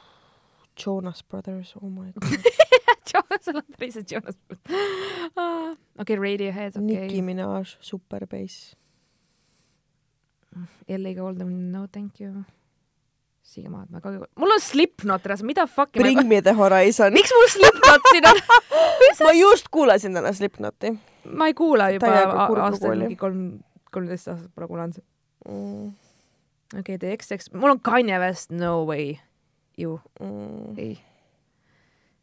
Jonas 0.85 1.23
Brothers, 1.23 1.73
oh 1.81 1.89
my 1.89 2.11
god. 2.15 2.51
Jonas, 3.13 3.45
sul 3.45 3.55
on 3.55 3.63
päriselt 3.77 4.11
Jonas. 4.11 4.37
okei, 5.99 6.15
Radiohead, 6.15 6.75
okei 6.75 6.85
Nicki 6.85 7.05
okay.. 7.05 7.21
Minaj, 7.21 7.75
Super 7.79 8.27
Bass. 8.27 8.75
Ellie 10.87 11.15
Golden, 11.15 11.71
no 11.71 11.87
thank 11.91 12.21
you. 12.21 12.43
siiamaani 13.49 13.89
ma 13.91 14.01
ka, 14.01 14.11
mul 14.37 14.51
on 14.53 14.61
Slipknot, 14.61 15.23
mida 15.43 15.65
fuck'i 15.67 16.01
Bring 16.01 16.27
me 16.27 16.41
the 16.41 16.53
horizon. 16.53 17.13
miks 17.13 17.31
mul 17.33 17.47
Slipknot 17.49 18.09
siin 18.11 18.27
on? 18.29 18.41
ma 19.25 19.31
just 19.33 19.71
kuulasin 19.73 20.13
täna 20.13 20.33
Slipknoti 20.33 20.91
ma 21.33 21.47
ei 21.49 21.53
kuula 21.57 21.89
juba 21.95 22.11
aastaid, 22.65 22.99
mingi 22.99 23.17
kolm, 23.19 23.41
kolmteist 23.91 24.27
aastat 24.31 24.51
pole 24.55 24.67
kuulanud. 24.67 24.99
mm.. 25.47 25.87
okei 26.79 26.95
okay,, 26.95 26.97
The 26.97 27.17
XX, 27.17 27.53
mul 27.53 27.71
on 27.75 27.79
Kanye 27.79 28.19
West, 28.19 28.51
no 28.51 28.83
way. 28.85 29.17
ju, 29.77 29.99
Mm. 30.19 30.77
ei. 30.77 30.99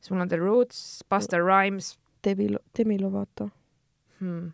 siis 0.01 0.11
mul 0.11 0.21
on 0.21 0.29
The 0.29 0.37
Roots, 0.37 1.03
Busta 1.11 1.39
Rhymes 1.41 1.99
Demi, 2.25 2.49
Demi 2.79 2.99
Lovato. 2.99 3.51
hmm.. 4.21 4.51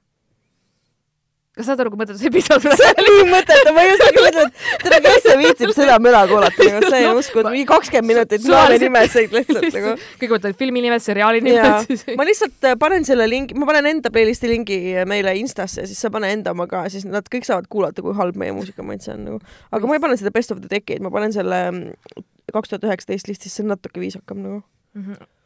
Kas 1.53 1.67
saad 1.69 1.83
aru, 1.83 1.91
kui 1.93 2.01
mõttetu 2.01 2.17
see 2.17 2.31
episood 2.31 2.65
see 2.65 2.87
on 2.89 3.07
nii 3.07 3.25
mõttetu, 3.29 3.73
ma 3.77 3.83
just 3.85 4.03
nagu 4.07 4.23
mõtlen, 4.25 4.53
et 4.53 4.85
tere, 4.87 5.01
kes 5.05 5.19
see 5.27 5.35
viitsib 5.43 5.73
seda 5.77 5.99
möla 6.01 6.23
kuulata, 6.31 6.65
nagu 6.65 6.89
see 6.89 7.01
ei 7.03 7.11
usku, 7.11 7.43
et 7.43 7.49
mingi 7.53 7.67
kakskümmend 7.69 8.09
minutit 8.09 8.47
loeme 8.49 8.79
nimesid 8.81 9.37
lihtsalt 9.37 9.67
nagu. 9.77 9.93
kõigepealt 10.23 10.49
olid 10.49 10.61
filmi 10.63 10.85
nimed, 10.87 11.05
seriaali 11.05 11.43
nimed, 11.45 11.91
siis, 11.91 12.07
ma 12.17 12.25
lihtsalt 12.25 12.69
äh, 12.71 12.79
panen 12.81 13.05
selle 13.09 13.27
lingi, 13.29 13.59
ma 13.61 13.69
panen 13.69 13.91
enda 13.91 14.13
playlisti 14.15 14.49
lingi 14.49 14.81
meile 15.13 15.37
Instasse 15.43 15.85
ja 15.85 15.91
siis 15.91 16.01
sa 16.01 16.13
pane 16.15 16.33
enda 16.33 16.57
oma 16.57 16.65
ka, 16.71 16.87
siis 16.93 17.05
nad 17.05 17.29
kõik 17.29 17.45
saavad 17.49 17.69
kuulata, 17.73 18.05
kui 18.07 18.17
halb 18.17 18.41
meie 18.41 18.57
muusikamaitse 18.57 19.13
on 19.19 19.29
nagu. 19.29 19.43
aga 19.77 19.91
ma 19.93 20.01
ei 20.01 20.05
pane 20.07 20.17
seda 20.23 20.33
Best 20.33 20.57
of 20.57 20.65
the 20.65 20.73
Decade, 20.73 21.05
ma 21.05 21.13
panen 21.13 21.37
selle 21.37 21.61
mm, 21.69 22.25
kaks 22.57 22.73
tuhat 22.73 22.89
üheksateist 22.89 23.29
listis, 23.29 23.53
see 23.53 23.67
on 23.67 23.75
natuke 23.75 24.01
viisakam 24.01 24.41
nagu. 24.41 24.63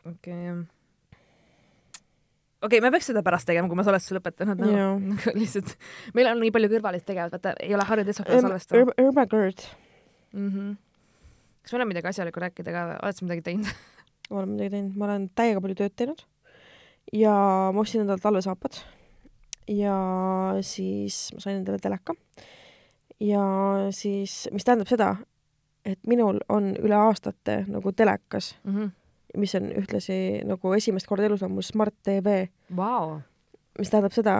okei, 0.06 0.38
jah. 0.38 0.62
Okei 2.62 2.78
okay,, 2.78 2.82
me 2.84 2.92
peaks 2.94 3.10
seda 3.10 3.22
pärast 3.26 3.48
tegema, 3.48 3.68
kui 3.70 3.78
ma 3.78 3.84
salvestuse 3.86 4.18
lõpetanud 4.18 4.62
no, 4.62 4.70
Jaa. 4.72 4.94
nagu 5.10 5.34
lihtsalt, 5.36 5.74
meil 6.16 6.30
on 6.30 6.40
nii 6.42 6.54
palju 6.54 6.72
kõrvalist 6.72 7.06
tegevat, 7.08 7.36
vaata 7.36 7.54
ei 7.64 7.74
ole 7.76 7.86
harjunud 7.88 8.12
esmaspäeval 8.14 8.48
salvestama 8.48 8.82
Urban 8.82 9.06
Urban 9.06 9.30
Gerd, 9.32 9.66
mm. 10.32 10.48
-hmm. 10.48 10.74
kas 11.62 11.76
meil 11.76 11.86
on 11.86 11.92
midagi 11.92 12.12
asjalikku 12.12 12.44
rääkida 12.46 12.74
ka 12.74 12.88
või, 12.90 12.98
oled 13.02 13.20
sa 13.20 13.28
midagi 13.28 13.46
teinud? 13.50 13.72
olen 14.34 14.52
midagi 14.54 14.74
teinud, 14.76 14.96
ma 14.96 15.08
olen 15.10 15.30
täiega 15.34 15.64
palju 15.64 15.80
tööd 15.82 15.96
teinud 15.96 16.26
ja 17.14 17.34
ma 17.72 17.84
ostsin 17.84 18.02
endale 18.02 18.22
talvesaapad 18.22 18.82
ja 19.70 19.96
siis 20.66 21.30
ma 21.34 21.42
sain 21.42 21.60
endale 21.60 21.78
teleka 21.82 22.16
ja 23.20 23.42
siis, 23.90 24.46
mis 24.52 24.64
tähendab 24.64 24.90
seda, 24.90 25.14
et 25.86 25.98
minul 26.08 26.40
on 26.52 26.72
üle 26.82 26.96
aastate 26.98 27.62
nagu 27.70 27.92
telekas, 27.92 28.54
mis 29.36 29.54
on 29.58 29.70
ühtlasi 29.76 30.18
nagu 30.48 30.72
esimest 30.76 31.08
korda 31.08 31.28
elus 31.28 31.44
on 31.46 31.54
mul 31.54 31.64
Smart 31.66 31.94
TV, 32.06 32.46
Vau, 32.76 33.18
mis 33.78 33.92
tähendab 33.92 34.14
seda, 34.16 34.36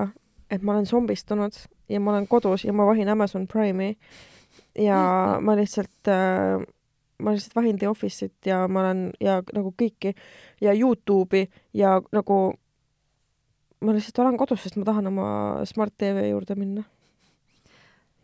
et 0.51 0.63
ma 0.63 0.77
olen 0.77 0.89
zombistunud 0.89 1.59
ja 1.93 2.01
ma 2.01 2.15
olen 2.15 2.29
kodus 2.31 2.65
ja 2.65 2.73
ma 2.73 2.87
vahin 2.89 3.09
Amazon 3.13 3.47
Prime'i. 3.51 3.97
Ja 4.77 4.99
ma 5.41 5.55
lihtsalt 5.57 6.09
äh, 6.09 6.65
ma 7.19 7.33
lihtsalt 7.33 7.57
vahin 7.57 7.79
The 7.79 7.89
Office'it 7.89 8.47
ja 8.47 8.67
ma 8.69 8.85
olen 8.85 9.11
ja 9.21 9.41
nagu 9.55 9.73
kõiki. 9.79 10.15
Ja 10.61 10.75
Youtube'i 10.77 11.47
ja 11.75 11.97
nagu 12.13 12.41
ma 13.85 13.95
lihtsalt 13.97 14.21
olen 14.25 14.37
kodus, 14.41 14.65
sest 14.65 14.77
ma 14.81 14.87
tahan 14.89 15.11
oma 15.13 15.29
Smart 15.69 15.95
TV 15.99 16.31
juurde 16.31 16.57
minna. 16.59 16.85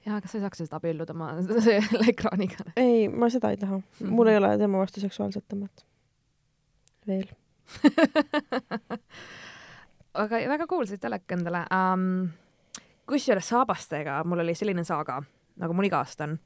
jaa, 0.06 0.20
kas 0.20 0.32
sa 0.32 0.38
ei 0.38 0.42
saaks 0.42 0.58
sellest 0.58 0.74
abielluda? 0.74 1.14
Oma 1.14 1.32
selle 1.68 2.10
ekraaniga? 2.10 2.72
ei, 2.76 3.08
ma 3.08 3.30
seda 3.30 3.52
ei 3.52 3.60
taha, 3.60 3.80
mul 4.08 4.32
ei 4.32 4.40
ole 4.40 4.56
tema 4.58 4.82
vastu 4.82 5.00
seksuaalset 5.00 5.46
tõmmet. 5.48 5.86
Veel. 7.08 7.28
aga 10.22 10.40
väga 10.50 10.66
cool 10.70 10.86
see 10.88 11.00
telek 11.00 11.30
endale 11.36 11.64
um,. 11.72 12.30
kusjuures 13.08 13.48
saabastega 13.52 14.20
mul 14.28 14.42
oli 14.44 14.54
selline 14.56 14.84
saaga, 14.84 15.20
nagu 15.60 15.76
mul 15.76 15.88
iga 15.88 16.02
aasta 16.02 16.28
on. 16.28 16.36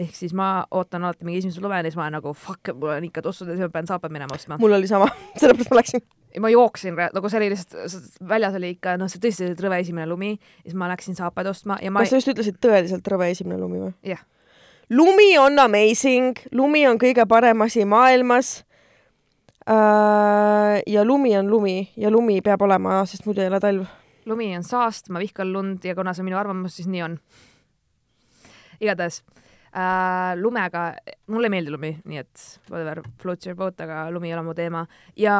ehk 0.00 0.14
siis 0.16 0.32
ma 0.36 0.64
ootan 0.70 1.04
alati 1.04 1.26
mingi 1.26 1.42
esimese 1.42 1.60
lumeni 1.60 1.90
siis 1.90 1.98
ma 1.98 2.06
olen 2.06 2.18
nagu 2.20 2.32
fuck, 2.32 2.72
mul 2.74 2.94
on 2.96 3.10
ikka 3.10 3.22
tossud 3.26 3.50
ja 3.50 3.58
siis 3.58 3.66
ma 3.66 3.74
pean 3.74 3.90
saapad 3.90 4.14
minema 4.14 4.34
ostma. 4.34 4.58
mul 4.62 4.78
oli 4.78 4.88
sama, 4.90 5.10
sellepärast 5.40 5.70
ma 5.70 5.80
läksin. 5.80 6.06
ma 6.40 6.52
jooksin, 6.54 6.98
nagu 7.14 7.28
see 7.28 7.40
oli 7.42 7.52
lihtsalt, 7.52 8.18
väljas 8.28 8.56
oli 8.56 8.74
ikka 8.76 8.96
noh, 9.00 9.10
see 9.10 9.22
tõesti 9.22 9.48
oli 9.50 9.62
rõve 9.66 9.80
esimene 9.84 10.08
lumi 10.08 10.34
siis 10.62 10.78
ma 10.78 10.88
läksin 10.92 11.18
saapaid 11.18 11.50
ostma 11.50 11.78
ja 11.82 11.92
ma 11.92 12.04
kas 12.04 12.14
sa 12.14 12.22
just 12.22 12.34
ütlesid 12.34 12.60
tõeliselt 12.62 13.14
rõve 13.14 13.30
esimene 13.34 13.60
lumi 13.60 13.82
või? 13.84 13.94
jah, 14.14 14.22
lumi 14.90 15.38
on 15.38 15.58
amazing, 15.58 16.38
lumi 16.52 16.86
on 16.88 16.98
kõige 17.00 17.26
parem 17.28 17.62
asi 17.62 17.84
maailmas. 17.84 18.60
Ja 19.70 21.04
lumi 21.04 21.36
on 21.38 21.50
lumi 21.50 21.92
ja 21.96 22.10
lumi 22.10 22.40
peab 22.42 22.62
olema, 22.62 23.04
sest 23.06 23.26
muidu 23.26 23.44
ei 23.44 23.50
ole 23.52 23.60
talv. 23.60 23.84
lumi 24.26 24.56
on 24.56 24.64
saast, 24.66 25.08
ma 25.10 25.22
vihkan 25.22 25.52
lund 25.52 25.84
ja 25.84 25.94
kuna 25.94 26.14
see 26.14 26.24
on 26.24 26.30
minu 26.30 26.38
arvamus, 26.38 26.76
siis 26.76 26.88
nii 26.90 27.02
on. 27.02 27.18
igatahes 28.80 29.22
äh, 29.76 30.34
lumega, 30.40 30.94
mulle 31.30 31.46
ei 31.48 31.54
meeldi 31.54 31.72
lumi, 31.72 31.90
nii 32.08 32.20
et 32.20 32.44
whatever, 32.70 33.02
float 33.22 33.46
your 33.46 33.56
boat, 33.58 33.80
aga 33.84 34.02
lumi 34.12 34.30
ei 34.30 34.34
ole 34.34 34.42
mu 34.46 34.54
teema. 34.54 34.86
ja 35.16 35.34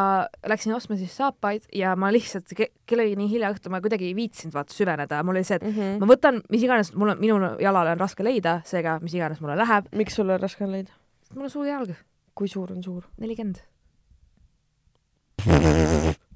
läksin 0.47 0.75
ostma 0.75 0.97
siis 0.97 1.17
saapaid 1.17 1.67
ja 1.75 1.97
ma 1.97 2.13
lihtsalt, 2.13 2.55
kell 2.55 3.05
oli 3.05 3.17
nii 3.19 3.31
hilja 3.33 3.51
õhtul, 3.55 3.75
ma 3.75 3.83
kuidagi 3.83 4.11
ei 4.11 4.17
viitsinud 4.19 4.55
vaata 4.55 4.75
süveneda, 4.75 5.23
mul 5.25 5.41
oli 5.41 5.45
see, 5.45 5.57
et 5.57 5.67
Mm 5.71 5.75
-hmm. 5.77 5.99
ma 6.01 6.07
võtan, 6.07 6.43
mis 6.51 6.63
iganes, 6.63 6.95
mul 6.95 7.09
on, 7.15 7.21
minu 7.21 7.57
jalale 7.61 7.93
on 7.93 8.01
raske 8.01 8.25
leida, 8.25 8.61
seega 8.65 8.99
mis 9.03 9.15
iganes 9.15 9.41
mulle 9.41 9.57
läheb, 9.57 9.87
miks 9.93 10.15
sul 10.15 10.31
on 10.31 10.41
raske 10.41 10.67
leida? 10.67 10.93
mul 11.35 11.45
on 11.45 11.51
suur 11.51 11.67
jalg, 11.67 11.91
kui 12.35 12.49
suur 12.49 12.73
on 12.73 12.83
suur? 12.83 13.05
nelikümmend. 13.19 13.70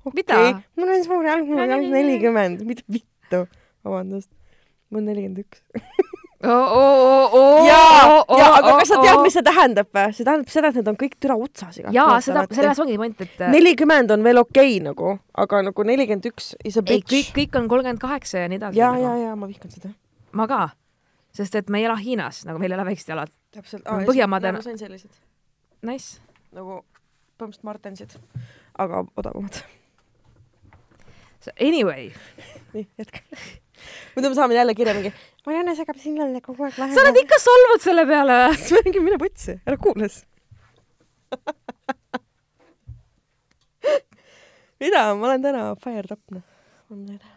okei, 0.05 0.55
mul 0.77 0.95
on 0.97 1.07
suur 1.07 1.29
jalg, 1.29 1.47
mul 1.49 1.65
on 1.65 1.75
jalg 1.77 1.93
nelikümmend, 1.93 2.65
mida 2.69 2.85
vittu, 2.93 3.45
vabandust. 3.85 4.31
mul 4.91 5.03
on 5.03 5.09
nelikümmend 5.13 5.45
üks. 5.45 5.65
jaa 6.45 7.65
jaa, 7.69 8.25
jaa, 8.39 8.51
aga 8.59 8.73
kas 8.81 8.91
sa 8.93 9.01
tead, 9.01 9.21
mis 9.25 9.37
see 9.37 9.45
tähendab 9.47 9.89
või? 9.97 10.13
see 10.17 10.27
tähendab 10.27 10.53
seda, 10.53 10.71
et 10.71 10.79
need 10.81 10.91
on 10.93 10.99
kõik 11.01 11.17
türa 11.23 11.37
otsas 11.41 11.79
jaa, 11.81 12.17
seda, 12.25 12.45
selles 12.53 12.81
ongi 12.85 12.97
point, 13.01 13.25
et 13.25 13.45
nelikümmend 13.53 14.13
on 14.15 14.25
veel 14.27 14.41
okei 14.43 14.75
okay, 14.77 14.83
nagu, 14.85 15.15
aga 15.45 15.63
nagu 15.71 15.87
nelikümmend 15.89 16.29
üks 16.33 16.53
is 16.61 16.77
a 16.77 16.85
ei, 16.85 17.01
kõik 17.01 17.09
bitch., 17.13 17.35
kõik 17.37 17.61
on 17.61 17.69
kolmkümmend 17.73 18.03
kaheksa 18.03 18.45
ja 18.45 18.51
nii 18.53 18.61
edasi. 18.61 18.81
ja, 18.81 18.93
ja, 19.01 19.15
ja 19.23 19.37
ma 19.39 19.49
vihkan 19.51 19.73
seda. 19.73 19.93
ma 20.37 20.49
ka, 20.51 20.63
sest 21.37 21.57
et 21.61 21.73
me 21.73 21.81
ei 21.81 21.89
ela 21.89 21.97
Hiinas, 22.01 22.43
nagu 22.49 22.61
meil 22.63 22.75
ei 22.75 22.81
ole 22.81 22.91
väiksed 22.93 23.15
jalad. 23.15 23.33
täpselt. 23.55 23.87
Põhjamaade- 24.09 24.53
ma 24.59 24.65
sain 24.65 24.81
sellised 24.81 25.23
Nice. 25.85 26.21
nagu 26.53 26.83
põhimõtteliselt 27.39 27.67
Martensid, 27.67 28.19
aga 28.79 29.05
odavamad. 29.17 29.63
Anyway, 31.61 32.13
nii, 32.75 32.87
jätka. 32.99 33.21
muidu 34.15 34.29
me 34.33 34.35
saame 34.35 34.55
jälle 34.55 34.75
kirja 34.75 34.95
mingi, 34.97 35.13
Marianne 35.47 35.75
segab 35.77 35.99
sillale 36.01 36.41
kogu 36.41 36.65
aeg 36.65 36.75
sa 36.79 37.01
oled 37.03 37.19
ikka 37.21 37.37
solvud 37.43 37.81
selle 37.85 38.07
peale 38.09 38.33
või? 38.41 38.55
ikka. 38.57 38.81
mingi 38.87 39.01
mine 39.05 39.19
putsi, 39.21 39.53
ära 39.67 39.77
kuula 39.81 40.09
siis. 40.09 40.25
mida, 44.85 45.01
ma 45.19 45.23
olen 45.29 45.43
täna 45.45 45.63
fired 45.85 46.11
up 46.15 46.23
noh. 46.33 46.45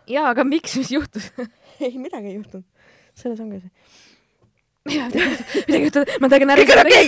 jaa, 0.08 0.28
aga 0.32 0.44
miks, 0.48 0.78
mis 0.80 0.92
juhtus? 0.96 1.26
ei, 1.84 1.94
midagi 1.98 2.28
ei 2.32 2.38
juhtunud. 2.38 2.68
selles 3.18 3.40
ongi 3.44 3.58
see. 3.66 3.72
midagi 5.68 5.84
juhtus, 5.90 6.04
ma 6.24 6.32
tegin 6.32 6.56
ära. 6.56 6.64
kõik 6.64 6.72
on 6.78 6.80
okei, 6.86 7.08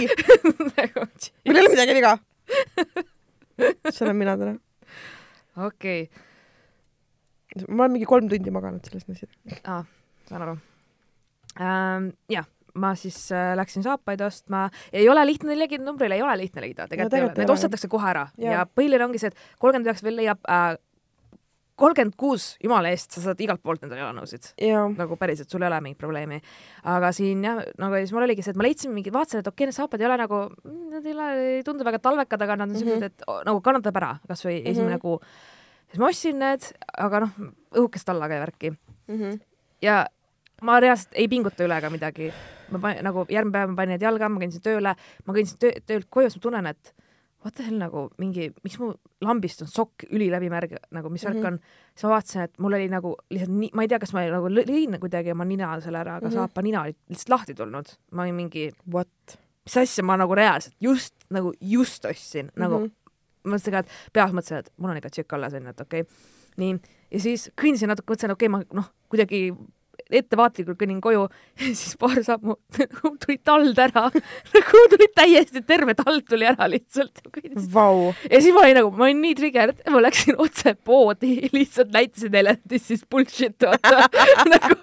mul 1.48 1.56
ei 1.56 1.64
ole 1.64 1.72
midagi 1.78 1.94
viga. 2.02 2.12
See 3.94 4.06
olen 4.06 4.18
mina 4.20 4.36
täna. 4.40 4.56
okei, 5.66 6.08
ma 7.68 7.86
olen 7.86 7.98
mingi 7.98 8.10
kolm 8.10 8.30
tundi 8.32 8.54
maganud 8.54 8.86
sellest 8.86 9.12
asjast. 9.16 9.36
saan 10.30 10.46
aru 10.46 10.56
ähm,. 11.60 12.12
jah, 12.32 12.48
ma 12.80 12.94
siis 13.00 13.18
äh, 13.36 13.54
läksin 13.60 13.84
saapaid 13.86 14.22
ostma, 14.26 14.68
ei 14.94 15.10
ole 15.10 15.26
lihtne 15.28 15.58
leida, 15.58 15.82
numbrile 15.84 16.20
ei 16.20 16.26
ole 16.26 16.38
lihtne 16.44 16.66
leida, 16.68 16.88
tegelikult 16.88 17.18
ei 17.18 17.26
ole, 17.28 17.34
need 17.42 17.56
ostetakse 17.56 17.90
kohe 17.92 18.12
ära 18.12 18.28
ja, 18.38 18.60
ja 18.60 18.68
põhiline 18.68 19.10
ongi 19.10 19.22
see, 19.22 19.34
et 19.34 19.60
kolmkümmend 19.60 19.90
üheksa 19.90 20.08
veel 20.08 20.22
leiab 20.24 20.46
äh,, 20.50 20.72
kolmkümmend 21.80 22.16
kuus, 22.20 22.46
jumala 22.64 22.90
eest, 22.92 23.14
sa 23.16 23.22
saad 23.24 23.40
igalt 23.44 23.62
poolt 23.64 23.84
endale 23.86 24.02
jalanõusid 24.02 24.50
ja, 24.66 24.82
nagu 25.00 25.16
päriselt, 25.20 25.50
sul 25.52 25.64
ei 25.64 25.70
ole 25.70 25.80
mingit 25.86 26.00
probleemi. 26.02 26.42
aga 26.84 27.12
siin 27.16 27.44
jah, 27.46 27.62
nagu 27.80 27.96
siis 28.02 28.12
mul 28.16 28.26
oligi 28.28 28.44
see, 28.44 28.52
et 28.56 28.60
ma 28.60 28.66
leidsin 28.68 28.92
mingi, 28.96 29.14
vaatasin, 29.16 29.40
et 29.44 29.48
okei 29.48 29.64
okay,, 29.64 29.70
need 29.72 29.78
saapad 29.78 30.02
ei 30.04 30.10
ole 30.10 30.18
nagu, 30.20 30.42
nad 30.92 31.06
ei 31.08 31.14
ole, 31.16 31.30
ei 31.56 31.64
tundu 31.64 31.88
väga 31.88 32.02
talvekad, 32.04 32.42
aga 32.46 32.56
nad 32.60 32.68
on 32.70 32.76
Mhm. 32.76 32.84
siuksed, 32.84 33.04
et 33.04 33.24
oh, 33.28 33.42
nagu 33.48 33.62
kannatab 33.64 33.96
ära 34.02 34.12
kasvõi 34.28 34.60
esimene 34.66 34.98
Mhm. 34.98 35.02
kuu. 35.02 35.20
siis 35.90 36.00
ma 36.00 36.08
ostsin 36.12 36.40
need, 36.40 36.62
aga 36.98 37.20
noh, 37.26 37.32
õhukest 37.74 38.10
allaga 38.12 38.36
ja 38.36 38.46
värki 38.46 38.76
Mhm. 39.08 39.40
ja 39.82 40.06
ma 40.62 40.80
reaalselt 40.80 41.14
ei 41.16 41.28
pinguta 41.32 41.64
üle 41.64 41.78
ega 41.78 41.90
midagi. 41.90 42.34
ma 42.72 42.78
panin 42.80 43.04
nagu 43.04 43.26
järgmine 43.26 43.52
päev 43.56 43.70
ma 43.70 43.76
panin 43.76 43.90
need 43.96 44.02
jalga, 44.02 44.30
ma 44.30 44.40
kõndisin 44.40 44.62
tööle, 44.62 44.96
ma 45.26 45.34
kõndisin 45.34 45.58
töö, 45.58 45.72
töölt 45.88 46.10
koju, 46.12 46.30
siis 46.30 46.36
ma 46.38 46.42
tunnen, 46.42 46.68
et 46.68 46.94
what 47.44 47.56
the 47.56 47.64
hell 47.64 47.80
nagu 47.80 48.06
mingi, 48.22 48.50
miks 48.64 48.80
mu 48.82 48.92
lambist 49.26 49.62
on 49.64 49.72
sokk 49.72 50.08
üliläbimärg 50.10 50.76
nagu, 50.96 51.10
mis 51.10 51.26
värk 51.26 51.38
mm 51.38 51.44
-hmm. 51.44 51.48
on. 51.48 51.60
siis 51.96 52.04
ma 52.04 52.16
vaatasin, 52.16 52.42
et 52.42 52.58
mul 52.60 52.74
oli 52.74 52.88
nagu 52.90 53.16
lihtsalt 53.30 53.54
nii, 53.56 53.70
ma 53.74 53.82
ei 53.82 53.88
tea, 53.88 54.00
kas 54.00 54.14
ma 54.14 54.26
nagu 54.30 54.50
lõin 54.50 55.00
kuidagi 55.00 55.32
oma 55.32 55.46
nina 55.46 55.80
selle 55.82 56.00
ära, 56.00 56.16
aga 56.16 56.28
mm. 56.28 56.32
-hmm. 56.32 56.36
saapa 56.36 56.62
nina 56.62 56.82
oli 56.82 56.96
lihtsalt 57.10 57.30
lahti 57.30 57.54
tulnud. 57.54 57.96
ma 58.12 58.22
olin 58.22 58.36
mingi, 58.36 58.72
what 58.92 59.40
mis 59.66 59.78
asja 59.78 60.04
ma 60.04 60.18
nagu 60.18 60.36
reaalselt 60.36 60.76
just 60.82 61.16
nagu 61.30 61.54
just 61.62 62.06
ostsin 62.06 62.46
mm, 62.46 62.50
-hmm. 62.50 62.62
nagu 62.62 62.80
Mhm. 62.80 63.54
mõtlesin 63.54 63.72
ka, 63.72 63.80
et 63.80 64.14
peas 64.14 64.32
mõtlesin, 64.36 64.64
et 64.64 64.72
mul 64.78 64.92
on 64.92 65.00
ikka 65.00 65.10
tšekk 65.10 65.36
alles 65.38 65.54
onju, 65.54 65.74
et 65.74 65.82
okei 65.82 66.02
okay.. 66.02 66.18
nii, 66.58 66.80
ja 67.12 67.20
siis 67.24 67.50
kõndisin 67.60 67.92
natuke, 67.92 68.12
mõtlesin, 68.14 68.36
okei 68.36 68.50
okay,, 68.50 68.68
ma 68.68 68.82
noh, 68.82 68.90
kuidagi 69.12 69.54
ettevaatlikult 70.10 70.78
kõnnin 70.80 71.00
koju, 71.04 71.26
siis 71.80 71.96
paar 72.00 72.18
sammu 72.26 72.56
tuli 73.24 73.38
tald 73.46 73.78
ära, 73.80 74.08
nagu 74.56 74.84
tuli 74.94 75.08
täiesti 75.16 75.62
terve 75.68 75.96
tald 75.98 76.26
tuli 76.30 76.48
ära 76.50 76.68
lihtsalt. 76.72 77.22
Vau, 77.74 78.10
ja 78.30 78.42
siis 78.42 78.54
ma 78.56 78.64
olin 78.66 78.80
nagu, 78.82 78.92
ma 78.98 79.08
olin 79.10 79.22
nii 79.24 79.36
triggered, 79.38 79.84
ma 79.94 80.02
läksin 80.04 80.40
otse 80.42 80.74
poodi, 80.86 81.50
lihtsalt 81.54 81.94
näitasin 81.94 82.34
neile, 82.34 82.58
et 82.58 82.64
this 82.70 82.90
is 82.96 83.06
bullshit, 83.10 83.58
vaata 83.62 84.08
nagu, 84.50 84.80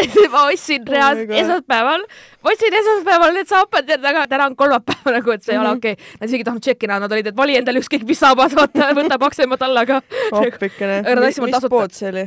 et 0.00 0.16
ma 0.32 0.46
ostsin 0.48 0.82
Oh 0.90 0.92
reaalselt 0.94 1.28
God. 1.28 1.36
esmaspäeval, 1.42 2.04
ma 2.42 2.52
ostsin 2.54 2.76
esmaspäeval 2.80 3.34
need 3.36 3.50
saapad 3.50 3.88
ja 3.90 3.98
täna, 4.00 4.24
täna 4.30 4.48
on 4.50 4.56
kolmapäev 4.58 5.12
nagu, 5.18 5.34
et 5.36 5.44
see 5.44 5.54
ei 5.54 5.60
ole 5.60 5.68
Mhm. 5.70 5.76
okei 5.78 5.92
okay.. 5.92 6.16
Nad 6.20 6.28
isegi 6.28 6.40
ei 6.40 6.48
tahtnud 6.48 6.64
tšekkida, 6.64 6.98
nad 7.04 7.12
olid, 7.12 7.26
et 7.30 7.36
vali 7.36 7.56
endale 7.58 7.80
ükskõik 7.82 8.06
mis 8.08 8.18
saabad, 8.18 8.54
vaata, 8.56 8.90
võta 8.96 9.18
paksema 9.20 9.56
tallaga. 9.60 10.00
appikene. 10.32 11.00
Aga 11.04 11.14
nad 11.14 11.28
andsid 11.28 11.44
mulle 11.44 11.60
mis 11.60 11.70
pood 11.70 11.92
see 11.96 12.08
oli? 12.10 12.24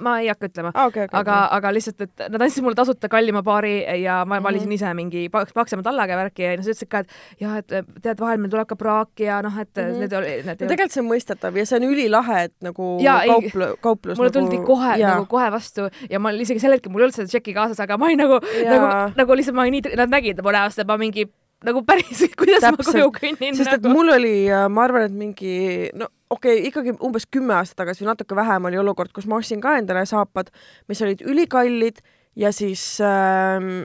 Ma 0.00 0.18
ei 0.20 0.28
hakka 0.28 0.46
ütlema. 0.48 0.70
okei, 0.74 1.04
okei. 1.04 1.20
aga, 1.20 1.36
aga 1.56 1.72
lihtsalt, 1.72 2.00
et 2.00 2.22
nad 2.30 2.40
andsid 2.42 2.62
mulle 2.64 2.74
tasuta 2.74 3.08
kallima 3.08 3.42
paari 3.42 4.02
ja 4.02 4.24
ma 4.24 4.40
valisin 4.42 4.68
Mhm. 4.68 4.72
ise 4.74 4.94
mingi 4.94 5.28
paks- 5.30 5.52
paksema 5.54 5.82
tallaga 5.82 6.12
ja 6.12 6.18
värki 6.24 6.42
ja 6.42 6.56
siis 6.62 6.66
ütlesid 6.76 6.88
ka, 6.88 6.98
et 6.98 7.08
jah, 7.40 7.56
et 7.58 7.66
tead, 8.02 8.18
vahel 8.20 8.38
meil 8.38 8.50
tuleb 8.50 8.66
ka 8.68 8.76
praaki 8.76 9.24
ja 9.28 9.40
noh, 9.42 9.58
et 9.60 9.68
mm 9.76 9.82
Mhm. 9.82 9.90
-hmm. 9.94 9.98
need 10.00 10.12
oli, 10.12 10.32
need 10.42 10.60
no 10.60 10.66
tegelikult 10.68 10.92
see 10.92 11.00
on 11.02 11.08
mõistetav 11.10 11.56
ja 11.56 11.66
see 11.66 11.76
on 11.76 11.84
ülilahe, 11.92 12.44
et 12.44 12.54
nagu 12.62 12.98
Jaa, 13.02 13.22
ei, 13.22 13.28
kauplu-, 13.30 13.76
kauplus 13.80 14.18
mulle 14.18 14.30
tuldi 14.30 14.56
nagu, 14.56 14.66
kohe 14.66 14.96
jaa. 14.98 15.10
nagu 15.14 15.26
kohe 15.26 15.50
vastu 15.52 15.88
ja 16.10 16.18
ma 16.18 16.30
isegi 16.30 16.60
sel 16.60 16.72
hetkel 16.72 16.90
mul 16.92 17.00
ei 17.00 17.04
olnud 17.04 17.14
seda 17.14 17.28
tšeki 17.28 17.54
kaasas, 17.54 17.80
aga 17.80 17.96
ma 17.98 18.06
olin 18.06 18.18
nagu, 18.18 18.40
nagu, 18.64 19.12
nagu 19.16 19.32
lihtsalt 19.36 19.54
ma 19.54 19.62
olin 19.62 19.72
nii, 19.82 19.96
nad 19.96 20.08
nägid 20.10 20.42
mu 20.42 20.50
näost, 20.50 20.78
et 20.78 20.86
ma 20.86 20.96
mingi 20.96 21.24
nagu 21.66 21.82
päris, 21.86 22.24
kuidas 22.40 22.64
Täpselt. 22.64 22.80
ma 22.80 22.92
koju 22.92 23.12
kõnnin 23.18 23.58
sest 23.58 23.76
et 23.76 23.82
nagu. 23.82 23.94
mul 23.96 24.12
oli, 24.14 24.36
ma 24.70 24.84
arvan, 24.86 25.08
et 25.08 25.16
mingi 25.16 25.54
no 25.96 26.08
okei 26.30 26.58
okay,, 26.58 26.68
ikkagi 26.70 26.96
umbes 27.04 27.26
kümme 27.30 27.56
aastat 27.58 27.82
tagasi 27.82 28.04
või 28.04 28.12
natuke 28.12 28.36
vähem 28.38 28.70
oli 28.70 28.80
olukord, 28.80 29.12
kus 29.14 29.28
ma 29.30 29.38
ostsin 29.40 29.62
ka 29.64 29.76
endale 29.80 30.04
saapad, 30.08 30.50
mis 30.90 31.02
olid 31.04 31.24
ülikallid 31.26 32.02
ja 32.40 32.52
siis 32.54 32.82
ähm, 33.04 33.84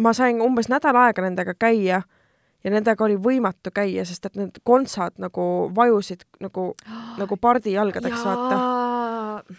ma 0.00 0.12
sain 0.16 0.42
umbes 0.44 0.70
nädal 0.72 0.98
aega 1.00 1.24
nendega 1.24 1.56
käia 1.58 2.02
ja 2.66 2.70
nendega 2.74 3.04
oli 3.06 3.14
võimatu 3.22 3.70
käia, 3.70 4.02
sest 4.08 4.26
et 4.26 4.34
need 4.36 4.56
kontsad 4.66 5.14
nagu 5.22 5.42
vajusid 5.76 6.24
nagu, 6.42 6.72
nagu 7.22 7.36
pardijalgadeks, 7.38 8.24
vaata. 8.26 8.58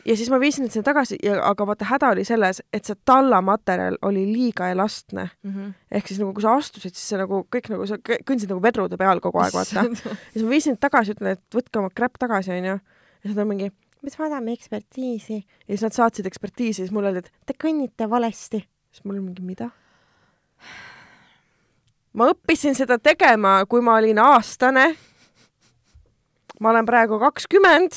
ja 0.06 0.16
siis 0.20 0.28
ma 0.34 0.40
viisin 0.42 0.66
need 0.66 0.74
sinna 0.76 0.84
tagasi 0.90 1.16
ja 1.24 1.38
aga 1.48 1.68
vaata 1.70 1.88
häda 1.88 2.10
oli 2.18 2.26
selles, 2.28 2.60
et 2.74 2.84
see 2.90 2.98
tallamaterjal 3.08 3.96
oli 4.10 4.26
liiga 4.34 4.68
elastne 4.74 5.30
Mhm. 5.48 5.72
ehk 5.92 6.08
siis 6.12 6.20
nagu 6.20 6.34
kui 6.36 6.44
sa 6.44 6.58
astusid, 6.60 6.94
siis 6.98 7.08
see 7.14 7.18
nagu 7.22 7.46
kõik 7.56 7.70
nagu 7.72 7.88
sa 7.88 7.96
kõ- 7.98 8.20
kõndisid 8.28 8.52
nagu 8.52 8.62
vedrude 8.64 8.98
peal 9.00 9.20
kogu 9.24 9.40
aeg, 9.40 9.54
vaata. 9.56 9.86
ja 10.34 10.36
siis 10.36 10.44
ma 10.44 10.50
viisin 10.52 10.76
need 10.76 10.84
tagasi, 10.84 11.16
ütlen, 11.16 11.38
et 11.38 11.44
võtke 11.56 11.80
oma 11.80 11.90
crap 11.96 12.18
tagasi, 12.20 12.52
onju. 12.60 12.76
ja 12.78 13.24
siis 13.24 13.36
nad 13.38 13.46
on 13.46 13.52
mingi, 13.54 13.72
me 14.04 14.10
saadame 14.14 14.52
ekspertiisi. 14.58 15.40
ja 15.68 15.72
siis 15.78 15.88
nad 15.88 15.96
saatsid 15.96 16.26
ekspertiisi, 16.28 16.82
siis 16.84 16.92
mulle 16.92 17.14
öeldi, 17.14 17.24
et 17.26 17.32
te 17.46 17.56
kõnnite 17.66 18.10
valesti. 18.10 18.66
siis 18.92 19.06
mul 19.06 19.22
mingi, 19.22 19.42
mida? 19.46 19.72
Ma 22.18 22.32
õppisin 22.34 22.74
seda 22.78 22.98
tegema, 22.98 23.60
kui 23.70 23.82
ma 23.86 23.98
olin 24.02 24.20
aastane. 24.24 24.90
ma 26.60 26.72
olen 26.74 26.86
praegu 26.90 27.20
kakskümmend 27.22 27.94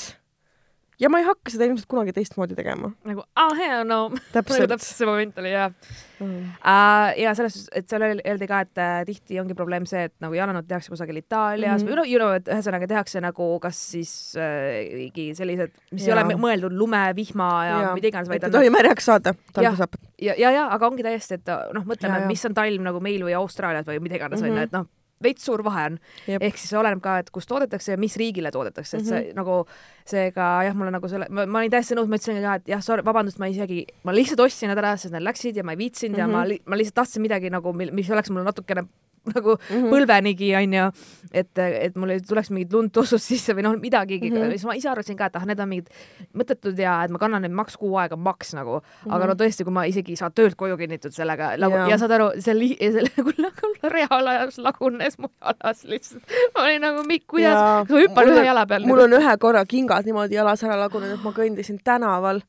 ja 1.00 1.08
ma 1.08 1.22
ei 1.22 1.24
hakka 1.24 1.48
seda 1.54 1.64
ilmselt 1.64 1.88
kunagi 1.88 2.12
teistmoodi 2.12 2.52
tegema. 2.58 2.90
nagu 3.08 3.22
ah 3.40 3.54
hell 3.56 3.86
no, 3.88 4.00
nagu 4.12 4.20
täpselt. 4.34 4.76
see 4.84 5.08
moment 5.08 5.38
oli 5.40 5.54
jah 5.56 5.72
Mm. 6.20 6.50
uh,. 6.60 7.14
ja 7.16 7.30
selles 7.32 7.54
suhtes, 7.56 7.70
et 7.72 7.88
seal 7.88 8.02
öeldi 8.04 8.44
ka, 8.44 8.58
et 8.66 8.76
äh, 8.76 8.98
tihti 9.08 9.38
ongi 9.40 9.54
probleem 9.56 9.86
see, 9.88 10.02
et 10.10 10.12
nagu 10.20 10.34
jalanõud 10.36 10.66
tehakse 10.68 10.92
kusagil 10.92 11.16
Itaalias 11.16 11.80
Mhm. 11.80 11.88
või 11.88 11.96
no 11.96 12.04
you 12.04 12.18
know, 12.20 12.34
et 12.36 12.44
ühesõnaga 12.44 12.84
tehakse 12.90 13.22
nagu 13.24 13.46
kas 13.62 13.78
siis 13.94 14.12
äh, 14.36 14.90
mingi 14.98 15.30
sellised, 15.38 15.72
mis 15.94 16.04
ei 16.04 16.12
Jaa. 16.12 16.18
ole 16.26 16.36
mõeldud 16.36 16.76
lume, 16.76 17.00
vihma 17.16 17.48
ja, 17.64 17.78
ja 17.86 17.94
mida 17.96 18.10
iganes, 18.12 18.28
et 18.28 18.34
vaid 18.34 18.44
ei 18.50 18.52
tohi 18.58 18.68
märjaks 18.76 19.08
saada, 19.08 19.32
talvesaapad. 19.56 20.04
ja, 20.20 20.34
ja, 20.38 20.50
ja 20.50 20.68
aga 20.70 20.86
ongi 20.86 21.02
täiesti, 21.02 21.34
et 21.34 21.46
noh, 21.74 21.84
mõtleme 21.84 22.26
mis 22.28 22.44
on 22.46 22.54
talv 22.54 22.80
nagu 22.82 23.00
meil 23.00 23.22
või 23.22 23.34
Austraalias 23.38 23.86
või 23.86 24.00
mida 24.00 24.16
iganes 24.16 24.40
onju 24.42 24.52
Mhm. 24.52 24.58
mm 24.58 24.60
-hmm., 24.60 24.64
et 24.64 24.72
noh, 24.72 24.86
veits 25.22 25.44
suur 25.44 25.60
vahe 25.62 25.84
on. 25.86 25.98
Ehk 26.40 26.56
siis 26.56 26.72
oleneb 26.72 27.00
ka, 27.02 27.18
et 27.18 27.30
kus 27.30 27.46
toodetakse 27.46 27.92
ja 27.92 27.96
mis 27.98 28.16
riigile 28.16 28.50
toodetakse, 28.50 28.96
et 28.98 29.04
see 29.06 29.20
Mhm. 29.20 29.34
nagu 29.36 29.66
seega 30.06 30.62
jah, 30.64 30.74
mul 30.74 30.86
on 30.86 30.92
nagu 30.92 31.08
selle, 31.08 31.26
ma, 31.28 31.44
ma 31.46 31.58
olin 31.58 31.70
täiesti 31.70 31.94
nõus, 31.94 32.08
ma 32.08 32.16
ütlesin 32.16 32.40
ka, 32.42 32.54
et 32.54 32.68
jah, 32.68 32.80
sorry, 32.80 33.02
vabandust, 33.04 33.38
ma 33.38 33.46
isegi, 33.46 33.84
ma 34.04 34.12
lihtsalt 34.12 34.40
ostsin 34.40 34.68
nad 34.68 34.78
ära, 34.78 34.96
sest 34.96 35.12
nad 35.12 35.22
läksid 35.22 35.56
ja 35.56 35.62
ma 35.62 35.72
ei 35.72 35.76
viitsinud 35.78 36.16
mm 36.16 36.24
-hmm. 36.24 36.30
ja 36.30 36.36
ma 36.38 36.40
Mhm. 36.42 36.48
li,, 36.48 36.60
ma 36.66 36.76
lihtsalt 36.76 36.94
tahtsin 36.94 37.22
midagi 37.22 37.50
nagu, 37.50 37.72
mis 37.72 38.10
oleks 38.10 38.30
mulle 38.30 38.44
natukene 38.44 38.82
nagu 39.34 39.56
mm. 39.56 39.76
-hmm. 39.76 39.90
põlvenigi 39.92 40.50
onju, 40.56 40.86
et, 41.32 41.58
et 41.58 41.96
mul 41.96 42.14
ei 42.14 42.22
tuleks 42.24 42.50
mingit 42.50 42.72
lund 42.72 42.92
tossust 42.94 43.26
sisse 43.26 43.54
või 43.56 43.66
noh, 43.66 43.76
midagigi 43.80 44.30
mm. 44.30 44.36
-hmm. 44.36 44.54
siis 44.56 44.66
ma 44.68 44.76
ise 44.78 44.88
arvasin 44.90 45.18
ka, 45.18 45.28
et 45.30 45.36
ah, 45.36 45.46
need 45.46 45.60
on 45.60 45.68
mingid 45.68 45.90
mõttetud 46.36 46.78
ja 46.78 47.02
et 47.04 47.12
ma 47.12 47.20
kannan 47.22 47.44
neid 47.44 47.54
maks 47.54 47.76
kuu 47.80 47.96
aega 48.00 48.16
maks 48.16 48.54
nagu 48.54 48.78
mm, 48.78 48.86
-hmm. 49.04 49.14
aga 49.16 49.26
no 49.26 49.34
tõesti, 49.34 49.64
kui 49.64 49.72
ma 49.72 49.84
isegi 49.84 50.12
ei 50.12 50.20
saa 50.20 50.30
töölt 50.30 50.56
koju 50.56 50.76
kinnitud 50.76 51.12
sellega 51.12 51.56
nagu, 51.56 51.76
Jaa. 51.76 51.90
ja 51.90 51.98
saad 51.98 52.16
aru, 52.16 52.30
see 52.38 52.56
li-, 52.56 52.78
selle 52.96 53.10
nagu, 53.38 53.72
reaalajas 53.96 54.58
lagunes 54.58 55.18
mu 55.18 55.28
jalas 55.40 55.84
lihtsalt, 55.84 56.24
ma 56.54 56.64
olin 56.64 56.80
nagu, 56.86 57.04
kuidas, 57.26 57.60
ma 57.90 58.00
hüppan 58.00 58.32
ühe 58.32 58.46
jala 58.46 58.66
peal. 58.66 58.86
mul 58.86 59.04
on 59.06 59.18
ühe 59.20 59.36
korra 59.38 59.64
kingad 59.64 60.08
niimoodi 60.08 60.34
jalas 60.34 60.64
ära 60.64 60.78
lagunenud, 60.80 61.20
ma 61.24 61.34
kõndisin 61.36 61.80
tänaval 61.84 62.40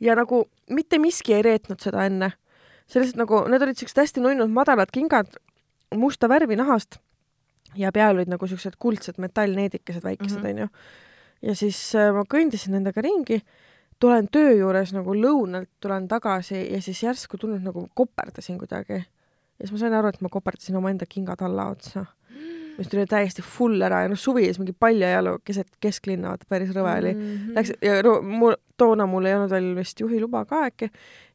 ja 0.00 0.14
nagu 0.14 0.44
mitte 0.70 0.98
miski 0.98 1.34
ei 1.34 1.42
reetnud 1.42 1.80
seda 1.82 2.06
enne. 2.08 2.32
see 2.90 2.98
lihtsalt 2.98 3.20
nagu, 3.22 3.44
need 3.46 3.62
olid 3.62 3.78
siuksed 3.78 4.00
hästi 4.02 4.22
nunnud 4.24 4.50
madalad 4.50 4.90
kingad, 4.90 5.28
musta 5.96 6.28
värvi 6.28 6.56
nahast 6.56 6.98
ja 7.78 7.92
peal 7.92 8.16
olid 8.16 8.28
nagu 8.30 8.46
siuksed 8.46 8.76
kuldsed 8.78 9.18
metallneedikesed 9.18 10.02
väikesed 10.04 10.38
Mhm. 10.42 10.46
onju. 10.50 10.68
ja 11.42 11.54
siis 11.54 11.94
äh, 11.94 12.12
ma 12.14 12.22
kõndisin 12.28 12.74
nendega 12.76 13.00
ringi, 13.02 13.40
tulen 14.00 14.28
töö 14.32 14.52
juures 14.58 14.92
nagu 14.92 15.14
lõunalt 15.14 15.68
tulen 15.80 16.08
tagasi 16.08 16.72
ja 16.72 16.80
siis 16.82 17.02
järsku 17.02 17.38
tunnen, 17.38 17.62
nagu 17.64 17.88
koperdasin 17.94 18.58
kuidagi. 18.58 18.92
ja 19.58 19.66
siis 19.66 19.72
ma 19.72 19.78
sain 19.78 19.94
aru, 19.94 20.08
et 20.08 20.20
ma 20.20 20.28
koperdasin 20.28 20.76
omaenda 20.76 21.06
kingad 21.08 21.40
alla 21.42 21.66
otsa, 21.70 22.06
mis 22.78 22.88
tuli 22.88 23.06
täiesti 23.06 23.42
full 23.42 23.80
ära 23.82 24.02
ja 24.02 24.08
noh, 24.08 24.16
suvi 24.18 24.44
siis 24.44 24.58
mingi 24.58 24.72
paljajalu 24.72 25.38
keset 25.44 25.68
kesklinna, 25.80 26.28
vaata 26.32 26.46
päris 26.48 26.70
rõve 26.72 26.94
oli. 26.98 27.14
Mhm. 27.14 27.50
Läks 27.56 27.72
ja 27.82 28.02
no 28.02 28.22
mul, 28.22 28.54
toona 28.76 29.06
mul 29.06 29.24
ei 29.28 29.34
olnud 29.34 29.50
veel 29.50 29.74
vist 29.76 30.00
juhiluba 30.00 30.44
ka 30.48 30.62
äkki 30.70 30.90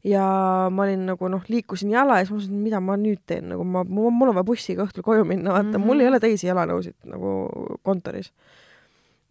ja 0.05 0.25
ma 0.71 0.83
olin 0.85 1.07
nagu 1.09 1.29
noh, 1.31 1.45
liikusin 1.49 1.93
jala 1.95 2.19
ja 2.19 2.25
siis 2.25 2.31
ma 2.31 2.37
mõtlesin, 2.37 2.59
mida 2.67 2.81
ma 2.83 2.97
nüüd 3.01 3.23
teen, 3.25 3.49
nagu 3.53 3.63
ma, 3.65 3.83
mul 3.83 4.29
on 4.29 4.35
vaja 4.37 4.45
bussiga 4.47 4.85
õhtul 4.85 5.05
koju 5.05 5.25
minna, 5.25 5.51
vaata 5.55 5.63
mm, 5.63 5.71
Mhm. 5.71 5.81
-hmm. 5.81 5.87
mul 5.87 6.03
ei 6.03 6.07
ole 6.11 6.19
teisi 6.19 6.47
jalanõusid 6.47 6.95
nagu 7.09 7.31
kontoris. 7.83 8.31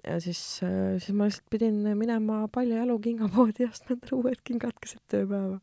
ja 0.04 0.18
siis, 0.20 0.60
siis 0.98 1.12
ma 1.16 1.24
lihtsalt 1.24 1.46
pidin 1.50 1.96
minema 1.96 2.48
paljajalu 2.52 2.98
kingapoodi 2.98 3.64
ja 3.64 3.68
ostma 3.70 3.96
endale 3.96 4.18
uued 4.18 4.42
kingad 4.44 4.74
keset 4.80 5.00
tööpäeva 5.08 5.60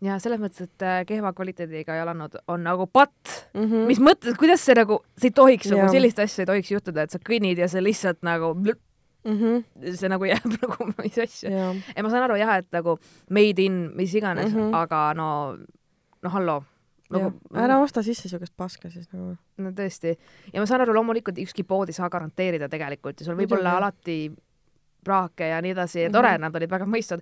ja 0.00 0.18
selles 0.22 0.40
mõttes, 0.40 0.64
et 0.64 0.84
äh, 0.86 1.00
kehva 1.08 1.32
kvaliteediga 1.36 1.98
jalanõud 1.98 2.38
on 2.48 2.62
nagu 2.64 2.86
patt 2.86 3.50
mm. 3.54 3.64
-hmm. 3.64 3.86
mis 3.90 4.00
mõttes, 4.00 4.36
kuidas 4.40 4.64
see 4.64 4.76
nagu, 4.78 5.00
see 5.18 5.28
ei 5.28 5.36
tohiks 5.36 5.70
nagu 5.70 5.90
sellist 5.92 6.18
asja 6.18 6.42
ei 6.44 6.50
tohiks 6.52 6.70
juhtuda, 6.70 7.02
et 7.02 7.10
sa 7.10 7.18
kõnnid 7.18 7.60
ja 7.60 7.68
see 7.68 7.82
lihtsalt 7.84 8.22
nagu, 8.26 8.54
mm 9.24 9.36
-hmm. 9.36 9.94
see 9.96 10.08
nagu 10.08 10.24
jääb 10.24 10.50
nagu 10.62 10.90
mis 11.02 11.18
asja. 11.18 11.50
ja 11.50 11.74
ja 11.96 12.02
ma 12.02 12.10
saan 12.10 12.26
aru 12.28 12.36
jah, 12.40 12.56
et 12.58 12.68
nagu 12.72 12.98
made 13.30 13.62
in 13.62 13.90
mis 13.96 14.14
iganes 14.14 14.52
mm. 14.52 14.60
-hmm. 14.60 14.76
aga 14.76 15.14
no, 15.14 15.56
no 16.22 16.30
hallo 16.30 16.62
nagu, 17.10 17.24
nagu, 17.24 17.64
ära 17.64 17.78
osta 17.82 18.02
sisse 18.02 18.28
siukest 18.28 18.54
paska 18.56 18.90
siis 18.90 19.08
nagu. 19.12 19.36
no 19.58 19.70
tõesti. 19.70 20.16
ja 20.52 20.60
ma 20.60 20.66
saan 20.66 20.80
aru, 20.80 20.94
loomulikult 20.94 21.38
ükski 21.38 21.64
pood 21.64 21.88
ei 21.88 21.96
saa 21.96 22.10
garanteerida 22.10 22.68
tegelikult 22.68 23.20
ja 23.20 23.26
sul 23.26 23.38
võib 23.38 23.52
olla 23.58 23.76
alati 23.76 24.30
praake 25.04 25.48
ja 25.52 25.60
nii 25.64 25.72
edasi 25.76 26.02
ja 26.06 26.10
tore 26.10 26.28
mm, 26.28 26.34
Mhm. 26.34 26.36
-hmm. 26.36 26.50
nad 26.50 26.56
olid 26.56 26.70
väga 26.70 26.86
mõistvad, 26.86 27.20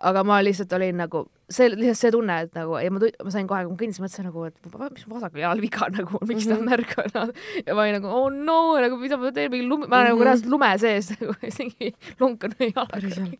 aga 0.00 0.24
ma 0.24 0.38
lihtsalt 0.42 0.72
olin 0.72 0.96
nagu, 0.96 1.26
see 1.50 1.68
lihtsalt 1.68 1.96
see 2.00 2.10
tunne, 2.10 2.36
et 2.42 2.54
nagu 2.54 2.78
ja 2.80 2.90
ma, 2.90 2.98
ma 3.24 3.30
sain 3.30 3.46
kohe, 3.46 3.64
kui 3.64 3.72
ma 3.72 3.76
kõndisin, 3.82 4.04
mõtlesin 4.04 4.24
nagu, 4.24 4.44
et 4.44 4.54
mis 4.94 5.04
vasakul 5.08 5.40
jalal 5.40 5.60
viga 5.60 5.88
nagu, 5.98 6.18
miks 6.26 6.46
ta 6.48 6.54
Mhm. 6.54 6.64
märkab 6.68 7.34
ja 7.66 7.74
ma 7.74 7.80
olin 7.82 7.94
nagu 8.00 8.06
oh 8.08 8.28
no 8.30 8.76
nagu 8.80 8.96
mida 8.96 9.16
ma 9.16 9.30
teen, 9.32 9.50
mingi 9.50 9.66
lume, 9.68 9.86
ma 9.88 9.96
olen 10.00 10.06
nagu 10.08 10.18
Mhm. 10.18 10.24
reaalselt 10.26 10.50
lume 10.50 10.78
sees 10.78 11.10
nagu 11.20 11.34
isegi 11.42 11.94
lunk 12.20 12.44
on 12.44 12.50
jalaga 12.58 12.86
päris. 12.92 13.18
halb. 13.18 13.34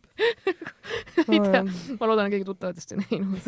ei 1.31 1.39
tea, 1.39 1.63
ma 1.99 2.05
loodan, 2.07 2.25
et 2.27 2.31
keegi 2.35 2.45
tuttavatest 2.45 2.91
ei 2.91 2.97
näinud. 3.01 3.41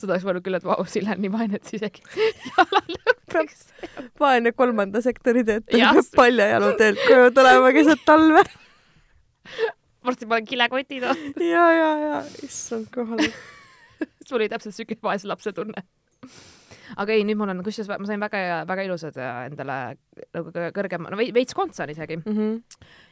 seda 0.00 0.12
oleks 0.12 0.24
võinud 0.26 0.42
küll, 0.46 0.54
et 0.56 0.64
vau, 0.64 0.84
Sill 0.86 1.08
on 1.10 1.20
nii 1.22 1.32
vaene, 1.32 1.54
et 1.60 1.72
isegi 1.72 2.02
jalal 2.56 2.94
lõppeks. 2.94 3.66
vaene 4.20 4.52
kolmanda 4.52 5.00
sektori 5.02 5.42
töötaja 5.44 5.92
peab 5.96 6.12
paljajalu 6.16 6.72
teelt 6.78 6.98
koju 7.08 7.30
tulema 7.34 7.72
keset 7.72 8.04
talve. 8.06 8.44
varsti 10.06 10.26
panen 10.30 10.46
kilekotid, 10.46 11.02
ja, 11.42 11.64
ja, 11.74 11.90
ja 12.06 12.18
issand 12.46 12.88
kohal. 12.94 13.22
sul 14.26 14.38
oli 14.40 14.48
täpselt 14.52 14.74
siuke 14.76 14.98
vaese 15.02 15.28
lapse 15.30 15.52
tunne. 15.56 15.82
aga 16.96 17.12
ei, 17.16 17.24
nüüd 17.26 17.38
mul 17.40 17.50
on, 17.50 17.60
kusjuures 17.66 17.88
ma 17.98 18.06
sain 18.06 18.20
väga, 18.22 18.40
väga 18.68 18.84
ilusad 18.86 19.16
äh, 19.18 19.38
endale 19.48 19.76
nagu 20.36 20.52
kõ- 20.54 20.70
kõrgema, 20.76 21.10
no 21.10 21.18
vei- 21.18 21.32
veits 21.34 21.54
kontsan 21.58 21.90
isegi 21.90 22.16
Mhm. 22.22 22.52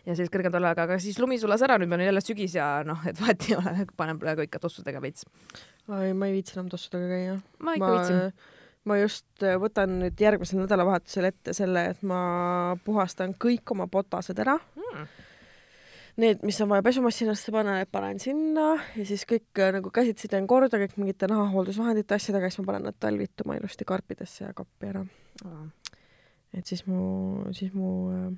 ja 0.06 0.14
siis 0.14 0.30
kõrgem 0.30 0.52
tollaga, 0.54 0.84
aga 0.86 0.98
siis 1.02 1.18
lumi 1.18 1.38
sulas 1.42 1.62
ära, 1.66 1.76
nüüd 1.78 1.90
meil 1.90 2.04
on 2.04 2.06
jälle 2.12 2.22
sügis 2.22 2.54
ja 2.54 2.68
noh, 2.86 3.02
et 3.06 3.18
vahet 3.20 3.48
ei 3.50 3.56
ole, 3.58 3.74
panen 3.98 4.18
praegu 4.22 4.46
ikka 4.46 4.60
tossudega 4.62 5.02
veits. 5.02 5.26
oi, 5.90 6.12
ma 6.14 6.26
ei 6.30 6.36
viitsi 6.38 6.54
enam 6.56 6.70
tossudega 6.70 7.08
käia. 7.10 7.34
ma 7.58 7.74
ikka 7.74 7.90
viitsin. 7.96 8.22
ma 8.84 8.98
just 9.02 9.42
äh, 9.42 9.58
võtan 9.58 9.98
nüüd 10.04 10.20
järgmisel 10.22 10.62
nädalavahetusel 10.62 11.24
ette 11.32 11.52
selle, 11.56 11.86
et 11.96 12.02
ma 12.06 12.76
puhastan 12.84 13.34
kõik 13.34 13.74
oma 13.74 13.86
potased 13.90 14.38
ära. 14.38 14.58
Mm. 14.78 15.06
Need, 16.14 16.44
mis 16.46 16.60
on 16.62 16.68
vaja 16.70 16.82
pesumasinasse 16.86 17.50
panna, 17.50 17.72
need 17.80 17.90
panen 17.90 18.20
sinna 18.22 18.68
ja 18.94 19.06
siis 19.08 19.24
kõik 19.26 19.58
äh, 19.58 19.72
nagu 19.74 19.90
käsitsi 19.94 20.28
teen 20.30 20.46
korda 20.46 20.78
kõik 20.78 20.94
mingite 21.00 21.26
nahahooldusvahendite 21.30 22.14
asjadega, 22.14 22.50
siis 22.50 22.62
ma 22.62 22.68
panen 22.68 22.86
nad 22.86 22.98
talvituma 23.02 23.56
ilusti 23.58 23.86
karpidesse 23.88 24.44
ja 24.44 24.52
kappi 24.54 24.92
ära. 24.92 25.02
et 26.54 26.70
siis 26.70 26.84
mu, 26.86 27.50
siis 27.50 27.74
mu 27.74 27.90
äh, 28.14 28.28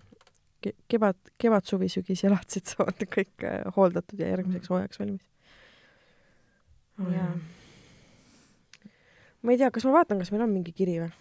ke- 0.65 0.75
kevad, 0.89 1.21
kevad, 1.37 1.69
suvi, 1.69 1.91
sügis 1.93 2.25
ja 2.25 2.33
lahtsid 2.33 2.65
saavad 2.73 3.05
kõik 3.13 3.45
äh, 3.45 3.61
hooldatud 3.77 4.25
ja 4.25 4.33
järgmiseks 4.33 4.73
hooajaks 4.73 5.05
valmis. 5.05 5.29
Jaa. 7.13 7.31
ma 9.45 9.53
ei 9.53 9.61
tea, 9.61 9.69
kas 9.69 9.85
ma 9.85 9.99
vaatan, 9.99 10.25
kas 10.25 10.33
meil 10.33 10.49
on 10.49 10.55
mingi 10.57 10.73
kiri 10.73 10.97
või? 11.05 11.13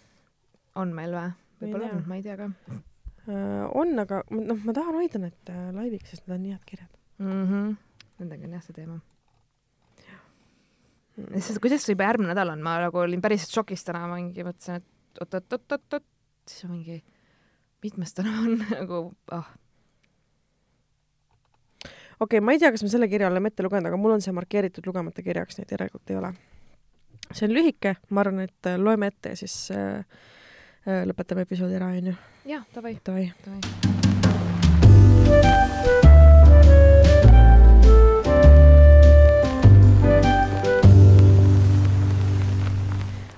on 0.80 0.96
meil 0.96 1.12
või? 1.12 1.32
Võib-olla 1.60 1.96
on, 1.98 2.06
ma 2.08 2.16
ei 2.16 2.24
tea 2.24 2.40
ka 2.40 2.48
on, 3.26 3.98
aga 3.98 4.22
ma- 4.30 4.46
noh, 4.52 4.62
ma 4.62 4.72
tahan 4.76 4.98
hoida 5.00 5.20
need 5.22 5.50
äh, 5.50 5.68
laiviks, 5.74 6.12
sest 6.12 6.26
need 6.26 6.36
on 6.36 6.42
nii 6.44 6.54
head 6.54 6.64
kirjad 6.68 6.92
mm. 7.18 7.44
-hmm. 7.50 7.76
Nendega 8.20 8.46
on 8.46 8.56
jah 8.56 8.62
see 8.62 8.76
teema. 8.76 9.00
sest 11.40 11.60
kuidas 11.60 11.82
see 11.84 11.96
juba 11.96 12.06
järgmine 12.10 12.32
nädal 12.32 12.52
on, 12.52 12.62
ma 12.62 12.78
nagu 12.84 12.98
olin 13.02 13.22
päris 13.24 13.48
šokis 13.50 13.84
täna, 13.84 14.06
mingi 14.12 14.44
mõtlesin, 14.44 14.82
et 14.82 15.20
oot-oot-oot-oot-oot, 15.22 16.06
siis 16.48 16.70
mingi, 16.70 17.02
mitmes 17.82 18.14
täna 18.14 18.34
on 18.44 18.58
nagu 18.78 19.00
ah, 19.32 19.48
okei 22.20 22.38
okay,, 22.38 22.40
ma 22.40 22.52
ei 22.52 22.62
tea, 22.62 22.70
kas 22.70 22.84
ma 22.84 22.92
selle 22.92 23.08
kirja 23.08 23.30
oleme 23.30 23.48
ette 23.48 23.64
lugenud, 23.66 23.88
aga 23.90 23.96
mul 24.00 24.16
on 24.16 24.24
see 24.24 24.36
markeeritud 24.36 24.86
lugemata 24.86 25.24
kirjaks, 25.24 25.58
nii 25.58 25.66
et 25.66 25.76
järelikult 25.76 26.14
ei 26.14 26.20
ole. 26.20 26.32
see 27.32 27.48
on 27.48 27.56
lühike, 27.56 27.96
ma 28.10 28.22
arvan, 28.22 28.44
et 28.46 28.70
äh, 28.70 28.78
loeme 28.78 29.10
ette 29.10 29.34
ja 29.34 29.42
siis 29.42 29.56
äh, 29.74 29.98
äh, 29.98 30.32
lõpetame 30.86 31.42
episoodi 31.46 31.74
ära, 31.78 31.90
onju. 31.98 32.14
jah, 32.46 32.66
davai, 32.74 32.98
Davai. 33.04 33.32
davai. 33.44 33.94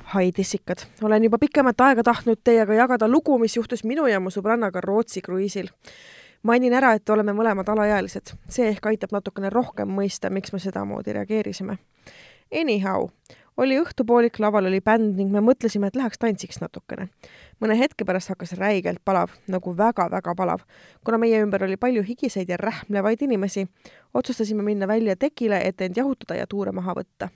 hai 0.08 0.32
tissikad, 0.32 0.78
olen 1.02 1.24
juba 1.24 1.38
pikemat 1.38 1.80
aega 1.80 2.02
tahtnud 2.02 2.40
teiega 2.44 2.74
jagada 2.74 3.08
lugu, 3.08 3.38
mis 3.38 3.56
juhtus 3.56 3.84
minu 3.84 4.06
ja 4.08 4.20
mu 4.20 4.30
sõbrannaga 4.32 4.80
Rootsi 4.80 5.20
kruiisil. 5.20 5.68
mainin 6.42 6.72
ära, 6.72 6.92
et 6.94 7.10
oleme 7.10 7.32
mõlemad 7.32 7.68
alaealised, 7.68 8.32
see 8.48 8.68
ehk 8.68 8.86
aitab 8.86 9.12
natukene 9.12 9.50
rohkem 9.50 9.88
mõista, 9.88 10.30
miks 10.30 10.52
me 10.52 10.58
sedamoodi 10.58 11.12
reageerisime. 11.12 11.78
Anyhow, 12.60 13.08
oli 13.58 13.78
õhtupoolik, 13.82 14.38
laval 14.38 14.70
oli 14.70 14.80
bänd 14.84 15.18
ning 15.18 15.32
me 15.34 15.42
mõtlesime, 15.44 15.90
et 15.90 15.96
läheks 15.98 16.18
tantsiks 16.18 16.60
natukene. 16.62 17.08
mõne 17.60 17.78
hetke 17.78 18.04
pärast 18.04 18.30
hakkas 18.30 18.52
räigelt 18.58 19.02
palav, 19.04 19.34
nagu 19.48 19.74
väga-väga 19.76 20.34
palav. 20.34 20.62
kuna 21.04 21.18
meie 21.18 21.42
ümber 21.42 21.64
oli 21.64 21.76
palju 21.76 22.02
higiseid 22.02 22.48
ja 22.48 22.56
rähmlevaid 22.56 23.22
inimesi, 23.22 23.66
otsustasime 24.14 24.62
minna 24.62 24.86
välja 24.86 25.16
tekile, 25.16 25.60
et 25.64 25.80
end 25.80 25.96
jahutada 25.96 26.34
ja 26.34 26.46
tuure 26.46 26.72
maha 26.72 26.94
võtta 26.94 27.28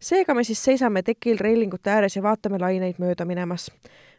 seega 0.00 0.34
me 0.34 0.44
siis 0.44 0.60
seisame 0.64 1.02
tekil 1.02 1.38
reilingute 1.40 1.90
ääres 1.90 2.16
ja 2.16 2.22
vaatame 2.22 2.58
laineid 2.60 2.98
mööda 2.98 3.24
minemas. 3.24 3.70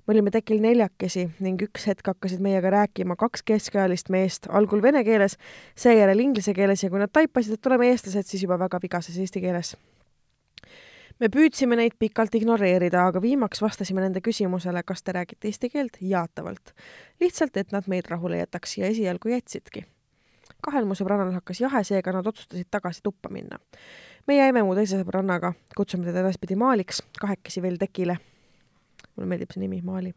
me 0.08 0.14
olime 0.14 0.32
tekil 0.32 0.62
neljakesi 0.62 1.28
ning 1.40 1.62
üks 1.62 1.88
hetk 1.88 2.08
hakkasid 2.08 2.40
meiega 2.40 2.70
rääkima 2.72 3.16
kaks 3.16 3.44
keskealist 3.44 4.10
meest, 4.10 4.48
algul 4.50 4.82
vene 4.82 5.04
keeles, 5.04 5.38
seejärel 5.76 6.20
inglise 6.20 6.54
keeles 6.54 6.84
ja 6.84 6.90
kui 6.90 7.00
nad 7.00 7.12
taipasid, 7.12 7.54
et 7.54 7.68
oleme 7.68 7.92
eestlased, 7.92 8.26
siis 8.26 8.44
juba 8.44 8.58
väga 8.60 8.80
vigases 8.82 9.18
eesti 9.18 9.44
keeles. 9.44 9.76
Me 11.20 11.30
püüdsime 11.34 11.76
neid 11.76 11.98
pikalt 12.00 12.36
ignoreerida, 12.36 13.08
aga 13.10 13.22
viimaks 13.22 13.62
vastasime 13.62 14.02
nende 14.02 14.22
küsimusele, 14.22 14.84
kas 14.84 15.04
te 15.04 15.16
räägite 15.18 15.48
eesti 15.48 15.70
keelt, 15.70 16.02
jaatavalt. 16.02 16.74
lihtsalt, 17.20 17.58
et 17.58 17.72
nad 17.72 17.88
meid 17.88 18.10
rahule 18.10 18.38
jätaks 18.44 18.78
ja 18.78 18.88
esialgu 18.88 19.30
jätsidki. 19.30 19.86
kahel 20.62 20.86
mu 20.86 20.96
sõbrannal 20.96 21.34
hakkas 21.34 21.62
jahe, 21.62 21.84
seega 21.84 22.12
nad 22.12 22.28
otsustasid 22.28 22.68
tagasi 22.72 23.02
tuppa 23.04 23.30
minna 23.30 23.60
me 24.28 24.36
jäime 24.36 24.64
mu 24.64 24.76
teise 24.76 25.00
sõbrannaga, 25.02 25.54
kutsume 25.76 26.08
teda 26.08 26.22
edaspidi 26.26 26.58
Maaliks, 26.60 27.02
kahekesi 27.20 27.64
veel 27.64 27.80
tekile. 27.80 28.18
mulle 29.16 29.30
meeldib 29.30 29.54
see 29.54 29.62
nimi, 29.64 29.80
Maali. 29.82 30.12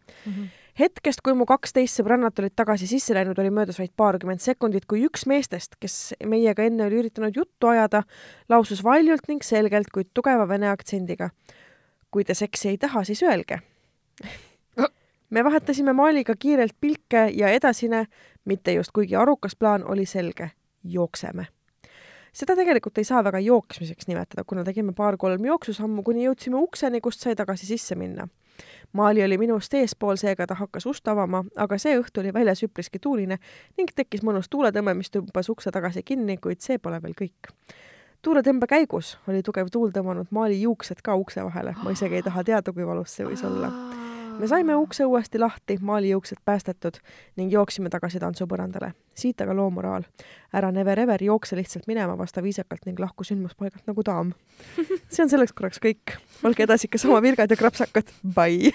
hetkest, 0.79 1.23
kui 1.25 1.35
mu 1.37 1.47
kaksteist 1.49 2.01
sõbrannat 2.01 2.39
olid 2.43 2.55
tagasi 2.57 2.89
sisse 2.91 3.15
läinud, 3.17 3.39
oli 3.39 3.53
möödas 3.55 3.81
vaid 3.81 3.93
paarkümmend 3.97 4.43
sekundit, 4.45 4.87
kui 4.91 5.05
üks 5.09 5.27
meestest, 5.31 5.77
kes 5.81 6.15
meiega 6.27 6.67
enne 6.67 6.87
oli 6.87 7.01
üritanud 7.03 7.37
juttu 7.37 7.71
ajada, 7.73 8.03
lausus 8.49 8.85
valjult 8.85 9.29
ning 9.29 9.45
selgelt, 9.47 9.91
kuid 9.95 10.11
tugeva 10.15 10.49
vene 10.49 10.71
aktsendiga. 10.71 11.31
kui 12.11 12.25
te 12.25 12.35
seksi 12.35 12.69
ei 12.69 12.79
taha, 12.79 13.05
siis 13.07 13.23
öelge. 13.23 13.61
me 15.35 15.45
vahetasime 15.45 15.93
Maaliga 15.93 16.35
kiirelt 16.35 16.75
pilke 16.81 17.29
ja 17.35 17.49
edasine, 17.49 18.07
mitte 18.45 18.73
just 18.73 18.91
kuigi 18.91 19.17
arukas 19.17 19.55
plaan 19.57 19.85
oli 19.87 20.07
selge, 20.07 20.51
jookseme 20.83 21.47
seda 22.33 22.55
tegelikult 22.59 22.99
ei 23.01 23.07
saa 23.07 23.23
väga 23.27 23.41
jooksmiseks 23.43 24.09
nimetada, 24.11 24.45
kuna 24.47 24.65
tegime 24.67 24.95
paar-kolm 24.97 25.45
jooksusammu, 25.51 26.05
kuni 26.07 26.27
jõudsime 26.29 26.61
ukseni, 26.61 27.01
kust 27.03 27.25
sai 27.25 27.37
tagasi 27.39 27.67
sisse 27.67 27.99
minna. 27.99 28.29
Maali 28.93 29.25
oli 29.25 29.39
minust 29.39 29.75
eespool, 29.75 30.17
seega 30.17 30.47
ta 30.47 30.57
hakkas 30.59 30.87
ust 30.87 31.09
avama, 31.09 31.45
aga 31.57 31.79
see 31.79 31.99
õhtu 31.99 32.25
oli 32.25 32.33
väljas 32.35 32.65
üpriski 32.67 32.99
tuuline 32.99 33.39
ning 33.79 33.93
tekkis 33.95 34.25
mõnus 34.27 34.51
tuuletõmme, 34.51 34.95
mis 34.99 35.13
tõmbas 35.15 35.51
ukse 35.53 35.71
tagasi 35.71 36.03
kinni, 36.03 36.37
kuid 36.43 36.61
see 36.61 36.79
pole 36.79 37.03
veel 37.03 37.15
kõik. 37.15 37.53
tuuletõmbe 38.23 38.67
käigus 38.67 39.19
oli 39.29 39.43
tugev 39.43 39.71
tuul 39.73 39.91
tõmmanud 39.95 40.31
Maali 40.31 40.61
juuksed 40.63 41.03
ka 41.03 41.15
ukse 41.15 41.45
vahele, 41.45 41.75
ma 41.85 41.91
isegi 41.91 42.21
ei 42.21 42.23
taha 42.23 42.45
teada, 42.45 42.73
kui 42.73 42.87
valus 42.87 43.17
see 43.17 43.27
võis 43.27 43.45
olla. 43.47 43.73
Me 44.41 44.49
saime 44.49 44.77
ukse 44.77 45.05
uuesti 45.05 45.39
lahti, 45.39 45.79
maalijuuksed 45.81 46.41
päästetud 46.45 47.01
ning 47.37 47.53
jooksime 47.53 47.91
tagasi 47.93 48.21
tantsupõrandale. 48.23 48.93
siit 49.15 49.41
aga 49.41 49.55
loo 49.55 49.71
moraal. 49.71 50.03
ära 50.55 50.71
never 50.73 50.99
ever 50.99 51.23
jookse 51.23 51.57
lihtsalt 51.57 51.87
minema, 51.87 52.19
vasta 52.19 52.43
viisakalt 52.43 52.87
ning 52.87 53.01
lahku 53.01 53.25
sündmuspaigalt 53.25 53.87
nagu 53.87 54.03
daam. 54.07 54.33
see 55.13 55.23
on 55.23 55.31
selleks 55.31 55.53
korraks 55.53 55.79
kõik. 55.79 56.17
olge 56.45 56.65
edasi 56.65 56.89
ikka 56.89 56.99
sama 56.99 57.23
virgad 57.23 57.51
ja 57.51 57.57
krapsakad. 57.57 58.09
Bye 58.35 58.73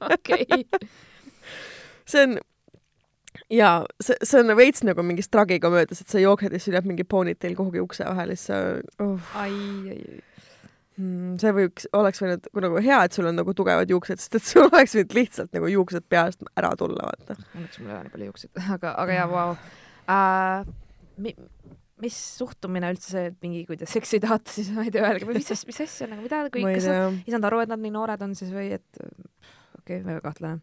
okei. 0.00 0.64
see 2.12 2.22
on 2.26 2.38
jaa, 3.50 3.84
see, 4.00 4.16
see 4.22 4.40
on 4.40 4.56
veits 4.56 4.84
nagu 4.86 5.04
mingis 5.06 5.28
tragikomöödias, 5.32 6.00
et 6.00 6.12
sa 6.12 6.20
jooksed 6.22 6.52
ja 6.52 6.60
sul 6.60 6.76
jääb 6.76 6.88
mingi 6.88 7.04
ponytail 7.04 7.56
kuhugi 7.58 7.80
ukse 7.82 8.06
vahele, 8.08 8.36
siis 8.36 8.50
sa 8.52 9.04
uh, 9.04 9.32
ai, 9.34 9.54
ai, 9.92 9.98
ai. 9.98 10.22
Mm, 10.96 11.38
see 11.42 11.54
võiks, 11.56 11.88
oleks 11.98 12.22
võinud 12.22 12.48
nagu 12.66 12.82
hea, 12.84 13.00
et 13.06 13.18
sul 13.18 13.30
on 13.30 13.38
nagu 13.40 13.54
tugevad 13.56 13.90
juuksed, 13.90 14.22
sest 14.22 14.38
et 14.38 14.46
sul 14.48 14.66
oleks 14.68 14.96
võinud 14.98 15.18
lihtsalt 15.18 15.52
nagu 15.56 15.72
juuksed 15.72 16.06
peast 16.08 16.44
ära 16.56 16.72
tulla, 16.78 17.10
vaata. 17.10 17.38
õnneks 17.56 17.80
mul 17.80 17.90
ei 17.90 17.96
ole 17.96 18.06
nii 18.06 18.14
palju 18.16 18.30
juukseid, 18.32 18.62
aga, 18.78 18.96
aga 19.04 19.20
jaa, 19.20 19.28
vau 19.32 19.50
uh,. 19.56 20.72
Mi, 21.22 21.34
mis 22.02 22.16
suhtumine 22.38 22.88
üldse 22.90 23.12
see, 23.12 23.24
et 23.30 23.38
mingi, 23.44 23.62
kui 23.68 23.76
te 23.78 23.86
seksi 23.86 24.18
tahate, 24.22 24.50
siis 24.50 24.70
ma 24.74 24.86
ei 24.86 24.90
tea, 24.94 25.04
öelge, 25.06 25.28
mis 25.28 25.50
asja, 25.52 25.68
mis 25.68 25.80
asja 25.84 26.08
nagu, 26.10 26.24
mida, 26.24 26.40
ei 26.48 26.64
kas 26.64 26.88
nad 26.88 27.20
ei 27.20 27.34
saanud 27.34 27.48
aru, 27.50 27.60
et 27.62 27.70
nad 27.70 27.82
nii 27.82 27.92
noored 27.94 28.24
on 28.26 28.32
siis 28.38 28.50
või 28.54 28.72
et 28.78 29.02
okei 29.82 30.00
okay,, 30.00 30.02
väga 30.06 30.22
kahtlane. 30.24 30.62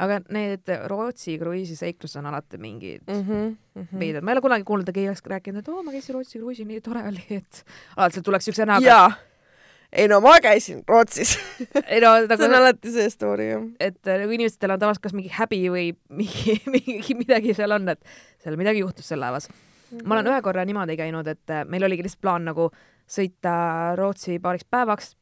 aga 0.00 0.18
need 0.34 0.72
Rootsi 0.90 1.38
kruiisiseiklused 1.40 2.20
on 2.20 2.28
alati 2.32 2.60
mingid 2.60 3.06
mm 3.06 3.22
Mhm, 3.30 3.56
-hmm. 3.86 3.98
veidrad, 4.02 4.24
ma 4.24 4.32
ei 4.32 4.34
ole 4.34 4.44
kunagi 4.44 4.64
kuulnud, 4.64 4.88
et 4.88 4.94
keegi 4.94 5.08
oleks 5.08 5.22
rääkinud, 5.32 5.62
et 5.62 5.68
oo, 5.68 5.82
ma 5.82 5.92
käisin 5.94 6.14
Rootsi 6.14 6.38
kruiisil, 6.42 6.66
nii 6.66 6.80
tore 6.80 7.06
oli, 7.08 7.24
et 7.30 7.64
alati 7.96 8.18
sealt 8.18 8.24
tuleks 8.24 8.44
siukse 8.50 8.66
näoga. 8.66 9.12
Ei 9.92 10.08
no 10.08 10.20
ma 10.22 10.36
käisin 10.42 10.82
Rootsis. 10.88 11.38
ei 11.86 12.00
no 12.00 12.12
see 12.26 12.36
on 12.36 12.44
nagu, 12.44 12.54
alati 12.60 12.92
see 12.94 13.10
story, 13.10 13.50
jah. 13.50 13.64
et 13.80 13.98
äh, 14.06 14.20
nagu 14.22 14.36
inimestel 14.36 14.74
on 14.74 14.82
tavaliselt 14.82 15.06
kas 15.08 15.16
mingi 15.16 15.32
häbi 15.34 15.62
või 15.72 15.86
mingi, 16.20 16.60
mingi 16.70 17.18
midagi 17.18 17.56
seal 17.58 17.74
on, 17.76 17.88
et 17.94 18.14
seal 18.42 18.58
midagi 18.60 18.84
juhtus 18.84 19.10
seal 19.10 19.22
laevas. 19.22 19.50
ma 20.04 20.16
olen 20.16 20.30
ühe 20.32 20.42
korra 20.46 20.64
niimoodi 20.68 20.98
käinud, 21.00 21.30
et 21.30 21.54
äh, 21.54 21.64
meil 21.66 21.86
oligi 21.88 22.06
lihtsalt 22.06 22.22
plaan 22.22 22.46
nagu 22.50 22.70
sõita 23.10 23.52
Rootsi 23.98 24.38
paariks 24.42 24.68
päevaks, 24.70 25.14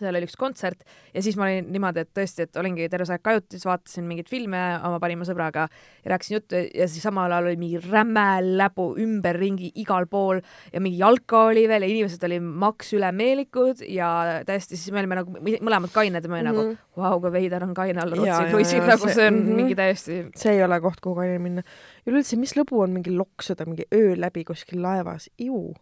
seal 0.00 0.16
oli 0.18 0.26
üks 0.26 0.36
kontsert 0.38 0.82
ja 1.14 1.22
siis 1.22 1.36
ma 1.38 1.46
olin 1.48 1.68
niimoodi, 1.72 2.04
et 2.04 2.10
tõesti, 2.16 2.48
et 2.48 2.58
olingi 2.60 2.88
terve 2.90 3.06
see 3.08 3.16
aeg 3.16 3.24
kajutis, 3.24 3.64
vaatasin 3.68 4.06
mingeid 4.08 4.30
filme 4.30 4.60
oma 4.84 4.98
parima 5.02 5.26
sõbraga 5.28 5.68
ja 5.68 6.12
rääkisin 6.12 6.38
juttu 6.38 6.62
ja 6.66 6.88
siis 6.90 7.04
samal 7.06 7.32
ajal 7.32 7.50
oli 7.50 7.60
mingi 7.60 7.82
räme 7.84 8.26
läbu 8.58 8.88
ümberringi 9.00 9.70
igal 9.82 10.08
pool 10.10 10.42
ja 10.72 10.82
mingi 10.82 10.98
jalka 10.98 11.46
oli 11.50 11.66
veel 11.70 11.86
ja 11.86 11.92
inimesed 11.92 12.26
olid 12.26 12.42
maks 12.64 12.92
ülemeelikud 12.98 13.84
ja 13.88 14.10
täiesti 14.46 14.78
siis 14.78 14.94
me 14.94 15.02
olime 15.04 15.20
nagu 15.20 15.38
mõlemad 15.38 15.94
kained 15.94 16.22
ja 16.24 16.30
me 16.30 16.42
mm 16.42 16.48
-hmm. 16.48 16.74
nagu 16.74 17.02
vau, 17.04 17.20
kui 17.20 17.32
veider 17.32 17.64
on 17.64 17.74
kaine 17.74 18.02
olla 18.02 18.18
Rootsi 18.18 18.50
kruiisil, 18.50 18.86
nagu 18.86 19.08
see- 19.08 19.26
on 19.26 19.40
mhm. 19.40 19.56
mingi 19.62 19.74
täiesti 19.78 20.24
see 20.36 20.56
ei 20.56 20.64
ole 20.64 20.80
koht, 20.80 21.00
kuhu 21.00 21.18
kaine 21.22 21.38
minna. 21.38 21.62
üleüldse, 22.06 22.36
mis 22.36 22.54
lõbu 22.58 22.82
on 22.82 22.90
mingi 22.98 23.14
loksuda 23.14 23.66
mingi 23.66 23.86
öö 23.94 24.14
läbi 24.16 24.44
kuskil 24.44 24.82
laevas, 24.82 25.30
ju. 25.38 25.74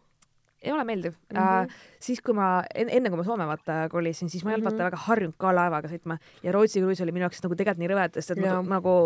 Ei 0.62 0.72
ole 0.72 0.84
meeldiv 0.84 1.12
mm. 1.12 1.36
Mhm. 1.38 1.42
-hmm. 1.48 1.64
Uh, 1.66 2.00
siis, 2.00 2.20
kui 2.22 2.34
ma 2.34 2.62
en, 2.74 2.88
enne 2.90 3.10
kui 3.10 3.18
ma 3.18 3.24
Soome 3.24 3.46
vaata 3.46 3.88
kolisin, 3.90 4.28
siis 4.30 4.44
ma 4.44 4.50
ei 4.50 4.54
olnud 4.60 4.70
Mhm. 4.72 4.78
vaata 4.78 4.90
väga 4.90 5.04
harjunud 5.06 5.34
ka 5.38 5.54
laevaga 5.54 5.88
sõitma 5.88 6.18
ja 6.42 6.52
Rootsi 6.52 6.80
kruiis 6.80 7.00
oli 7.00 7.12
minu 7.12 7.24
jaoks 7.28 7.42
nagu 7.42 7.54
tegelikult 7.54 7.78
nii 7.82 7.88
rõve, 7.94 8.10
sest 8.14 8.30
et 8.30 8.38
ma 8.38 8.62
nagu 8.62 8.96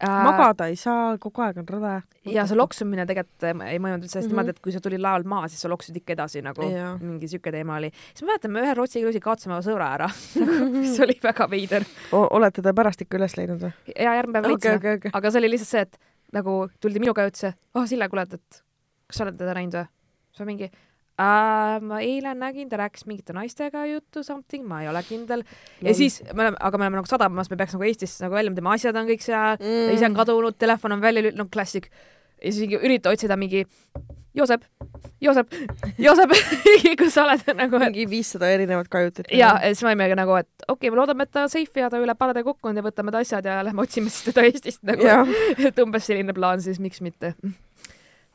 uh, 0.00 0.22
magada 0.24 0.66
ei 0.70 0.76
saa, 0.76 1.18
kogu 1.18 1.42
aeg 1.44 1.58
on 1.58 1.66
rõve. 1.68 2.02
ja 2.24 2.46
see 2.46 2.56
loksumine 2.56 3.04
tegelikult 3.06 3.42
äh, 3.44 3.72
ei 3.72 3.78
mõjunud 3.78 4.04
üldse 4.06 4.18
hästi 4.20 4.28
Mhm. 4.30 4.36
niimoodi, 4.36 4.50
et 4.56 4.60
kui 4.60 4.72
sa 4.72 4.80
tulid 4.80 5.00
laevalt 5.00 5.26
maha, 5.26 5.48
siis 5.48 5.60
sa 5.60 5.68
loksusid 5.68 5.96
ikka 5.96 6.12
edasi 6.16 6.42
nagu 6.42 6.62
Jaa. 6.62 6.96
mingi 7.00 7.28
siuke 7.28 7.52
teema 7.52 7.76
oli. 7.76 7.90
siis 8.14 8.22
ma 8.22 8.32
mäletan, 8.32 8.50
me 8.50 8.60
ühel 8.64 8.76
Rootsi 8.76 9.00
kruiisil 9.00 9.20
kaotasime 9.20 9.54
oma 9.54 9.62
sõbra 9.62 9.92
ära, 9.98 10.08
mis 10.80 11.00
oli 11.00 11.18
väga 11.22 11.50
veider 11.50 11.84
olete 12.12 12.62
te 12.62 12.72
pärast 12.72 13.00
ikka 13.02 13.18
üles 13.18 13.36
leidnud 13.36 13.60
või? 13.60 13.72
ja 13.96 14.14
järgmine 14.14 14.40
päev 14.42 14.50
leidsime 14.52 14.76
okei, 14.76 14.94
okei. 14.96 15.10
aga 15.14 15.30
see 15.30 15.38
oli 15.38 15.50
lihtsalt 15.50 15.68
see, 15.68 15.80
et 15.80 15.98
nagu 16.32 16.68
tuldi 16.80 17.00
minuga 17.00 17.22
ja 17.22 17.28
ütles, 17.32 17.54
oh 17.74 17.86
Sille, 17.86 18.08
kuule, 18.08 18.22
et, 18.22 18.34
et 18.34 18.62
kas 19.08 19.16
sa 19.18 19.24
oled 19.24 19.36
teda 19.36 19.54
näinud 19.54 19.74
või? 19.74 19.86
Siis 20.30 20.42
ma 20.42 20.48
mingi 20.48 20.70
äh,, 21.20 21.80
ma 21.84 22.00
eile 22.04 22.34
nägin, 22.38 22.68
ta 22.70 22.80
rääkis 22.80 23.06
mingite 23.08 23.34
naistega 23.36 23.84
juttu, 23.90 24.24
something, 24.26 24.66
ma 24.68 24.82
ei 24.84 24.88
ole 24.92 25.02
kindel. 25.08 25.44
ja 25.82 25.96
siis 25.96 26.20
me 26.32 26.46
oleme, 26.46 26.56
aga 26.60 26.78
me 26.78 26.86
oleme 26.86 27.00
nagu 27.00 27.10
sadamamas, 27.10 27.50
me 27.50 27.58
peaks 27.60 27.76
nagu 27.76 27.88
Eestis 27.88 28.16
nagu 28.24 28.36
välja, 28.36 28.54
tema 28.56 28.76
asjad 28.76 28.96
on 28.96 29.10
kõik 29.10 29.26
seal 29.26 29.58
mm., 29.58 29.90
ta 29.90 29.98
ise 29.98 30.08
on 30.08 30.16
kadunud, 30.16 30.56
telefon 30.58 30.96
on 30.96 31.04
välja 31.04 31.26
lül-, 31.26 31.36
no 31.38 31.48
klassik. 31.52 31.90
ja 32.40 32.54
siis 32.54 32.80
ürita 32.80 33.12
otsida 33.12 33.36
mingi 33.40 33.66
Joosep, 34.34 34.62
Joosep, 35.20 35.54
Joosep, 35.98 36.32
kus 37.00 37.16
sa 37.16 37.24
oled 37.24 37.48
nagu, 37.58 37.80
et 37.80 37.90
mingi 37.90 38.04
viissada 38.12 38.46
erinevat 38.54 38.86
kajutit. 38.88 39.26
ja 39.34 39.56
siis 39.64 39.82
me 39.82 39.90
olime 39.90 40.14
nagu, 40.14 40.36
et 40.38 40.48
okei 40.68 40.86
okay,, 40.86 40.92
me 40.94 41.00
loodame, 41.00 41.26
et 41.26 41.32
ta 41.34 41.48
on 41.48 41.50
safe 41.50 41.82
ja 41.82 41.90
ta 41.90 41.98
üle 41.98 42.14
parade 42.14 42.44
kokku 42.46 42.70
on 42.70 42.78
ja 42.78 42.84
võtame 42.86 43.10
ta 43.10 43.24
asjad 43.24 43.48
ja 43.50 43.58
lähme 43.66 43.82
otsime 43.82 44.12
siis 44.12 44.30
teda 44.30 44.46
Eestist 44.46 44.86
nagu. 44.86 45.02
et 45.66 45.82
umbes 45.82 46.06
selline 46.06 46.36
plaan 46.36 46.62
siis, 46.62 46.78
miks 46.78 47.02
mitte. 47.02 47.34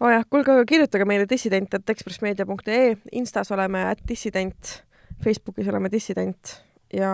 Oo 0.02 0.12
jah, 0.12 0.26
kuulge, 0.30 0.52
aga 0.54 0.66
kirjutage 0.68 1.08
meile 1.08 1.28
dissident.ekspressmeedia.ee, 1.30 2.96
Instas 3.20 3.52
oleme 3.56 3.86
at 3.92 4.04
dissident, 4.08 4.80
Facebookis 5.24 5.70
oleme 5.72 5.92
dissident 5.92 6.58
ja 6.94 7.12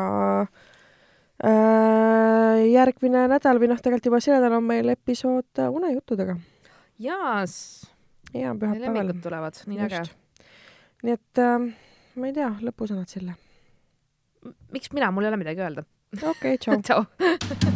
äh, 1.43 2.57
järgmine 2.71 3.27
nädal 3.31 3.61
või 3.61 3.71
noh, 3.71 3.81
tegelikult 3.81 4.09
juba 4.11 4.21
see 4.23 4.35
nädal 4.35 4.57
on 4.57 4.67
meil 4.67 4.93
episood 4.93 5.61
äh, 5.61 5.69
unejuttudega. 5.69 6.37
jaas, 7.01 7.55
ja 8.33 8.55
pühapäeval. 8.57 9.13
tulevad, 9.23 9.63
nii 9.69 9.85
äge. 9.87 10.03
nii 11.05 11.17
et 11.17 11.43
äh, 11.45 11.57
ma 12.15 12.31
ei 12.31 12.37
tea, 12.37 12.51
lõpusõnad 12.65 13.09
Sille. 13.13 13.37
miks 14.73 14.93
mina, 14.95 15.11
mul 15.13 15.27
ei 15.27 15.33
ole 15.33 15.43
midagi 15.43 15.61
öelda. 15.65 15.85
okei 16.17 16.57
okay,, 16.57 16.57
tšau. 16.57 16.81
tšau. 16.87 17.70